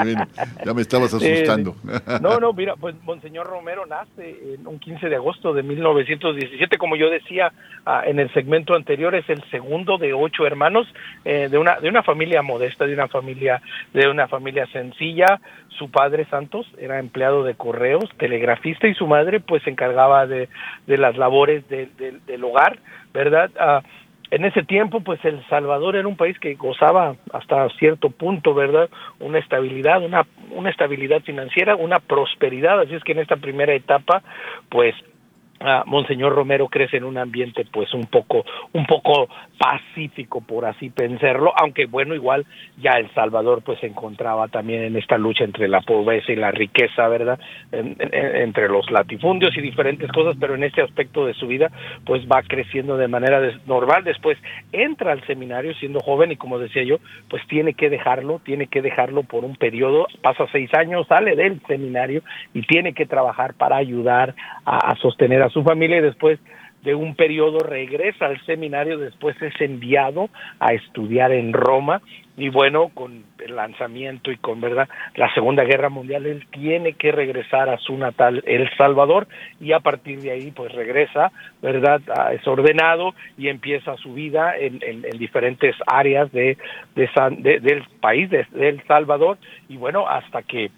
Ya 0.65 0.75
me 0.75 0.83
estabas 0.83 1.15
asustando. 1.15 1.77
no, 2.21 2.41
no, 2.41 2.53
mira, 2.53 2.75
pues 2.75 2.97
Monseñor 3.05 3.47
Romero 3.47 3.87
nace 3.87 4.55
en 4.55 4.67
un 4.67 4.81
15 4.81 5.09
de 5.09 5.15
agosto 5.15 5.55
de 5.55 5.63
1917. 5.63 6.79
Como 6.79 6.97
yo 6.97 7.09
decía 7.11 7.53
ah, 7.87 8.03
en 8.05 8.19
el 8.19 8.33
segmento 8.35 8.75
anterior, 8.75 9.15
es 9.15 9.29
el 9.31 9.43
segundo 9.51 9.99
de 9.99 10.13
ocho 10.15 10.47
hermanos 10.47 10.93
eh, 11.25 11.49
de 11.49 11.59
una 11.59 11.79
de 11.79 11.89
una 11.89 12.03
familia 12.03 12.43
modesta, 12.43 12.85
de 12.85 12.95
una 12.95 13.07
familia 13.07 13.63
de 13.95 14.09
una 14.09 14.27
familia 14.27 14.67
sencilla. 14.73 15.41
Su 15.79 15.93
padre 15.93 16.27
Santos 16.29 16.67
era 16.79 16.99
empleado 16.99 17.45
de 17.45 17.55
correos, 17.55 18.11
telegrafista 18.19 18.89
y 18.89 18.95
su 18.95 19.07
madre 19.07 19.39
pues 19.39 19.63
se 19.63 19.71
encargaba 19.71 20.27
de, 20.27 20.49
de 20.89 20.99
las 20.99 21.17
labores 21.17 21.63
del 21.69 22.45
hogar, 22.45 22.81
¿verdad? 23.15 23.51
Ah, 23.61 23.83
en 24.31 24.45
ese 24.45 24.63
tiempo, 24.63 25.01
pues 25.01 25.25
El 25.25 25.45
Salvador 25.49 25.97
era 25.97 26.07
un 26.07 26.17
país 26.17 26.39
que 26.39 26.55
gozaba 26.55 27.17
hasta 27.33 27.69
cierto 27.79 28.11
punto, 28.11 28.55
¿verdad? 28.55 28.91
Una 29.21 29.39
estabilidad, 29.39 30.05
una, 30.05 30.27
una 30.51 30.71
estabilidad 30.71 31.23
financiera, 31.23 31.77
una 31.77 31.99
prosperidad. 31.99 32.81
Así 32.81 32.95
es 32.95 33.05
que 33.05 33.13
en 33.13 33.21
esta 33.21 33.37
primera 33.37 33.75
etapa, 33.75 34.23
pues 34.69 34.95
Monseñor 35.87 36.35
Romero 36.35 36.69
crece 36.69 36.99
en 36.99 37.05
un 37.05 37.19
ambiente 37.19 37.67
pues 37.73 37.93
un 37.93 38.07
poco 38.07 38.45
un 38.73 38.87
poco 38.87 39.29
pacífico 39.59 40.41
por 40.41 40.65
así 40.65 40.91
pensarlo 40.91 41.53
aunque 41.57 41.87
bueno 41.87 42.15
igual 42.15 42.47
ya 42.81 42.93
El 42.93 43.13
Salvador 43.13 43.63
pues 43.63 43.81
se 43.81 43.87
encontraba 43.87 44.49
también 44.49 44.85
en 44.85 44.97
esta 44.97 45.19
lucha 45.19 45.45
entre 45.45 45.67
la 45.67 45.81
pobreza 45.81 46.31
y 46.33 46.37
la 46.37 46.53
riqueza 46.53 47.09
verdad 47.09 47.41
entre 47.73 48.69
los 48.69 48.89
latifundios 48.91 49.57
y 49.57 49.61
diferentes 49.61 50.11
cosas 50.13 50.37
pero 50.39 50.55
en 50.55 50.63
este 50.63 50.83
aspecto 50.83 51.27
de 51.27 51.35
su 51.35 51.49
vida 51.49 51.71
pues 52.05 52.27
va 52.31 52.43
creciendo 52.43 52.97
de 52.97 53.09
manera 53.09 53.41
normal. 53.67 54.05
Después 54.05 54.39
entra 54.73 55.13
al 55.13 55.27
seminario 55.27 55.75
siendo 55.75 56.01
joven 56.01 56.31
y 56.31 56.37
como 56.37 56.59
decía 56.59 56.85
yo 56.85 56.99
pues 57.29 57.45
tiene 57.49 57.75
que 57.75 57.91
dejarlo 57.91 58.41
tiene 58.45 58.69
que 58.69 58.81
dejarlo 58.81 59.25
por 59.25 59.45
un 59.45 59.57
periodo 59.57 60.07
pasa 60.23 60.47
seis 60.53 60.73
años 60.75 61.07
sale 61.09 61.35
del 61.35 61.61
seminario 61.67 62.23
y 62.55 62.63
tiene 62.63 62.93
que 62.93 63.07
trabajar 63.07 63.55
para 63.55 63.77
ayudar 63.77 64.35
a 64.65 64.95
sostener 64.97 65.43
a 65.43 65.48
su 65.51 65.63
familia 65.63 65.99
y 65.99 66.03
después 66.03 66.39
de 66.83 66.95
un 66.95 67.15
periodo 67.15 67.59
regresa 67.59 68.27
al 68.27 68.41
seminario, 68.47 68.99
después 68.99 69.41
es 69.43 69.61
enviado 69.61 70.29
a 70.61 70.73
estudiar 70.75 71.33
en 71.33 71.53
Roma 71.53 72.01
y 72.37 72.51
bueno, 72.51 72.91
con 72.95 73.25
el 73.41 73.57
lanzamiento 73.57 74.31
y 74.31 74.37
con 74.37 74.61
verdad 74.61 74.89
la 75.17 75.33
Segunda 75.35 75.65
Guerra 75.65 75.89
Mundial, 75.89 76.25
él 76.25 76.47
tiene 76.53 76.93
que 76.93 77.11
regresar 77.11 77.69
a 77.69 77.79
su 77.79 77.99
natal 77.99 78.45
El 78.47 78.71
Salvador 78.77 79.27
y 79.61 79.73
a 79.73 79.81
partir 79.81 80.21
de 80.21 80.31
ahí 80.31 80.53
pues 80.53 80.73
regresa, 80.73 81.33
verdad, 81.61 82.01
es 82.33 82.47
ordenado 82.47 83.13
y 83.37 83.49
empieza 83.49 83.97
su 83.97 84.15
vida 84.15 84.57
en, 84.57 84.79
en, 84.83 85.03
diferentes 85.19 85.75
áreas 85.89 86.31
de, 86.31 86.57
de, 86.95 87.61
del 87.61 87.83
país 88.01 88.31
de 88.31 88.47
El 88.55 88.81
Salvador 88.87 89.37
y 89.69 89.77
bueno, 89.77 90.07
hasta 90.09 90.43
que 90.43 90.71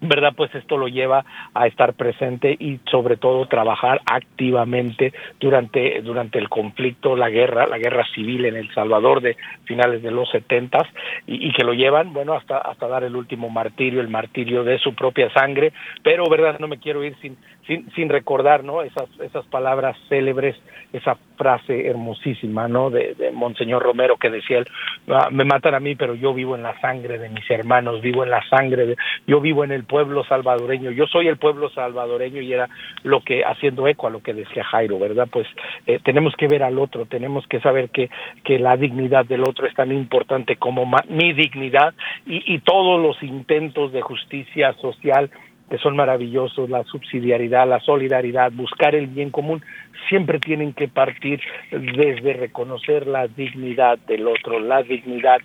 ¿verdad? 0.00 0.32
Pues 0.34 0.54
esto 0.54 0.76
lo 0.76 0.88
lleva 0.88 1.24
a 1.54 1.66
estar 1.66 1.94
presente 1.94 2.56
y 2.58 2.80
sobre 2.90 3.16
todo 3.16 3.46
trabajar 3.46 4.00
activamente 4.06 5.12
durante, 5.38 6.00
durante 6.02 6.38
el 6.38 6.48
conflicto, 6.48 7.16
la 7.16 7.28
guerra, 7.28 7.66
la 7.66 7.78
guerra 7.78 8.04
civil 8.14 8.46
en 8.46 8.56
El 8.56 8.72
Salvador 8.72 9.20
de 9.20 9.36
finales 9.64 10.02
de 10.02 10.10
los 10.10 10.30
setentas 10.30 10.84
y, 11.26 11.52
que 11.52 11.64
lo 11.64 11.74
llevan, 11.74 12.12
bueno, 12.12 12.34
hasta, 12.34 12.58
hasta 12.58 12.88
dar 12.88 13.04
el 13.04 13.16
último 13.16 13.50
martirio, 13.50 14.00
el 14.00 14.08
martirio 14.08 14.64
de 14.64 14.78
su 14.78 14.94
propia 14.94 15.30
sangre, 15.32 15.72
pero, 16.02 16.28
¿verdad? 16.28 16.58
No 16.58 16.68
me 16.68 16.78
quiero 16.78 17.04
ir 17.04 17.16
sin, 17.20 17.36
sin, 17.66 17.90
sin 17.92 18.08
recordar, 18.08 18.64
¿no? 18.64 18.82
Esas, 18.82 19.08
esas 19.20 19.44
palabras 19.46 19.96
célebres, 20.08 20.56
esa 20.92 21.16
frase 21.36 21.86
hermosísima, 21.86 22.68
¿no? 22.68 22.90
De, 22.90 23.14
de 23.14 23.30
Monseñor 23.30 23.82
Romero 23.82 24.16
que 24.16 24.30
decía 24.30 24.58
él, 24.58 24.66
ah, 25.08 25.28
me 25.30 25.44
matan 25.44 25.74
a 25.74 25.80
mí, 25.80 25.94
pero 25.94 26.14
yo 26.14 26.34
vivo 26.34 26.56
en 26.56 26.62
la 26.62 26.78
sangre 26.80 27.18
de 27.18 27.28
mis 27.28 27.48
hermanos, 27.50 28.00
vivo 28.00 28.24
en 28.24 28.30
la 28.30 28.42
sangre 28.48 28.86
de, 28.86 28.96
yo 29.26 29.40
vivo 29.40 29.64
en 29.64 29.72
el 29.72 29.84
pueblo 29.90 30.22
salvadoreño, 30.22 30.92
yo 30.92 31.08
soy 31.08 31.26
el 31.26 31.36
pueblo 31.36 31.68
salvadoreño 31.70 32.40
y 32.40 32.52
era 32.52 32.68
lo 33.02 33.22
que, 33.22 33.42
haciendo 33.44 33.88
eco 33.88 34.06
a 34.06 34.10
lo 34.10 34.22
que 34.22 34.32
decía 34.32 34.62
Jairo, 34.62 35.00
¿verdad? 35.00 35.26
Pues 35.28 35.48
eh, 35.88 35.98
tenemos 36.04 36.32
que 36.36 36.46
ver 36.46 36.62
al 36.62 36.78
otro, 36.78 37.06
tenemos 37.06 37.44
que 37.48 37.58
saber 37.58 37.90
que, 37.90 38.08
que 38.44 38.60
la 38.60 38.76
dignidad 38.76 39.26
del 39.26 39.42
otro 39.42 39.66
es 39.66 39.74
tan 39.74 39.90
importante 39.90 40.54
como 40.54 40.88
mi 41.08 41.32
dignidad 41.32 41.92
y, 42.24 42.54
y 42.54 42.60
todos 42.60 43.02
los 43.02 43.20
intentos 43.24 43.90
de 43.90 44.00
justicia 44.00 44.74
social 44.74 45.28
que 45.70 45.78
son 45.78 45.94
maravillosos, 45.94 46.68
la 46.68 46.82
subsidiariedad, 46.84 47.66
la 47.66 47.78
solidaridad, 47.80 48.50
buscar 48.50 48.96
el 48.96 49.06
bien 49.06 49.30
común, 49.30 49.62
siempre 50.08 50.40
tienen 50.40 50.72
que 50.72 50.88
partir 50.88 51.40
desde 51.70 52.32
reconocer 52.32 53.06
la 53.06 53.28
dignidad 53.28 53.96
del 54.00 54.26
otro, 54.26 54.58
la 54.58 54.82
dignidad 54.82 55.38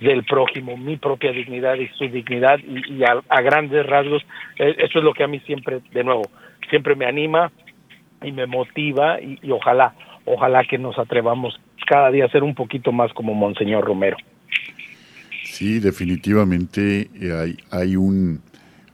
del 0.00 0.22
prójimo, 0.24 0.76
mi 0.76 0.96
propia 0.96 1.32
dignidad 1.32 1.74
y 1.74 1.88
su 1.88 2.08
dignidad, 2.08 2.60
y, 2.60 3.02
a, 3.02 3.40
grandes 3.42 3.84
rasgos, 3.84 4.24
eh, 4.58 4.76
eso 4.78 5.00
es 5.00 5.04
lo 5.04 5.12
que 5.12 5.24
a 5.24 5.26
mí 5.26 5.40
siempre, 5.40 5.80
de 5.92 6.04
nuevo, 6.04 6.22
siempre 6.70 6.94
me 6.94 7.06
anima 7.06 7.50
y 8.22 8.30
me 8.30 8.46
motiva, 8.46 9.20
y, 9.20 9.38
ojalá, 9.50 9.94
ojalá 10.24 10.62
que 10.62 10.78
nos 10.78 10.96
atrevamos 11.00 11.60
cada 11.88 12.12
día 12.12 12.26
a 12.26 12.30
ser 12.30 12.44
un 12.44 12.54
poquito 12.54 12.92
más 12.92 13.12
como 13.12 13.34
Monseñor 13.34 13.84
Romero. 13.84 14.16
Sí, 15.42 15.80
definitivamente 15.80 17.08
eh, 17.20 17.32
hay, 17.32 17.56
hay 17.70 17.96
un 17.96 18.40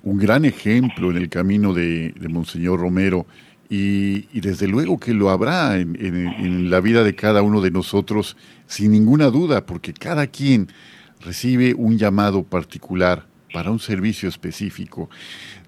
un 0.03 0.19
gran 0.19 0.45
ejemplo 0.45 1.11
en 1.11 1.17
el 1.17 1.29
camino 1.29 1.75
de, 1.75 2.15
Monseñor 2.29 2.81
Romero 2.81 3.27
y, 3.69 4.41
desde 4.41 4.67
luego 4.67 4.99
que 4.99 5.15
lo 5.15 5.31
habrá 5.31 5.79
en, 5.79 6.71
la 6.71 6.81
vida 6.81 7.05
de 7.05 7.15
cada 7.15 7.43
uno 7.43 7.61
de 7.61 7.71
nosotros 7.71 8.37
sin 8.67 8.93
ninguna 8.93 9.27
duda, 9.27 9.67
porque 9.67 9.93
cada 9.93 10.27
quien 10.27 10.69
recibe 11.21 11.75
un 11.75 11.99
llamado 11.99 12.43
particular 12.43 13.27
para 13.53 13.71
un 13.71 13.79
servicio 13.79 14.29
específico. 14.29 15.11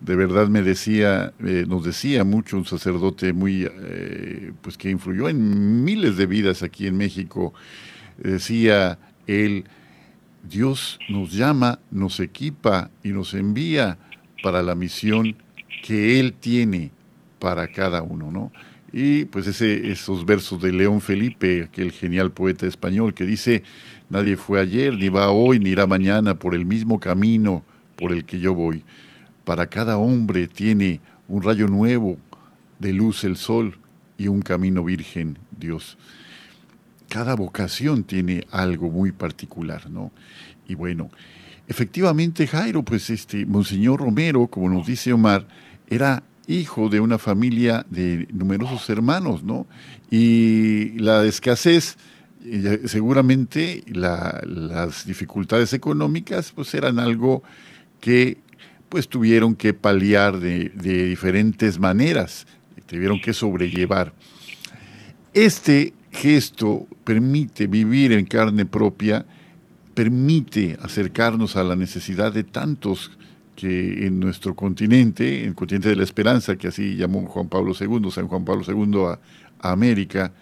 De 0.01 0.17
verdad 0.17 0.49
me 0.49 0.63
decía, 0.63 1.33
eh, 1.45 1.65
nos 1.69 1.85
decía 1.85 2.25
mucho 2.25 2.57
un 2.57 2.65
sacerdote 2.65 3.33
muy, 3.33 3.69
eh, 3.69 4.53
pues 4.63 4.79
que 4.79 4.91
influyó 4.91 5.29
en 5.29 5.85
miles 5.85 6.17
de 6.17 6.27
vidas 6.27 6.63
aquí 6.63 6.87
en 6.87 6.97
México, 6.97 7.53
decía, 8.19 8.99
Él, 9.27 9.65
Dios 10.49 10.99
nos 11.09 11.33
llama, 11.33 11.81
nos 11.91 12.19
equipa 12.21 12.91
y 13.03 13.11
nos 13.11 13.35
envía 13.35 13.99
para 14.43 14.63
la 14.63 14.75
misión 14.75 15.37
que 15.83 16.21
Él 16.21 16.35
tiene 16.35 16.91
para 17.39 17.69
cada 17.69 18.03
uno, 18.03 18.31
¿no? 18.31 18.53
Y 18.93 19.25
pues 19.25 19.47
ese, 19.47 19.91
esos 19.91 20.27
versos 20.27 20.61
de 20.61 20.73
León 20.73 21.01
Felipe, 21.01 21.63
aquel 21.65 21.93
genial 21.93 22.31
poeta 22.31 22.67
español 22.67 23.15
que 23.15 23.25
dice, 23.25 23.63
nadie 24.11 24.37
fue 24.37 24.61
ayer, 24.61 24.95
ni 24.95 25.09
va 25.09 25.31
hoy, 25.31 25.59
ni 25.59 25.71
irá 25.71 25.87
mañana 25.87 26.39
por 26.39 26.55
el 26.55 26.67
mismo 26.67 27.01
camino 27.01 27.65
por 27.97 28.13
el 28.13 28.25
que 28.25 28.39
yo 28.39 28.55
voy. 28.55 28.85
Para 29.45 29.67
cada 29.69 29.97
hombre 29.97 30.47
tiene 30.47 31.01
un 31.27 31.43
rayo 31.43 31.69
nuevo 31.69 32.19
de 32.79 32.93
luz 32.93 33.25
el 33.25 33.37
sol 33.37 33.79
y 34.19 34.29
un 34.29 34.43
camino 34.43 34.85
virgen 34.85 35.39
Dios. 35.59 35.97
Cada 37.09 37.35
vocación 37.35 38.05
tiene 38.05 38.47
algo 38.51 38.91
muy 38.91 39.13
particular, 39.13 39.89
¿no? 39.91 40.13
Y 40.69 40.75
bueno, 40.75 41.11
efectivamente 41.69 42.47
Jairo, 42.47 42.83
pues 42.83 43.11
este, 43.11 43.47
Monseñor 43.47 44.01
Romero, 44.01 44.47
como 44.47 44.69
nos 44.69 44.87
dice 44.87 45.13
Omar, 45.13 45.47
era 45.89 46.23
hijo 46.47 46.89
de 46.89 47.01
una 47.01 47.19
familia 47.19 47.87
de 47.91 48.27
numerosos 48.33 48.89
hermanos, 48.91 49.43
¿no? 49.43 49.67
Y 50.11 50.99
la 50.99 51.25
escasez, 51.25 51.97
eh, 52.45 52.83
seguramente 52.87 53.85
las 53.87 55.07
dificultades 55.07 55.73
económicas, 55.73 56.53
pues 56.53 56.75
eran 56.75 56.99
algo 56.99 57.43
que 58.01 58.39
pues 58.89 59.09
tuvieron 59.09 59.55
que 59.55 59.73
paliar 59.73 60.39
de, 60.39 60.71
de 60.71 61.07
diferentes 61.07 61.79
maneras, 61.79 62.47
tuvieron 62.87 63.21
que 63.21 63.33
sobrellevar. 63.33 64.13
Este 65.33 65.95
gesto 66.11 66.87
permite 67.05 67.67
vivir 67.67 68.13
en 68.13 68.27
carne 68.27 68.67
propia, 68.67 69.25
permite 69.95 70.79
acercarnos 70.83 71.57
a 71.57 71.65
la 71.65 71.77
necesidad 71.77 72.33
de 72.33 72.45
tantos 72.45 73.13
que 73.57 74.07
en 74.07 74.19
nuestro 74.19 74.55
continente, 74.55 75.43
en 75.43 75.51
el 75.51 75.55
continente 75.55 75.89
de 75.89 75.97
la 75.97 76.05
esperanza, 76.05 76.57
que 76.57 76.69
así 76.69 76.97
llamó 76.97 77.27
Juan 77.27 77.49
Pablo 77.49 77.73
II, 77.79 78.11
San 78.11 78.29
Juan 78.29 78.45
Pablo 78.45 78.65
II 78.67 79.05
a, 79.07 79.19
América, 79.71 80.33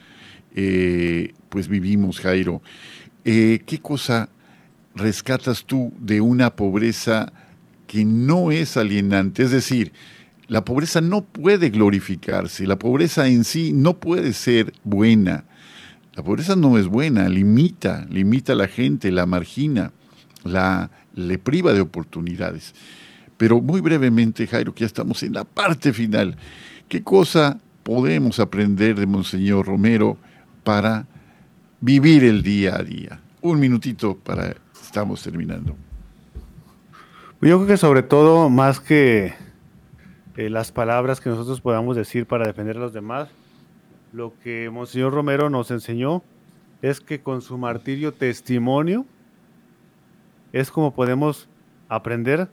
eh, 0.55 1.34
pues 1.48 1.68
vivimos, 1.68 2.20
Jairo. 2.20 2.62
Eh, 3.24 3.61
¿Qué 3.66 3.80
cosa 3.80 4.30
rescatas 4.94 5.64
tú 5.64 5.92
de 5.98 6.20
una 6.20 6.57
pobreza 6.57 7.32
que 7.86 8.05
no 8.05 8.51
es 8.51 8.76
alienante? 8.76 9.42
Es 9.42 9.51
decir, 9.51 9.92
la 10.48 10.64
pobreza 10.64 11.01
no 11.01 11.22
puede 11.22 11.70
glorificarse, 11.70 12.66
la 12.66 12.78
pobreza 12.78 13.28
en 13.28 13.44
sí 13.44 13.72
no 13.72 14.01
puede 14.01 14.32
ser 14.32 14.72
buena. 14.84 15.44
La 16.21 16.25
pobreza 16.25 16.55
no 16.55 16.77
es 16.77 16.87
buena, 16.87 17.31
limita, 17.31 18.07
limita 18.11 18.53
a 18.53 18.57
la 18.57 18.68
gente, 18.68 19.11
la 19.11 19.25
margina, 19.25 19.91
la, 20.45 20.91
le 21.14 21.39
priva 21.39 21.73
de 21.73 21.81
oportunidades. 21.81 22.75
Pero 23.39 23.62
muy 23.62 23.81
brevemente, 23.81 24.47
Jairo, 24.47 24.75
que 24.75 24.81
ya 24.81 24.87
estamos 24.87 25.23
en 25.23 25.33
la 25.33 25.45
parte 25.45 25.95
final, 25.95 26.37
¿qué 26.91 27.03
cosa 27.03 27.59
podemos 27.83 28.39
aprender 28.39 29.01
de 29.01 29.07
Monseñor 29.07 29.64
Romero 29.64 30.18
para 30.62 31.07
vivir 31.81 32.23
el 32.25 32.43
día 32.43 32.77
a 32.77 32.83
día? 32.83 33.18
Un 33.41 33.59
minutito 33.59 34.14
para, 34.14 34.55
estamos 34.75 35.23
terminando. 35.23 35.75
Yo 37.41 37.57
creo 37.57 37.66
que 37.66 37.79
sobre 37.79 38.03
todo, 38.03 38.51
más 38.51 38.79
que 38.79 39.33
eh, 40.37 40.51
las 40.51 40.71
palabras 40.71 41.18
que 41.18 41.31
nosotros 41.31 41.62
podamos 41.62 41.97
decir 41.97 42.27
para 42.27 42.47
defender 42.47 42.77
a 42.77 42.81
los 42.81 42.93
demás. 42.93 43.31
Lo 44.13 44.33
que 44.43 44.71
Monseñor 44.71 45.13
Romero 45.13 45.51
nos 45.51 45.71
enseñó 45.71 46.23
es 46.83 47.01
que 47.01 47.21
con 47.21 47.43
su 47.43 47.59
martirio 47.59 48.13
testimonio 48.13 49.07
es 50.53 50.71
como 50.71 50.95
podemos 50.95 51.49
aprender 51.89 52.49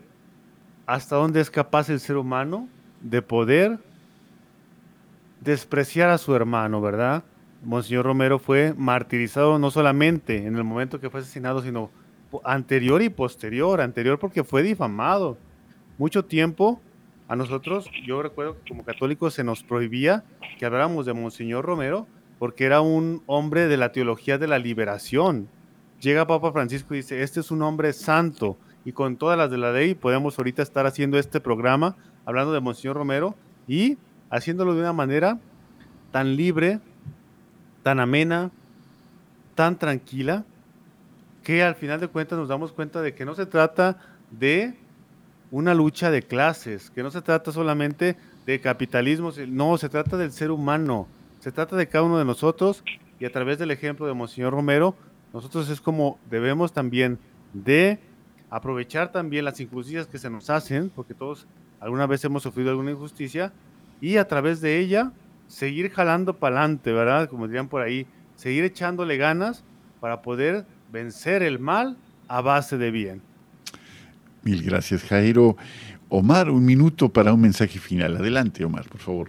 hasta 0.85 1.15
dónde 1.15 1.41
es 1.41 1.49
capaz 1.49 1.89
el 1.89 1.99
ser 1.99 2.17
humano 2.17 2.67
de 3.01 3.21
poder 3.21 3.79
despreciar 5.41 6.09
a 6.09 6.17
su 6.17 6.35
hermano, 6.35 6.79
¿verdad? 6.81 7.23
Monseñor 7.63 8.05
Romero 8.05 8.37
fue 8.37 8.73
martirizado 8.77 9.57
no 9.57 9.71
solamente 9.71 10.45
en 10.45 10.55
el 10.55 10.63
momento 10.63 10.99
que 10.99 11.09
fue 11.09 11.21
asesinado, 11.21 11.61
sino 11.63 11.89
anterior 12.43 13.01
y 13.01 13.09
posterior, 13.09 13.81
anterior 13.81 14.19
porque 14.19 14.43
fue 14.43 14.61
difamado. 14.61 15.37
Mucho 15.97 16.23
tiempo 16.23 16.79
a 17.27 17.35
nosotros, 17.35 17.89
yo 18.05 18.21
recuerdo 18.21 18.55
que 18.55 18.69
como 18.69 18.85
católicos 18.85 19.33
se 19.33 19.43
nos 19.43 19.63
prohibía 19.63 20.23
que 20.57 20.65
habláramos 20.65 21.05
de 21.05 21.13
Monseñor 21.13 21.65
Romero 21.65 22.07
porque 22.39 22.65
era 22.65 22.81
un 22.81 23.23
hombre 23.25 23.67
de 23.67 23.77
la 23.77 23.91
teología 23.91 24.37
de 24.37 24.47
la 24.47 24.59
liberación. 24.59 25.49
Llega 25.99 26.27
Papa 26.27 26.51
Francisco 26.51 26.93
y 26.93 26.97
dice, 26.97 27.23
este 27.23 27.39
es 27.39 27.51
un 27.51 27.63
hombre 27.63 27.91
santo 27.93 28.57
y 28.85 28.93
con 28.93 29.17
todas 29.17 29.37
las 29.37 29.51
de 29.51 29.57
la 29.57 29.71
ley 29.71 29.95
podemos 29.95 30.37
ahorita 30.37 30.61
estar 30.61 30.85
haciendo 30.85 31.17
este 31.17 31.41
programa 31.41 31.97
hablando 32.25 32.53
de 32.53 32.61
Monseñor 32.61 32.95
Romero 32.95 33.35
y 33.67 33.97
haciéndolo 34.29 34.75
de 34.75 34.81
una 34.81 34.93
manera 34.93 35.39
tan 36.11 36.35
libre, 36.35 36.79
tan 37.83 37.99
amena, 37.99 38.51
tan 39.55 39.77
tranquila, 39.77 40.45
que 41.43 41.63
al 41.63 41.75
final 41.75 41.99
de 41.99 42.07
cuentas 42.07 42.37
nos 42.37 42.47
damos 42.47 42.71
cuenta 42.71 43.01
de 43.01 43.13
que 43.13 43.25
no 43.25 43.33
se 43.35 43.45
trata 43.45 43.97
de 44.31 44.75
una 45.51 45.73
lucha 45.73 46.11
de 46.11 46.23
clases, 46.23 46.89
que 46.89 47.03
no 47.03 47.11
se 47.11 47.21
trata 47.21 47.51
solamente 47.51 48.17
de 48.45 48.59
capitalismo, 48.59 49.31
no, 49.47 49.77
se 49.77 49.89
trata 49.89 50.17
del 50.17 50.31
ser 50.31 50.51
humano, 50.51 51.07
se 51.39 51.51
trata 51.51 51.75
de 51.75 51.87
cada 51.87 52.03
uno 52.03 52.17
de 52.17 52.25
nosotros 52.25 52.83
y 53.19 53.25
a 53.25 53.31
través 53.31 53.57
del 53.57 53.71
ejemplo 53.71 54.05
de 54.07 54.13
Monseñor 54.13 54.53
Romero, 54.53 54.95
nosotros 55.33 55.69
es 55.69 55.81
como 55.81 56.19
debemos 56.29 56.73
también 56.73 57.19
de 57.53 57.99
aprovechar 58.49 59.11
también 59.11 59.45
las 59.45 59.59
injusticias 59.59 60.07
que 60.07 60.17
se 60.17 60.29
nos 60.29 60.49
hacen, 60.49 60.89
porque 60.89 61.13
todos 61.13 61.47
alguna 61.79 62.07
vez 62.07 62.23
hemos 62.23 62.43
sufrido 62.43 62.69
alguna 62.69 62.91
injusticia, 62.91 63.51
y 63.99 64.17
a 64.17 64.27
través 64.27 64.61
de 64.61 64.79
ella 64.79 65.11
seguir 65.47 65.91
jalando 65.91 66.37
para 66.37 66.57
adelante, 66.57 66.91
¿verdad? 66.91 67.29
Como 67.29 67.47
dirían 67.47 67.67
por 67.67 67.81
ahí, 67.81 68.05
seguir 68.35 68.63
echándole 68.63 69.17
ganas 69.17 69.63
para 69.99 70.21
poder 70.21 70.65
vencer 70.91 71.41
el 71.41 71.59
mal 71.59 71.97
a 72.27 72.41
base 72.41 72.77
de 72.77 72.91
bien. 72.91 73.21
Mil 74.47 74.63
gracias, 74.63 75.03
Jairo. 75.03 75.57
Omar, 76.07 76.49
un 76.49 76.65
minuto 76.65 77.09
para 77.09 77.33
un 77.33 77.41
mensaje 77.41 77.79
final. 77.79 78.15
Adelante, 78.15 78.63
Omar, 78.63 78.85
por 78.87 79.01
favor. 79.01 79.27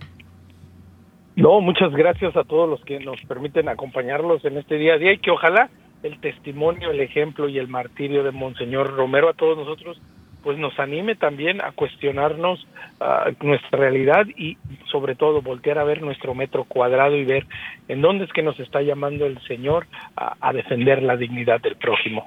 No, 1.35 1.61
muchas 1.61 1.91
gracias 1.91 2.37
a 2.37 2.45
todos 2.45 2.71
los 2.71 2.81
que 2.85 3.01
nos 3.01 3.21
permiten 3.23 3.69
acompañarlos 3.69 4.45
en 4.45 4.59
este 4.59 4.77
día 4.77 4.95
a 4.95 4.99
día 4.99 5.13
y 5.13 5.19
que 5.19 5.33
ojalá 5.33 5.71
el 6.05 6.21
testimonio, 6.21 6.93
el 6.93 7.01
ejemplo 7.01 7.49
y 7.49 7.59
el 7.59 7.67
martirio 7.67 8.23
de 8.23 8.31
Monseñor 8.31 8.95
Romero 8.95 9.29
a 9.29 9.35
todos 9.35 9.59
nosotros 9.59 10.01
pues 10.45 10.57
nos 10.57 10.79
anime 10.79 11.17
también 11.17 11.61
a 11.61 11.73
cuestionarnos 11.73 12.65
ah, 13.01 13.29
nuestra 13.43 13.77
realidad 13.77 14.25
y 14.37 14.57
sobre 14.89 15.17
todo 15.17 15.43
voltear 15.43 15.79
a 15.79 15.85
ver 15.85 16.01
nuestro 16.01 16.33
metro 16.33 16.63
cuadrado 16.63 17.17
y 17.17 17.25
ver 17.25 17.45
en 17.89 18.01
dónde 18.03 18.25
es 18.25 18.33
que 18.33 18.45
nos 18.45 18.59
está 18.61 18.83
llamando 18.83 19.27
el 19.27 19.41
Señor 19.49 19.89
a 20.15 20.53
defender 20.53 21.03
la 21.03 21.17
dignidad 21.17 21.61
del 21.61 21.75
prójimo. 21.75 22.25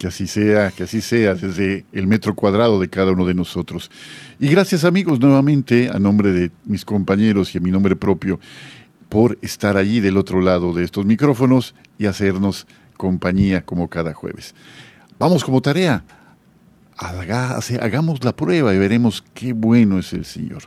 Que 0.00 0.06
así 0.06 0.26
sea, 0.26 0.70
que 0.70 0.84
así 0.84 1.02
sea 1.02 1.34
desde 1.34 1.84
el 1.92 2.06
metro 2.06 2.34
cuadrado 2.34 2.80
de 2.80 2.88
cada 2.88 3.12
uno 3.12 3.26
de 3.26 3.34
nosotros. 3.34 3.90
Y 4.38 4.48
gracias 4.48 4.84
amigos 4.84 5.20
nuevamente 5.20 5.90
a 5.92 5.98
nombre 5.98 6.32
de 6.32 6.50
mis 6.64 6.86
compañeros 6.86 7.54
y 7.54 7.58
a 7.58 7.60
mi 7.60 7.70
nombre 7.70 7.96
propio 7.96 8.40
por 9.10 9.36
estar 9.42 9.76
allí 9.76 10.00
del 10.00 10.16
otro 10.16 10.40
lado 10.40 10.72
de 10.72 10.84
estos 10.84 11.04
micrófonos 11.04 11.74
y 11.98 12.06
hacernos 12.06 12.66
compañía 12.96 13.66
como 13.66 13.90
cada 13.90 14.14
jueves. 14.14 14.54
Vamos 15.18 15.44
como 15.44 15.60
tarea, 15.60 16.02
hagamos 16.96 18.24
la 18.24 18.34
prueba 18.34 18.72
y 18.72 18.78
veremos 18.78 19.22
qué 19.34 19.52
bueno 19.52 19.98
es 19.98 20.14
el 20.14 20.24
Señor. 20.24 20.62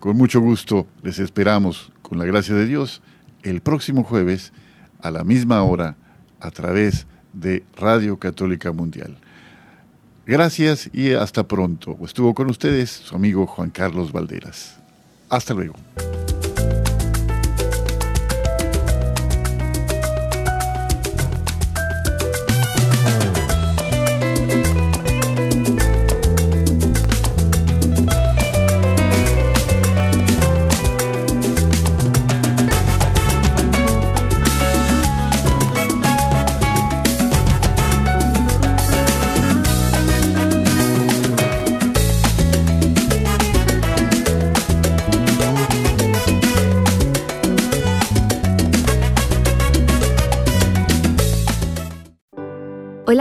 Con 0.00 0.16
mucho 0.16 0.40
gusto 0.40 0.88
les 1.04 1.20
esperamos, 1.20 1.92
con 2.02 2.18
la 2.18 2.24
gracia 2.24 2.56
de 2.56 2.66
Dios, 2.66 3.02
el 3.44 3.60
próximo 3.60 4.02
jueves 4.02 4.52
a 5.00 5.12
la 5.12 5.22
misma 5.22 5.62
hora 5.62 5.96
a 6.40 6.50
través 6.50 7.02
de 7.02 7.13
de 7.34 7.64
Radio 7.76 8.18
Católica 8.18 8.72
Mundial. 8.72 9.16
Gracias 10.26 10.88
y 10.92 11.12
hasta 11.12 11.46
pronto. 11.46 11.98
Estuvo 12.02 12.34
con 12.34 12.48
ustedes 12.48 12.90
su 12.90 13.14
amigo 13.14 13.46
Juan 13.46 13.70
Carlos 13.70 14.12
Valderas. 14.12 14.78
Hasta 15.28 15.52
luego. 15.52 15.74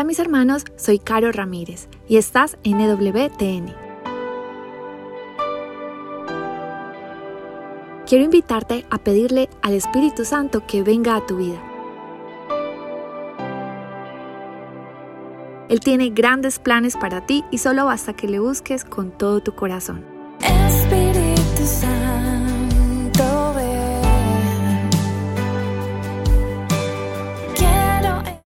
Hola 0.04 0.10
mis 0.10 0.20
hermanos, 0.20 0.66
soy 0.76 1.00
Caro 1.00 1.32
Ramírez 1.32 1.88
y 2.10 2.18
estás 2.18 2.58
en 2.66 2.82
EWTN. 2.82 3.74
Quiero 8.06 8.26
invitarte 8.26 8.86
a 8.90 8.98
pedirle 8.98 9.48
al 9.62 9.76
Espíritu 9.76 10.26
Santo 10.26 10.68
que 10.68 10.84
venga 10.84 11.16
a 11.16 11.26
tu 11.26 11.38
vida. 11.38 11.64
Él 15.70 15.80
tiene 15.80 16.10
grandes 16.10 16.60
planes 16.60 16.98
para 16.98 17.26
ti 17.26 17.46
y 17.50 17.60
solo 17.60 17.86
basta 17.86 18.12
que 18.12 18.28
le 18.28 18.40
busques 18.40 18.84
con 18.84 19.10
todo 19.10 19.40
tu 19.40 19.56
corazón. 19.56 20.13